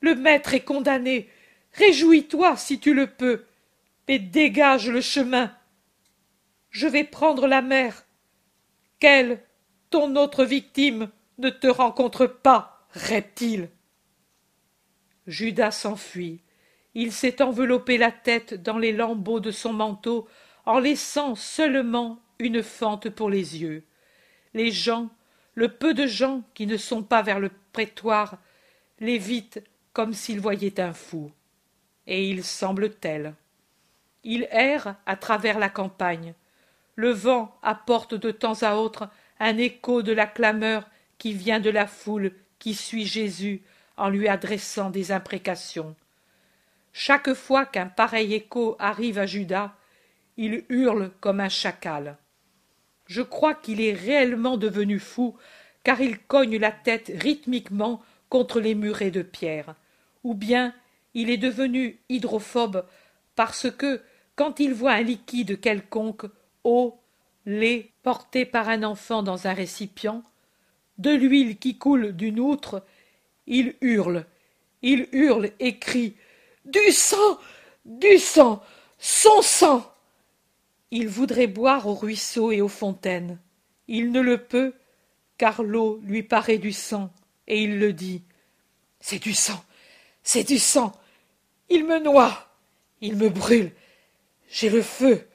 Le 0.02 0.16
maître 0.16 0.54
est 0.54 0.64
condamné, 0.64 1.30
Réjouis-toi 1.74 2.58
si 2.58 2.80
tu 2.80 2.94
le 2.94 3.08
peux, 3.08 3.46
mais 4.08 4.20
dégage 4.20 4.90
le 4.90 5.02
chemin. 5.02 5.54
Je 6.70 6.88
vais 6.88 7.04
prendre 7.04 7.48
la 7.48 7.62
mer. 7.62 8.06
Qu'elle, 9.00 9.42
ton 9.90 10.16
autre 10.16 10.44
victime, 10.46 11.10
ne 11.38 11.50
te 11.50 11.68
rencontre 11.68 12.28
pas, 12.28 12.88
reptile. 12.92 13.70
Judas 15.28 15.72
s'enfuit. 15.72 16.42
Il 16.96 17.12
s'est 17.12 17.42
enveloppé 17.42 17.98
la 17.98 18.12
tête 18.12 18.56
dans 18.56 18.78
les 18.78 18.92
lambeaux 18.92 19.40
de 19.40 19.52
son 19.52 19.74
manteau 19.74 20.28
en 20.66 20.80
laissant 20.80 21.36
seulement 21.36 22.20
une 22.40 22.64
fente 22.64 23.10
pour 23.10 23.30
les 23.30 23.62
yeux. 23.62 23.84
Les 24.54 24.72
gens, 24.72 25.10
le 25.54 25.70
peu 25.70 25.94
de 25.94 26.08
gens 26.08 26.44
qui 26.56 26.66
ne 26.66 26.78
sont 26.78 27.04
pas 27.04 27.22
vers 27.22 27.40
le 27.40 27.52
prétoire, 27.72 28.38
l'évitent 29.00 29.64
comme 29.94 30.14
s'ils 30.14 30.40
voyaient 30.40 30.80
un 30.80 30.94
fou 30.94 31.32
et 32.10 32.28
il 32.28 32.44
semble 32.44 32.90
tel. 32.90 33.34
Il 34.24 34.48
erre 34.52 34.96
à 35.06 35.16
travers 35.16 35.60
la 35.60 35.70
campagne. 35.70 36.34
le 36.96 37.12
vent 37.12 37.56
apporte 37.62 38.14
de 38.14 38.32
temps 38.32 38.62
à 38.64 38.76
autre 38.76 39.08
un 39.40 39.58
écho 39.58 40.02
de 40.02 40.12
la 40.12 40.28
clameur 40.28 40.86
qui 41.18 41.32
vient 41.32 41.62
de 41.62 41.70
la 41.70 41.88
foule 41.88 42.34
qui 42.58 42.74
suit 42.74 43.06
Jésus 43.06 43.62
en 43.96 44.10
lui 44.10 44.28
adressant 44.28 44.90
des 44.90 45.14
imprécations. 45.14 45.96
Chaque 46.92 47.34
fois 47.34 47.66
qu'un 47.66 47.86
pareil 47.86 48.34
écho 48.34 48.76
arrive 48.80 49.18
à 49.18 49.26
Judas, 49.26 49.74
il 50.36 50.66
hurle 50.68 51.12
comme 51.22 51.40
un 51.40 51.48
chacal. 51.48 52.18
Je 53.06 53.22
crois 53.22 53.56
qu'il 53.56 53.80
est 53.80 53.94
réellement 53.94 54.58
devenu 54.58 55.00
fou, 55.00 55.38
car 55.84 56.02
il 56.02 56.20
cogne 56.20 56.58
la 56.58 56.72
tête 56.72 57.12
rythmiquement 57.16 58.02
contre 58.28 58.60
les 58.60 58.76
murets 58.76 59.12
de 59.12 59.22
pierre, 59.22 59.76
ou 60.24 60.34
bien 60.34 60.74
il 61.14 61.30
est 61.30 61.38
devenu 61.38 62.00
hydrophobe 62.10 62.86
parce 63.36 63.72
que, 63.72 64.02
quand 64.36 64.60
il 64.60 64.74
voit 64.74 64.94
un 64.94 65.02
liquide 65.02 65.60
quelconque, 65.60 66.26
eau, 66.64 67.00
lait 67.46 67.92
porté 68.04 68.46
par 68.46 68.70
un 68.70 68.84
enfant 68.84 69.24
dans 69.24 69.48
un 69.48 69.54
récipient, 69.54 70.24
de 70.98 71.12
l'huile 71.12 71.58
qui 71.58 71.78
coule 71.78 72.14
d'une 72.16 72.40
outre, 72.40 72.84
il 73.48 73.76
hurle, 73.82 74.26
il 74.82 75.08
hurle 75.12 75.52
et 75.60 75.78
crie 75.78 76.16
Du 76.66 76.92
sang 76.92 77.40
Du 77.86 78.18
sang 78.18 78.62
Son 78.98 79.42
sang 79.42 79.92
Il 80.92 81.08
voudrait 81.08 81.48
boire 81.48 81.88
au 81.88 81.96
ruisseau 81.96 82.52
et 82.52 82.62
aux 82.62 82.68
fontaines. 82.68 83.40
Il 83.88 84.12
ne 84.12 84.20
le 84.20 84.38
peut, 84.38 84.74
car 85.38 85.64
l'eau 85.64 86.00
lui 86.04 86.22
paraît 86.22 86.58
du 86.58 86.74
sang, 86.74 87.12
et 87.48 87.64
il 87.64 87.80
le 87.80 87.94
dit. 87.94 88.22
C'est 89.00 89.20
du 89.20 89.34
sang. 89.34 89.64
C'est 90.22 90.44
du 90.44 90.60
sang. 90.60 90.94
Il 91.70 91.86
me 91.86 92.00
noie. 92.00 92.48
Il 93.02 93.16
me 93.16 93.30
brûle. 93.30 93.72
J'ai 94.50 94.70
le 94.70 94.82
feu. 94.82 95.28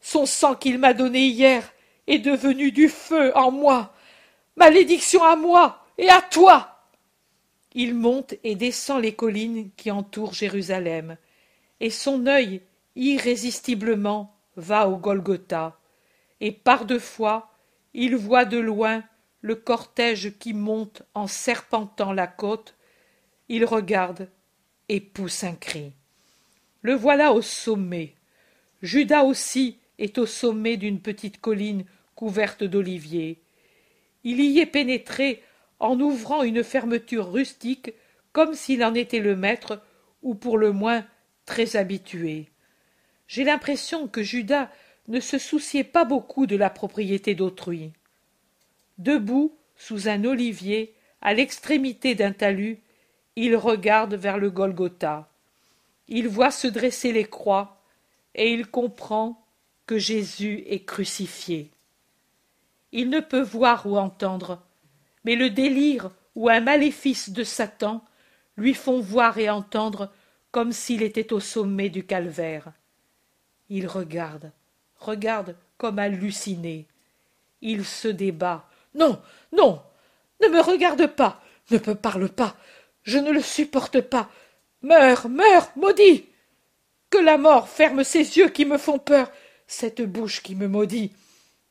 Son 0.00 0.26
sang 0.26 0.54
qu'il 0.54 0.78
m'a 0.78 0.94
donné 0.94 1.26
hier 1.26 1.72
est 2.06 2.18
devenu 2.18 2.72
du 2.72 2.88
feu 2.88 3.32
en 3.36 3.50
moi. 3.50 3.94
Malédiction 4.56 5.22
à 5.22 5.36
moi 5.36 5.84
et 5.96 6.08
à 6.08 6.20
toi. 6.20 6.72
Il 7.74 7.94
monte 7.94 8.34
et 8.44 8.54
descend 8.54 9.00
les 9.00 9.14
collines 9.14 9.70
qui 9.76 9.90
entourent 9.90 10.34
Jérusalem, 10.34 11.16
et 11.80 11.88
son 11.88 12.26
œil 12.26 12.60
irrésistiblement 12.96 14.36
va 14.56 14.88
au 14.88 14.96
Golgotha, 14.96 15.78
et 16.40 16.52
par 16.52 16.84
deux 16.84 16.98
fois 16.98 17.50
il 17.94 18.16
voit 18.16 18.44
de 18.44 18.58
loin 18.58 19.02
le 19.40 19.54
cortège 19.54 20.38
qui 20.38 20.52
monte 20.52 21.02
en 21.14 21.26
serpentant 21.26 22.12
la 22.12 22.26
côte, 22.26 22.74
il 23.48 23.64
regarde 23.64 24.28
et 24.92 25.00
pousse 25.00 25.42
un 25.42 25.54
cri. 25.54 25.92
Le 26.82 26.92
voilà 26.92 27.32
au 27.32 27.40
sommet. 27.40 28.12
Judas 28.82 29.22
aussi 29.22 29.78
est 29.98 30.18
au 30.18 30.26
sommet 30.26 30.76
d'une 30.76 31.00
petite 31.00 31.40
colline 31.40 31.86
couverte 32.14 32.62
d'oliviers. 32.62 33.40
Il 34.22 34.38
y 34.38 34.60
est 34.60 34.66
pénétré 34.66 35.42
en 35.80 35.98
ouvrant 35.98 36.42
une 36.42 36.62
fermeture 36.62 37.32
rustique 37.32 37.94
comme 38.32 38.52
s'il 38.52 38.84
en 38.84 38.92
était 38.94 39.20
le 39.20 39.34
maître 39.34 39.80
ou 40.20 40.34
pour 40.34 40.58
le 40.58 40.72
moins 40.72 41.06
très 41.46 41.76
habitué. 41.76 42.50
J'ai 43.28 43.44
l'impression 43.44 44.08
que 44.08 44.22
Judas 44.22 44.70
ne 45.08 45.20
se 45.20 45.38
souciait 45.38 45.84
pas 45.84 46.04
beaucoup 46.04 46.44
de 46.44 46.56
la 46.56 46.68
propriété 46.68 47.34
d'autrui. 47.34 47.92
Debout 48.98 49.56
sous 49.74 50.06
un 50.10 50.22
olivier, 50.26 50.94
à 51.22 51.32
l'extrémité 51.32 52.14
d'un 52.14 52.32
talus, 52.32 52.82
il 53.36 53.56
regarde 53.56 54.14
vers 54.14 54.38
le 54.38 54.50
Golgotha. 54.50 55.28
Il 56.08 56.28
voit 56.28 56.50
se 56.50 56.66
dresser 56.66 57.12
les 57.12 57.24
croix, 57.24 57.80
et 58.34 58.52
il 58.52 58.66
comprend 58.66 59.44
que 59.86 59.98
Jésus 59.98 60.64
est 60.66 60.84
crucifié. 60.84 61.70
Il 62.92 63.10
ne 63.10 63.20
peut 63.20 63.40
voir 63.40 63.86
ou 63.86 63.96
entendre, 63.96 64.60
mais 65.24 65.36
le 65.36 65.50
délire 65.50 66.10
ou 66.34 66.48
un 66.48 66.60
maléfice 66.60 67.30
de 67.30 67.44
Satan 67.44 68.04
lui 68.56 68.74
font 68.74 69.00
voir 69.00 69.38
et 69.38 69.48
entendre 69.48 70.10
comme 70.50 70.72
s'il 70.72 71.02
était 71.02 71.32
au 71.32 71.40
sommet 71.40 71.88
du 71.88 72.04
calvaire. 72.04 72.72
Il 73.70 73.86
regarde, 73.86 74.52
regarde 74.98 75.56
comme 75.78 75.98
halluciné. 75.98 76.86
Il 77.62 77.84
se 77.84 78.08
débat. 78.08 78.68
Non, 78.94 79.20
non, 79.52 79.82
ne 80.42 80.48
me 80.48 80.60
regarde 80.60 81.06
pas, 81.06 81.42
ne 81.70 81.78
me 81.78 81.94
parle 81.94 82.28
pas, 82.28 82.56
je 83.02 83.18
ne 83.18 83.30
le 83.30 83.42
supporte 83.42 84.00
pas. 84.00 84.30
Meurs, 84.82 85.28
meurs, 85.28 85.70
maudit. 85.76 86.26
Que 87.10 87.18
la 87.18 87.38
mort 87.38 87.68
ferme 87.68 88.04
ces 88.04 88.38
yeux 88.38 88.48
qui 88.48 88.64
me 88.64 88.78
font 88.78 88.98
peur, 88.98 89.30
cette 89.66 90.02
bouche 90.02 90.42
qui 90.42 90.54
me 90.54 90.68
maudit. 90.68 91.12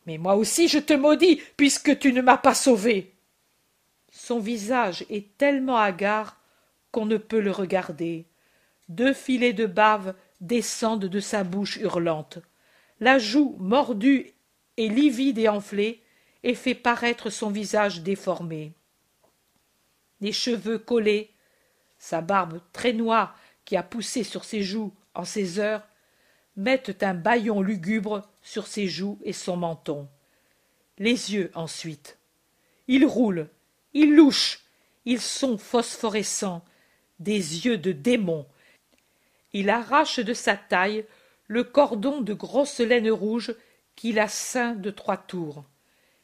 Mais 0.06 0.18
moi 0.18 0.36
aussi 0.36 0.68
je 0.68 0.80
te 0.80 0.94
maudis, 0.94 1.42
puisque 1.58 2.00
tu 2.00 2.14
ne 2.14 2.22
m'as 2.22 2.38
pas 2.38 2.54
sauvé. 2.54 3.14
Son 4.12 4.40
visage 4.40 5.06
est 5.10 5.38
tellement 5.38 5.78
hagard 5.78 6.38
qu'on 6.92 7.06
ne 7.06 7.18
peut 7.18 7.40
le 7.40 7.52
regarder. 7.52 8.26
Deux 8.90 9.14
filets 9.14 9.54
de 9.54 9.66
bave 9.66 10.14
descendent 10.42 11.06
de 11.06 11.20
sa 11.20 11.44
bouche 11.44 11.78
hurlante. 11.78 12.40
La 13.00 13.20
joue 13.20 13.56
mordue 13.60 14.34
et 14.78 14.90
livide 14.90 15.38
et 15.38 15.48
enflée 15.48 16.04
et 16.44 16.56
fait 16.56 16.76
paraître 16.76 17.30
son 17.30 17.50
visage 17.50 18.02
déformé. 18.02 18.74
Les 20.22 20.32
cheveux 20.32 20.78
collés, 20.78 21.32
sa 21.97 22.22
barbe 22.22 22.61
très 22.74 22.93
noire 22.93 23.38
qui 23.65 23.76
a 23.76 23.84
poussé 23.84 24.24
sur 24.24 24.43
ses 24.43 24.61
joues 24.61 24.93
en 25.13 25.26
ces 25.26 25.59
heures, 25.59 25.84
mettent 26.55 27.03
un 27.03 27.13
bâillon 27.13 27.61
lugubre 27.61 28.28
sur 28.41 28.67
ses 28.67 28.88
joues 28.88 29.19
et 29.24 29.34
son 29.34 29.57
menton. 29.57 30.07
Les 30.97 31.34
yeux 31.34 31.51
ensuite. 31.55 32.17
Ils 32.88 33.05
roulent, 33.05 33.49
ils 33.93 34.15
louchent, 34.15 34.61
ils 35.05 35.22
sont 35.22 35.57
phosphorescents, 35.57 36.63
des 37.19 37.65
yeux 37.65 37.78
de 37.78 37.91
démon. 37.91 38.45
Il 39.53 39.69
arrache 39.69 40.19
de 40.19 40.34
sa 40.34 40.55
taille 40.55 41.05
le 41.47 41.63
cordon 41.63 42.22
de 42.22 42.34
grosse 42.34 42.80
laine 42.80 43.11
rouge 43.11 43.53
qui 43.95 44.13
la 44.13 44.28
ceint 44.28 44.74
de 44.74 44.89
trois 44.89 45.17
tours. 45.17 45.63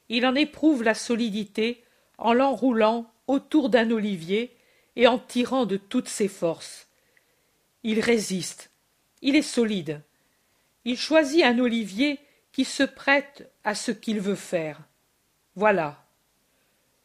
Il 0.10 0.26
en 0.26 0.36
éprouve 0.36 0.84
la 0.84 0.94
solidité 0.94 1.84
en 2.18 2.34
l'enroulant 2.34 3.12
autour 3.28 3.70
d'un 3.70 3.92
olivier 3.92 4.56
et 4.96 5.08
en 5.08 5.20
tirant 5.20 5.66
de 5.66 5.78
toutes 5.78 6.10
ses 6.10 6.28
forces. 6.28 6.88
Il 7.84 8.00
résiste, 8.00 8.72
il 9.22 9.36
est 9.36 9.42
solide. 9.42 10.02
Il 10.86 10.98
choisit 10.98 11.44
un 11.44 11.60
olivier 11.60 12.20
qui 12.52 12.66
se 12.66 12.84
prête 12.84 13.52
à 13.64 13.76
ce 13.76 13.92
qu'il 13.92 14.20
veut 14.20 14.36
faire. 14.36 14.82
Voilà. 15.56 16.04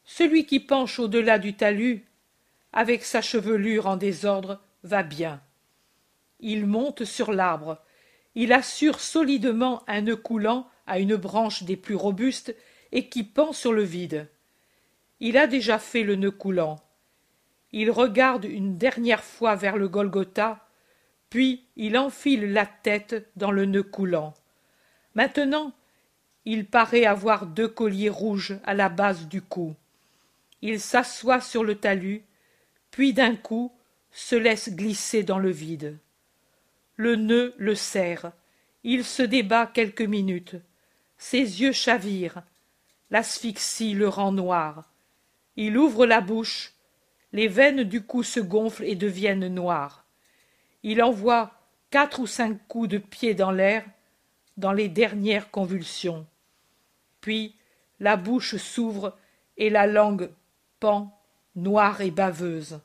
Celui 0.05 0.47
qui 0.47 0.61
penche 0.61 0.99
au-delà 0.99 1.39
du 1.39 1.55
talus, 1.55 2.07
avec 2.73 3.05
sa 3.05 3.21
chevelure 3.21 3.87
en 3.87 3.97
désordre, 3.97 4.61
va 4.83 5.03
bien. 5.03 5.43
Il 6.41 6.67
monte 6.67 7.05
sur 7.05 7.33
l'arbre, 7.33 7.79
il 8.35 8.53
assure 8.53 9.01
solidement 9.01 9.83
un 9.87 10.03
nœud 10.03 10.17
coulant 10.17 10.69
à 10.87 10.99
une 10.99 11.17
branche 11.17 11.65
des 11.65 11.77
plus 11.77 11.95
robustes 11.95 12.55
et 12.91 13.09
qui 13.09 13.25
pend 13.25 13.53
sur 13.53 13.73
le 13.73 13.83
vide. 13.83 14.29
Il 15.25 15.39
a 15.39 15.47
déjà 15.47 15.79
fait 15.79 16.03
le 16.03 16.17
nœud 16.17 16.33
coulant. 16.33 16.81
Il 17.71 17.93
regarde 17.93 18.45
une 18.45 18.77
dernière 18.77 19.23
fois 19.23 19.55
vers 19.55 19.77
le 19.77 19.87
Golgotha, 19.87 20.67
puis 21.31 21.65
il 21.77 21.97
enfile 21.97 22.53
la 22.53 22.67
tête 22.67 23.31
dans 23.37 23.53
le 23.53 23.65
nœud 23.65 23.85
coulant. 23.85 24.35
Maintenant, 25.15 25.73
il 26.45 26.67
paraît 26.67 27.05
avoir 27.05 27.47
deux 27.47 27.69
colliers 27.69 28.09
rouges 28.09 28.59
à 28.65 28.75
la 28.75 28.89
base 28.89 29.29
du 29.29 29.41
cou. 29.41 29.77
Il 30.61 30.81
s'assoit 30.81 31.41
sur 31.41 31.63
le 31.63 31.77
talus, 31.77 32.25
puis 32.91 33.13
d'un 33.13 33.37
coup 33.37 33.73
se 34.11 34.35
laisse 34.35 34.75
glisser 34.75 35.23
dans 35.23 35.39
le 35.39 35.51
vide. 35.51 35.99
Le 36.97 37.15
nœud 37.15 37.55
le 37.59 37.77
serre. 37.77 38.33
Il 38.83 39.05
se 39.05 39.23
débat 39.23 39.67
quelques 39.67 40.03
minutes. 40.03 40.57
Ses 41.17 41.63
yeux 41.63 41.71
chavirent. 41.71 42.43
L'asphyxie 43.13 43.95
le 43.95 44.09
rend 44.09 44.33
noir. 44.33 44.92
Il 45.57 45.77
ouvre 45.77 46.07
la 46.07 46.21
bouche. 46.21 46.73
Les 47.33 47.49
veines 47.49 47.85
du 47.85 48.03
cou 48.03 48.23
se 48.23 48.41
gonflent 48.41 48.85
et 48.85 48.95
deviennent 48.95 49.49
noires. 49.49 50.05
Il 50.83 51.03
envoie 51.03 51.53
quatre 51.91 52.21
ou 52.21 52.27
cinq 52.27 52.59
coups 52.69 52.89
de 52.89 52.99
pied 52.99 53.35
dans 53.35 53.51
l'air, 53.51 53.85
dans 54.57 54.73
les 54.73 54.89
dernières 54.89 55.51
convulsions. 55.51 56.27
Puis 57.21 57.55
la 58.01 58.17
bouche 58.17 58.57
s'ouvre 58.57 59.17
et 59.57 59.71
la 59.71 59.87
langue 59.87 60.31
pend, 60.81 61.19
noire 61.55 62.01
et 62.01 62.11
baveuse. 62.11 62.81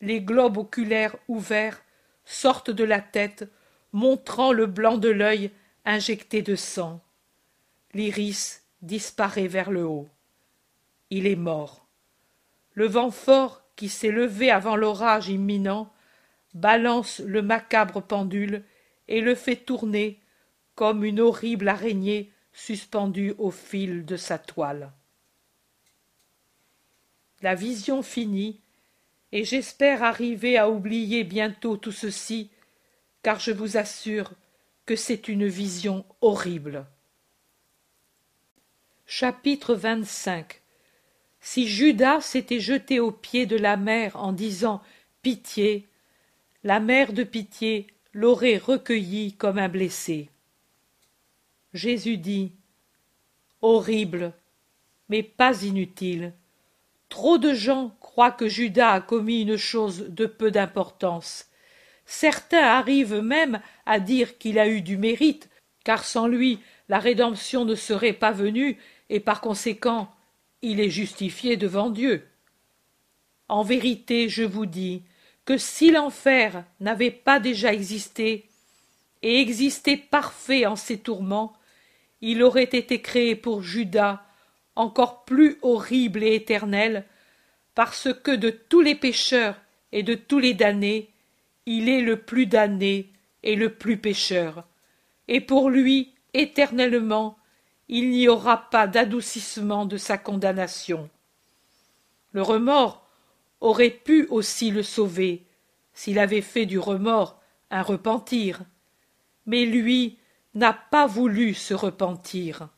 Les 0.00 0.20
globes 0.20 0.58
oculaires 0.58 1.16
ouverts 1.28 1.82
sortent 2.24 2.70
de 2.70 2.84
la 2.84 3.00
tête, 3.00 3.48
montrant 3.92 4.52
le 4.52 4.66
blanc 4.66 4.98
de 4.98 5.08
l'œil 5.08 5.50
injecté 5.84 6.42
de 6.42 6.56
sang. 6.56 7.00
L'iris 7.94 8.62
disparaît 8.80 9.48
vers 9.48 9.70
le 9.70 9.84
haut. 9.84 10.08
Il 11.10 11.26
est 11.26 11.36
mort. 11.36 11.81
Le 12.74 12.86
vent 12.86 13.10
fort 13.10 13.62
qui 13.76 13.88
s'est 13.88 14.10
levé 14.10 14.50
avant 14.50 14.76
l'orage 14.76 15.28
imminent 15.28 15.92
balance 16.54 17.20
le 17.20 17.42
macabre 17.42 18.02
pendule 18.02 18.62
et 19.08 19.20
le 19.20 19.34
fait 19.34 19.56
tourner 19.56 20.20
comme 20.74 21.04
une 21.04 21.20
horrible 21.20 21.68
araignée 21.68 22.32
suspendu 22.52 23.34
au 23.38 23.50
fil 23.50 24.04
de 24.04 24.16
sa 24.16 24.38
toile. 24.38 24.92
La 27.40 27.54
vision 27.54 28.02
finit, 28.02 28.60
et 29.32 29.44
j'espère 29.44 30.02
arriver 30.02 30.58
à 30.58 30.70
oublier 30.70 31.24
bientôt 31.24 31.76
tout 31.76 31.92
ceci, 31.92 32.50
car 33.22 33.40
je 33.40 33.50
vous 33.50 33.76
assure 33.76 34.32
que 34.86 34.96
c'est 34.96 35.28
une 35.28 35.46
vision 35.46 36.04
horrible. 36.20 36.86
Chapitre 39.06 39.74
25 39.74 40.61
Si 41.44 41.66
Judas 41.66 42.20
s'était 42.20 42.60
jeté 42.60 43.00
aux 43.00 43.10
pieds 43.10 43.46
de 43.46 43.56
la 43.56 43.76
mère 43.76 44.14
en 44.14 44.32
disant 44.32 44.80
Pitié, 45.22 45.88
la 46.62 46.78
mère 46.78 47.12
de 47.12 47.24
pitié 47.24 47.88
l'aurait 48.12 48.58
recueilli 48.58 49.32
comme 49.34 49.58
un 49.58 49.68
blessé. 49.68 50.30
Jésus 51.74 52.16
dit 52.16 52.52
Horrible, 53.60 54.32
mais 55.08 55.24
pas 55.24 55.64
inutile. 55.64 56.32
Trop 57.08 57.38
de 57.38 57.52
gens 57.52 57.92
croient 57.98 58.30
que 58.30 58.48
Judas 58.48 58.92
a 58.92 59.00
commis 59.00 59.42
une 59.42 59.56
chose 59.56 60.06
de 60.10 60.26
peu 60.26 60.52
d'importance. 60.52 61.46
Certains 62.06 62.62
arrivent 62.62 63.20
même 63.20 63.60
à 63.84 63.98
dire 63.98 64.38
qu'il 64.38 64.60
a 64.60 64.68
eu 64.68 64.80
du 64.80 64.96
mérite, 64.96 65.50
car 65.82 66.04
sans 66.04 66.28
lui 66.28 66.60
la 66.88 67.00
rédemption 67.00 67.64
ne 67.64 67.74
serait 67.74 68.12
pas 68.12 68.32
venue, 68.32 68.78
et 69.08 69.18
par 69.18 69.40
conséquent 69.40 70.08
il 70.62 70.80
est 70.80 70.90
justifié 70.90 71.56
devant 71.56 71.90
Dieu. 71.90 72.26
En 73.48 73.62
vérité, 73.62 74.28
je 74.28 74.44
vous 74.44 74.66
dis 74.66 75.02
que 75.44 75.58
si 75.58 75.90
l'enfer 75.90 76.64
n'avait 76.80 77.10
pas 77.10 77.40
déjà 77.40 77.72
existé, 77.72 78.48
et 79.22 79.40
existé 79.40 79.96
parfait 79.96 80.66
en 80.66 80.76
ses 80.76 80.98
tourments, 80.98 81.52
il 82.20 82.42
aurait 82.42 82.64
été 82.64 83.00
créé 83.00 83.36
pour 83.36 83.62
Judas 83.62 84.24
encore 84.74 85.24
plus 85.24 85.58
horrible 85.62 86.22
et 86.22 86.34
éternel, 86.34 87.04
parce 87.74 88.08
que 88.12 88.30
de 88.30 88.50
tous 88.50 88.80
les 88.80 88.94
pécheurs 88.94 89.60
et 89.92 90.02
de 90.02 90.14
tous 90.14 90.38
les 90.38 90.54
damnés, 90.54 91.10
il 91.66 91.88
est 91.88 92.00
le 92.00 92.16
plus 92.20 92.46
damné 92.46 93.10
et 93.42 93.54
le 93.54 93.74
plus 93.74 93.96
pécheur. 93.96 94.64
Et 95.28 95.40
pour 95.40 95.70
lui, 95.70 96.14
éternellement, 96.34 97.36
il 97.94 98.08
n'y 98.08 98.26
aura 98.26 98.70
pas 98.70 98.86
d'adoucissement 98.86 99.84
de 99.84 99.98
sa 99.98 100.16
condamnation. 100.16 101.10
Le 102.32 102.40
remords 102.40 103.06
aurait 103.60 103.90
pu 103.90 104.26
aussi 104.30 104.70
le 104.70 104.82
sauver, 104.82 105.44
s'il 105.92 106.18
avait 106.18 106.40
fait 106.40 106.64
du 106.64 106.78
remords 106.78 107.38
un 107.70 107.82
repentir. 107.82 108.62
Mais 109.44 109.66
lui 109.66 110.16
n'a 110.54 110.72
pas 110.72 111.06
voulu 111.06 111.52
se 111.52 111.74
repentir. 111.74 112.70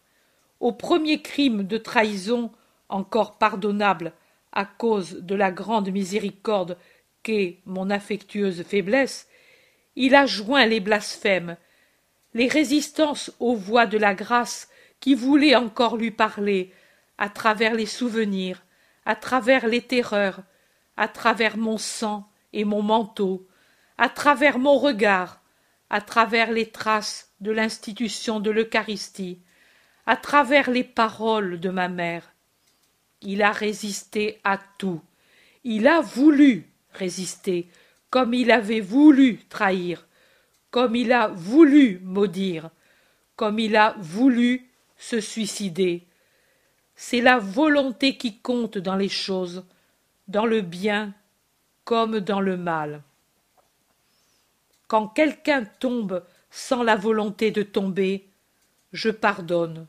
Au 0.58 0.72
premier 0.72 1.22
crime 1.22 1.62
de 1.62 1.78
trahison, 1.78 2.50
encore 2.88 3.38
pardonnable 3.38 4.14
à 4.50 4.64
cause 4.64 5.18
de 5.20 5.36
la 5.36 5.52
grande 5.52 5.90
miséricorde 5.92 6.76
qu'est 7.22 7.60
mon 7.66 7.88
affectueuse 7.88 8.64
faiblesse, 8.64 9.28
il 9.94 10.16
a 10.16 10.26
joint 10.26 10.66
les 10.66 10.80
blasphèmes, 10.80 11.56
les 12.32 12.48
résistances 12.48 13.30
aux 13.38 13.54
voix 13.54 13.86
de 13.86 13.96
la 13.96 14.16
grâce 14.16 14.70
qui 15.00 15.14
voulaient 15.14 15.56
encore 15.56 15.96
lui 15.96 16.10
parler, 16.10 16.72
à 17.18 17.28
travers 17.28 17.74
les 17.74 17.86
souvenirs, 17.86 18.64
à 19.04 19.16
travers 19.16 19.66
les 19.66 19.82
terreurs, 19.82 20.40
à 20.96 21.08
travers 21.08 21.56
mon 21.56 21.78
sang 21.78 22.28
et 22.52 22.64
mon 22.64 22.82
manteau, 22.82 23.46
à 23.98 24.08
travers 24.08 24.58
mon 24.58 24.78
regard, 24.78 25.40
à 25.90 26.00
travers 26.00 26.50
les 26.50 26.70
traces 26.70 27.32
de 27.40 27.52
l'institution 27.52 28.40
de 28.40 28.50
l'Eucharistie, 28.50 29.40
à 30.06 30.16
travers 30.16 30.70
les 30.70 30.84
paroles 30.84 31.60
de 31.60 31.70
ma 31.70 31.88
mère. 31.88 32.32
Il 33.22 33.42
a 33.42 33.52
résisté 33.52 34.40
à 34.44 34.58
tout. 34.78 35.00
Il 35.62 35.86
a 35.86 36.00
voulu 36.00 36.70
résister, 36.92 37.68
comme 38.10 38.34
il 38.34 38.50
avait 38.50 38.80
voulu 38.80 39.38
trahir, 39.48 40.06
comme 40.70 40.94
il 40.94 41.12
a 41.12 41.28
voulu 41.28 42.00
maudire, 42.02 42.70
comme 43.36 43.58
il 43.58 43.76
a 43.76 43.96
voulu 43.98 44.68
se 44.96 45.20
suicider. 45.20 46.06
C'est 46.96 47.20
la 47.20 47.38
volonté 47.38 48.16
qui 48.16 48.38
compte 48.38 48.78
dans 48.78 48.96
les 48.96 49.08
choses, 49.08 49.64
dans 50.28 50.46
le 50.46 50.60
bien 50.60 51.14
comme 51.84 52.20
dans 52.20 52.40
le 52.40 52.56
mal. 52.56 53.02
Quand 54.88 55.08
quelqu'un 55.08 55.64
tombe 55.64 56.24
sans 56.50 56.82
la 56.82 56.96
volonté 56.96 57.50
de 57.50 57.62
tomber, 57.62 58.28
je 58.92 59.10
pardonne. 59.10 59.86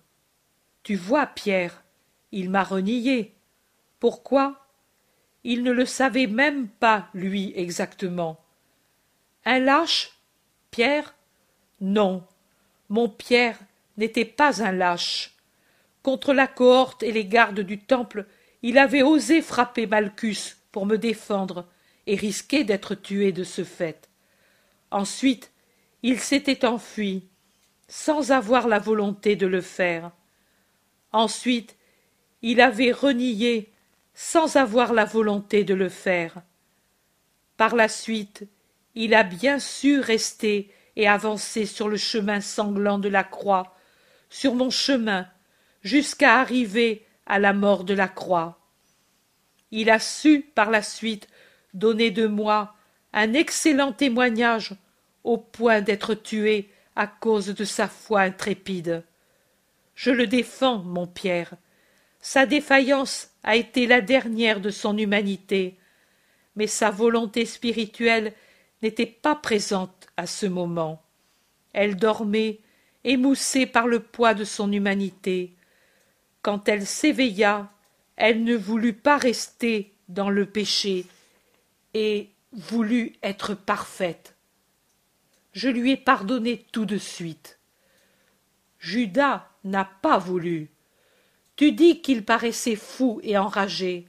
Tu 0.84 0.96
vois, 0.96 1.28
Pierre, 1.28 1.84
il 2.32 2.50
m'a 2.50 2.64
renié. 2.64 3.34
Pourquoi? 4.00 4.68
Il 5.44 5.64
ne 5.64 5.72
le 5.72 5.86
savait 5.86 6.28
même 6.28 6.68
pas, 6.68 7.08
lui, 7.14 7.54
exactement. 7.56 8.40
Un 9.46 9.60
lâche? 9.60 10.18
Pierre? 10.72 11.14
Non, 11.82 12.26
mon 12.90 13.10
Pierre 13.10 13.60
n'était 13.98 14.26
pas 14.26 14.64
un 14.64 14.72
lâche. 14.72 15.36
Contre 16.04 16.34
la 16.34 16.48
cohorte 16.48 17.04
et 17.04 17.12
les 17.12 17.26
gardes 17.26 17.62
du 17.62 17.80
temple, 17.80 18.26
il 18.62 18.78
avait 18.78 19.04
osé 19.04 19.42
frapper 19.42 19.88
Malchus 19.88 20.56
pour 20.72 20.86
me 20.86 20.98
défendre 20.98 21.68
et 22.08 22.16
risquer 22.16 22.64
d'être 22.64 22.96
tué 22.96 23.32
de 23.32 23.44
ce 23.44 23.64
fait. 23.64 24.10
Ensuite, 24.92 25.52
il 26.04 26.20
s'était 26.20 26.66
enfui, 26.66 27.28
sans 27.88 28.32
avoir 28.32 28.68
la 28.68 28.80
volonté 28.80 29.36
de 29.36 29.48
le 29.48 29.62
faire. 29.62 30.12
Ensuite, 31.12 31.76
il 32.42 32.62
avait 32.62 32.92
renié, 32.92 33.72
sans 34.14 34.56
avoir 34.56 34.94
la 34.94 35.06
volonté 35.06 35.64
de 35.64 35.74
le 35.74 35.90
faire. 35.90 36.42
Par 37.58 37.76
la 37.76 37.88
suite, 37.88 38.48
il 38.96 39.14
a 39.14 39.24
bien 39.24 39.60
su 39.60 40.00
rester 40.00 40.72
et 40.96 41.08
avancer 41.08 41.66
sur 41.66 41.90
le 41.90 41.98
chemin 41.98 42.42
sanglant 42.42 43.00
de 43.00 43.10
la 43.10 43.24
croix, 43.24 43.75
sur 44.30 44.56
mon 44.56 44.70
chemin, 44.70 45.28
jusqu'à 45.82 46.40
arriver 46.40 47.06
à 47.26 47.40
la 47.40 47.54
mort 47.54 47.84
de 47.84 47.94
la 47.94 48.08
croix. 48.08 48.60
Il 49.72 49.90
a 49.90 50.00
su 50.00 50.42
par 50.42 50.70
la 50.70 50.82
suite 50.82 51.28
donner 51.74 52.12
de 52.12 52.28
moi 52.28 52.76
un 53.14 53.34
excellent 53.34 53.92
témoignage 53.92 54.74
au 55.24 55.38
point 55.38 55.82
d'être 55.82 56.14
tué 56.14 56.70
à 56.96 57.08
cause 57.08 57.48
de 57.48 57.66
sa 57.66 57.88
foi 57.88 58.22
intrépide. 58.22 59.04
Je 59.96 60.12
le 60.12 60.28
défends, 60.28 60.80
mon 60.80 61.08
Pierre. 61.08 61.56
Sa 62.22 62.46
défaillance 62.46 63.30
a 63.44 63.56
été 63.56 63.88
la 63.88 64.02
dernière 64.02 64.60
de 64.60 64.70
son 64.70 64.98
humanité, 64.98 65.78
mais 66.56 66.68
sa 66.68 66.90
volonté 66.90 67.46
spirituelle 67.46 68.34
n'était 68.82 69.06
pas 69.06 69.36
présente 69.36 70.08
à 70.18 70.28
ce 70.28 70.46
moment. 70.46 71.02
Elle 71.74 71.96
dormait, 71.96 72.60
émoussée 73.06 73.68
par 73.68 73.88
le 73.88 74.02
poids 74.02 74.34
de 74.34 74.44
son 74.44 74.72
humanité. 74.72 75.54
Quand 76.42 76.68
elle 76.68 76.86
s'éveilla, 76.86 77.72
elle 78.18 78.44
ne 78.44 78.56
voulut 78.56 78.94
pas 78.94 79.18
rester 79.18 79.94
dans 80.10 80.30
le 80.30 80.46
péché 80.46 81.06
et 81.94 82.30
voulut 82.52 83.14
être 83.24 83.54
parfaite. 83.54 84.36
Je 85.54 85.70
lui 85.70 85.92
ai 85.92 85.98
pardonné 85.98 86.66
tout 86.72 86.86
de 86.86 86.98
suite. 86.98 87.60
Judas 88.80 89.48
n'a 89.64 89.86
pas 89.86 90.18
voulu. 90.18 90.70
Tu 91.56 91.72
dis 91.72 92.02
qu'il 92.02 92.26
paraissait 92.26 92.76
fou 92.76 93.20
et 93.24 93.38
enragé. 93.38 94.08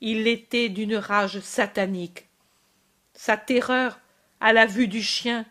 Il 0.00 0.24
l'était 0.24 0.68
d'une 0.68 0.96
rage 0.96 1.40
satanique. 1.40 2.28
Sa 3.14 3.36
terreur 3.36 3.98
à 4.40 4.52
la 4.52 4.66
vue 4.66 4.88
du 4.88 5.02
chien, 5.02 5.46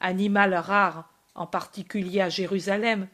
animal 0.00 0.54
rare, 0.54 1.12
en 1.38 1.46
particulier 1.46 2.20
à 2.20 2.28
Jérusalem, 2.28 3.08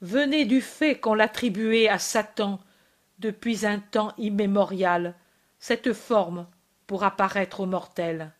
venait 0.00 0.44
du 0.44 0.60
fait 0.60 0.98
qu'on 0.98 1.14
l'attribuait 1.14 1.88
à 1.88 1.98
Satan 1.98 2.60
depuis 3.18 3.64
un 3.64 3.78
temps 3.78 4.12
immémorial, 4.18 5.14
cette 5.58 5.92
forme 5.92 6.46
pour 6.86 7.04
apparaître 7.04 7.60
aux 7.60 7.66
mortels. 7.66 8.32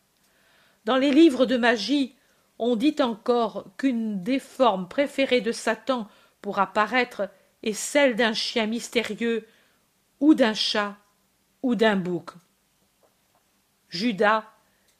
Dans 0.85 0.97
les 0.97 1.11
livres 1.11 1.45
de 1.45 1.57
magie, 1.57 2.15
on 2.59 2.75
dit 2.75 2.95
encore 2.99 3.65
qu'une 3.77 4.21
des 4.21 4.39
formes 4.39 4.87
préférées 4.87 5.41
de 5.41 5.51
Satan 5.51 6.07
pour 6.41 6.59
apparaître 6.59 7.29
est 7.63 7.73
celle 7.73 8.15
d'un 8.15 8.33
chien 8.33 8.67
mystérieux 8.67 9.47
ou 10.19 10.35
d'un 10.35 10.53
chat 10.53 10.95
ou 11.63 11.75
d'un 11.75 11.95
bouc. 11.95 12.31
Judas 13.89 14.45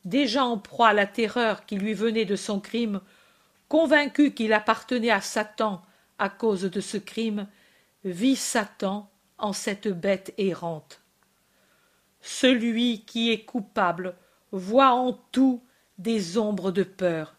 déjà 0.05 0.45
en 0.45 0.57
proie 0.57 0.89
à 0.89 0.93
la 0.93 1.07
terreur 1.07 1.65
qui 1.65 1.77
lui 1.77 1.93
venait 1.93 2.25
de 2.25 2.35
son 2.35 2.59
crime, 2.59 3.01
convaincu 3.67 4.33
qu'il 4.33 4.53
appartenait 4.53 5.11
à 5.11 5.21
Satan 5.21 5.81
à 6.17 6.29
cause 6.29 6.63
de 6.63 6.81
ce 6.81 6.97
crime, 6.97 7.47
vit 8.03 8.35
Satan 8.35 9.09
en 9.37 9.53
cette 9.53 9.87
bête 9.87 10.33
errante. 10.37 11.01
Celui 12.21 13.03
qui 13.05 13.31
est 13.31 13.43
coupable 13.43 14.15
voit 14.51 14.91
en 14.91 15.13
tout 15.13 15.61
des 15.97 16.37
ombres 16.37 16.71
de 16.71 16.83
peur. 16.83 17.35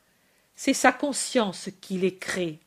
C'est 0.55 0.75
sa 0.75 0.93
conscience 0.93 1.69
qui 1.81 1.99
les 1.99 2.17
crée. 2.17 2.61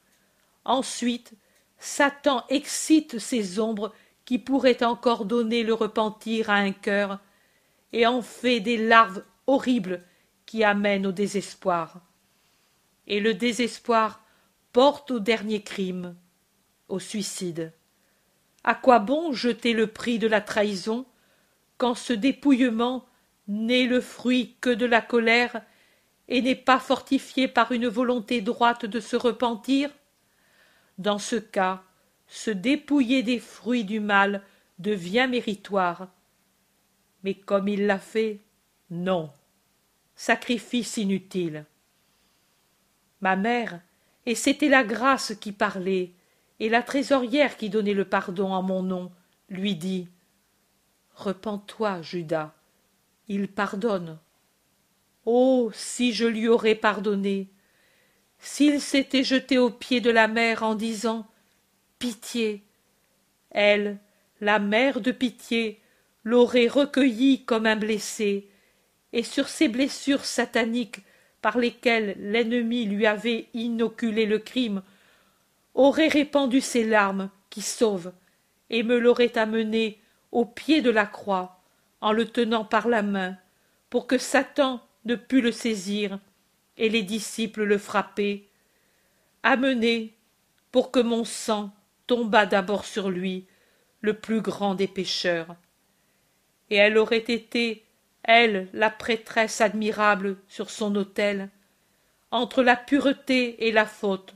ensuite 0.65 1.33
satan 1.79 2.43
excite 2.49 3.19
ces 3.19 3.59
ombres 3.59 3.93
qui 4.25 4.37
pourraient 4.37 4.83
encore 4.83 5.25
donner 5.25 5.63
le 5.63 5.73
repentir 5.73 6.49
à 6.49 6.55
un 6.55 6.71
cœur 6.71 7.19
et 7.93 8.05
en 8.05 8.21
fait 8.21 8.59
des 8.59 8.77
larves 8.77 9.23
horribles 9.47 10.03
qui 10.45 10.63
amènent 10.63 11.07
au 11.07 11.11
désespoir 11.11 12.01
et 13.09 13.19
le 13.19 13.33
désespoir 13.33 14.23
porte 14.71 15.11
au 15.11 15.19
dernier 15.19 15.61
crime 15.61 16.15
au 16.87 16.99
suicide. 16.99 17.73
À 18.63 18.75
quoi 18.75 18.99
bon 18.99 19.31
jeter 19.31 19.73
le 19.73 19.87
prix 19.87 20.19
de 20.19 20.27
la 20.27 20.41
trahison 20.41 21.05
quand 21.77 21.95
ce 21.95 22.13
dépouillement 22.13 23.05
n'est 23.47 23.85
le 23.85 24.01
fruit 24.01 24.55
que 24.61 24.69
de 24.69 24.85
la 24.85 25.01
colère 25.01 25.61
et 26.27 26.41
n'est 26.41 26.55
pas 26.55 26.79
fortifié 26.79 27.47
par 27.47 27.71
une 27.71 27.87
volonté 27.87 28.41
droite 28.41 28.85
de 28.85 28.99
se 28.99 29.15
repentir? 29.15 29.89
Dans 30.97 31.19
ce 31.19 31.35
cas 31.35 31.83
se 32.27 32.51
dépouiller 32.51 33.23
des 33.23 33.39
fruits 33.39 33.85
du 33.85 33.99
mal 33.99 34.43
devient 34.77 35.27
méritoire. 35.29 36.09
Mais 37.23 37.33
comme 37.33 37.67
il 37.67 37.87
l'a 37.87 37.99
fait 37.99 38.41
non. 38.91 39.31
Sacrifice 40.15 40.97
inutile 40.97 41.65
ma 43.21 43.35
mère 43.35 43.81
et 44.25 44.35
c'était 44.35 44.69
la 44.69 44.83
grâce 44.83 45.33
qui 45.39 45.51
parlait 45.51 46.11
et 46.59 46.69
la 46.69 46.83
trésorière 46.83 47.57
qui 47.57 47.69
donnait 47.69 47.93
le 47.93 48.05
pardon 48.05 48.53
en 48.53 48.61
mon 48.61 48.83
nom 48.83 49.11
lui 49.49 49.75
dit 49.75 50.07
repens-toi 51.15 52.01
judas 52.01 52.53
il 53.27 53.47
pardonne. 53.47 54.17
Oh 55.25 55.69
si 55.73 56.13
je 56.13 56.25
lui 56.25 56.47
aurais 56.47 56.75
pardonné 56.75 57.47
s'il 58.39 58.79
s'était 58.81 59.23
jeté 59.23 59.57
aux 59.57 59.69
pieds 59.69 60.01
de 60.01 60.09
la 60.09 60.27
mère 60.27 60.63
en 60.63 60.75
disant 60.75 61.27
pitié 61.99 62.63
elle 63.51 63.99
la 64.41 64.59
mère 64.59 65.01
de 65.01 65.11
pitié 65.11 65.81
l'aurait 66.23 66.67
recueilli 66.67 67.43
comme 67.45 67.65
un 67.65 67.75
blessé 67.75 68.49
et 69.11 69.23
sur 69.23 69.49
ces 69.49 69.67
blessures 69.67 70.25
sataniques 70.25 71.01
par 71.41 71.57
lesquelles 71.57 72.15
l'ennemi 72.19 72.85
lui 72.85 73.05
avait 73.05 73.47
inoculé 73.53 74.25
le 74.25 74.39
crime 74.39 74.81
aurait 75.73 76.07
répandu 76.07 76.61
ses 76.61 76.83
larmes 76.83 77.29
qui 77.49 77.61
sauvent 77.61 78.13
et 78.69 78.83
me 78.83 78.97
l'aurait 78.97 79.37
amené 79.37 79.99
au 80.31 80.45
pied 80.45 80.81
de 80.81 80.89
la 80.89 81.05
croix 81.05 81.61
en 82.01 82.11
le 82.11 82.25
tenant 82.25 82.65
par 82.65 82.87
la 82.87 83.01
main 83.01 83.37
pour 83.89 84.07
que 84.07 84.17
satan 84.17 84.81
ne 85.05 85.15
pût 85.15 85.41
le 85.41 85.51
saisir 85.51 86.19
et 86.77 86.89
les 86.89 87.03
disciples 87.03 87.63
le 87.63 87.77
frapper 87.77 88.49
amené 89.43 90.15
pour 90.71 90.91
que 90.91 90.99
mon 90.99 91.25
sang 91.25 91.71
tombât 92.07 92.45
d'abord 92.45 92.85
sur 92.85 93.09
lui 93.09 93.45
le 94.01 94.13
plus 94.13 94.41
grand 94.41 94.75
des 94.75 94.87
pécheurs. 94.87 95.55
Et 96.69 96.75
elle 96.75 96.97
aurait 96.97 97.17
été 97.17 97.85
elle 98.23 98.67
la 98.73 98.89
prêtresse 98.89 99.61
admirable 99.61 100.37
sur 100.47 100.69
son 100.69 100.95
autel 100.95 101.49
entre 102.31 102.61
la 102.61 102.75
pureté 102.75 103.67
et 103.67 103.71
la 103.71 103.85
faute 103.85 104.35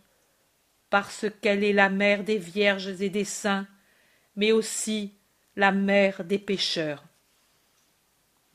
parce 0.90 1.26
qu'elle 1.42 1.64
est 1.64 1.74
la 1.74 1.90
mère 1.90 2.24
des 2.24 2.38
vierges 2.38 3.02
et 3.02 3.10
des 3.10 3.26
saints 3.26 3.68
mais 4.36 4.52
aussi 4.52 5.14
la 5.56 5.72
mère 5.72 6.24
des 6.24 6.40
pécheurs. 6.40 7.04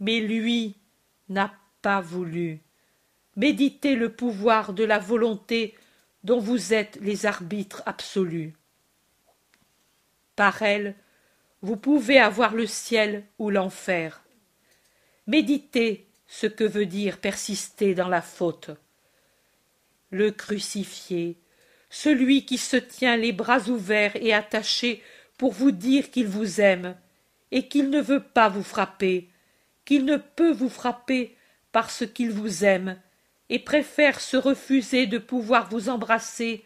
Mais 0.00 0.20
lui 0.20 0.76
n'a 1.28 1.52
pas 1.82 2.00
voulu. 2.00 2.60
Méditez 3.36 3.94
le 3.94 4.12
pouvoir 4.12 4.72
de 4.72 4.84
la 4.84 4.98
volonté 4.98 5.76
dont 6.24 6.40
vous 6.40 6.74
êtes 6.74 6.98
les 7.00 7.26
arbitres 7.26 7.82
absolus. 7.86 8.54
Par 10.34 10.62
elle 10.62 10.96
vous 11.62 11.76
pouvez 11.76 12.18
avoir 12.18 12.54
le 12.54 12.66
ciel 12.66 13.24
ou 13.38 13.50
l'enfer 13.50 14.22
méditez 15.28 16.08
ce 16.26 16.48
que 16.48 16.64
veut 16.64 16.86
dire 16.86 17.18
persister 17.18 17.94
dans 17.94 18.08
la 18.08 18.22
faute. 18.22 18.70
Le 20.10 20.32
crucifié 20.32 21.36
celui 21.90 22.44
qui 22.44 22.58
se 22.58 22.76
tient 22.76 23.16
les 23.16 23.32
bras 23.32 23.68
ouverts 23.68 24.16
et 24.16 24.34
attachés 24.34 25.02
pour 25.38 25.52
vous 25.52 25.70
dire 25.70 26.10
qu'il 26.10 26.26
vous 26.26 26.60
aime 26.60 26.96
et 27.50 27.66
qu'il 27.66 27.88
ne 27.88 28.00
veut 28.00 28.22
pas 28.22 28.48
vous 28.48 28.62
frapper 28.62 29.30
qu'il 29.88 30.04
ne 30.04 30.18
peut 30.18 30.52
vous 30.52 30.68
frapper 30.68 31.34
parce 31.72 32.04
qu'il 32.06 32.30
vous 32.30 32.62
aime 32.62 33.00
et 33.48 33.58
préfère 33.58 34.20
se 34.20 34.36
refuser 34.36 35.06
de 35.06 35.16
pouvoir 35.16 35.70
vous 35.70 35.88
embrasser 35.88 36.62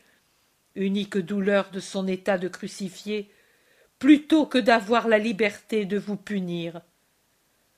unique 0.75 1.19
douleur 1.19 1.71
de 1.71 1.79
son 1.79 2.09
état 2.09 2.37
de 2.37 2.49
crucifié 2.49 3.31
plutôt 4.01 4.45
que 4.47 4.59
d'avoir 4.59 5.07
la 5.07 5.19
liberté 5.19 5.85
de 5.85 5.99
vous 5.99 6.17
punir 6.17 6.81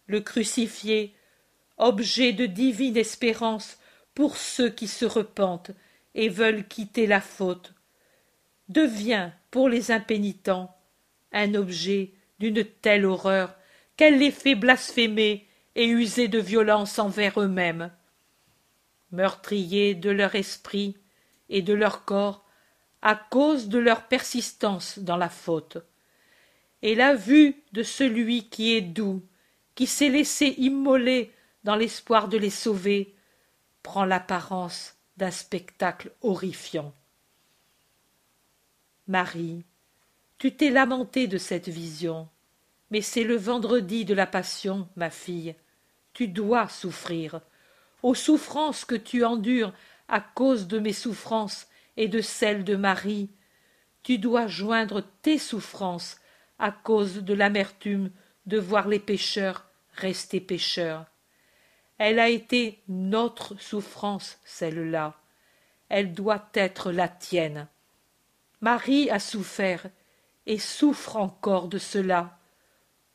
le 0.06 0.20
crucifié 0.20 1.14
objet 1.78 2.32
de 2.32 2.46
divine 2.46 2.96
espérance 2.96 3.78
pour 4.14 4.36
ceux 4.36 4.70
qui 4.70 4.88
se 4.88 5.04
repentent 5.04 5.72
et 6.14 6.28
veulent 6.28 6.66
quitter 6.66 7.06
la 7.06 7.20
faute. 7.20 7.72
Devient 8.68 9.30
pour 9.50 9.68
les 9.68 9.90
impénitents 9.90 10.74
un 11.32 11.54
objet 11.54 12.12
d'une 12.38 12.64
telle 12.64 13.04
horreur 13.04 13.54
qu'elle 13.96 14.18
les 14.18 14.30
fait 14.30 14.54
blasphémer 14.54 15.46
et 15.74 15.86
user 15.86 16.28
de 16.28 16.38
violence 16.38 16.98
envers 16.98 17.40
eux-mêmes. 17.40 17.90
Meurtriers 19.10 19.94
de 19.94 20.10
leur 20.10 20.34
esprit 20.34 20.96
et 21.48 21.62
de 21.62 21.74
leur 21.74 22.04
corps 22.04 22.44
à 23.02 23.16
cause 23.16 23.68
de 23.68 23.78
leur 23.78 24.06
persistance 24.08 24.98
dans 24.98 25.16
la 25.16 25.28
faute. 25.28 25.78
Et 26.82 26.94
la 26.94 27.14
vue 27.14 27.62
de 27.72 27.82
celui 27.82 28.48
qui 28.48 28.74
est 28.74 28.80
doux 28.80 29.22
qui 29.74 29.86
s'est 29.86 30.08
laissé 30.08 30.54
immoler 30.58 31.32
dans 31.64 31.76
l'espoir 31.76 32.28
de 32.28 32.36
les 32.36 32.50
sauver 32.50 33.14
prend 33.82 34.04
l'apparence 34.04 34.96
d'un 35.16 35.30
spectacle 35.30 36.12
horrifiant. 36.22 36.94
Marie 39.06 39.64
tu 40.38 40.54
t'es 40.54 40.70
lamentée 40.70 41.26
de 41.26 41.38
cette 41.38 41.68
vision 41.68 42.28
mais 42.90 43.00
c'est 43.00 43.24
le 43.24 43.36
vendredi 43.36 44.04
de 44.04 44.14
la 44.14 44.26
passion 44.26 44.88
ma 44.96 45.10
fille. 45.10 45.54
Tu 46.12 46.28
dois 46.28 46.68
souffrir 46.68 47.40
aux 48.02 48.14
souffrances 48.14 48.84
que 48.84 48.94
tu 48.94 49.24
endures 49.24 49.72
à 50.08 50.20
cause 50.20 50.68
de 50.68 50.78
mes 50.78 50.92
souffrances 50.92 51.66
et 51.96 52.06
de 52.06 52.20
celles 52.20 52.62
de 52.62 52.76
Marie, 52.76 53.30
tu 54.02 54.18
dois 54.18 54.46
joindre 54.46 55.02
tes 55.22 55.38
souffrances 55.38 56.18
à 56.58 56.70
cause 56.70 57.16
de 57.22 57.32
l'amertume 57.32 58.10
de 58.46 58.58
voir 58.58 58.88
les 58.88 58.98
pécheurs 58.98 59.64
rester 59.94 60.40
pécheurs. 60.40 61.06
Elle 61.98 62.18
a 62.18 62.28
été 62.28 62.82
notre 62.88 63.60
souffrance, 63.60 64.38
celle-là. 64.44 65.14
Elle 65.88 66.12
doit 66.12 66.48
être 66.54 66.90
la 66.90 67.08
tienne. 67.08 67.68
Marie 68.60 69.10
a 69.10 69.18
souffert 69.18 69.86
et 70.46 70.58
souffre 70.58 71.16
encore 71.16 71.68
de 71.68 71.78
cela, 71.78 72.38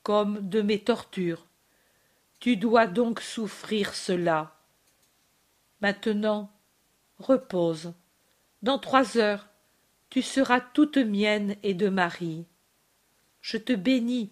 comme 0.03 0.47
de 0.47 0.61
mes 0.61 0.79
tortures. 0.79 1.45
Tu 2.39 2.55
dois 2.55 2.87
donc 2.87 3.19
souffrir 3.19 3.93
cela. 3.93 4.55
Maintenant, 5.81 6.51
repose. 7.17 7.93
Dans 8.61 8.79
trois 8.79 9.17
heures, 9.17 9.47
tu 10.09 10.21
seras 10.21 10.61
toute 10.61 10.97
mienne 10.97 11.55
et 11.63 11.73
de 11.73 11.89
Marie. 11.89 12.45
Je 13.41 13.57
te 13.57 13.73
bénis, 13.73 14.31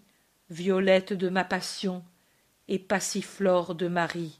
violette 0.50 1.14
de 1.14 1.30
ma 1.30 1.44
passion 1.44 2.04
et 2.68 2.80
passiflore 2.80 3.76
de 3.76 3.88
Marie. 3.88 4.40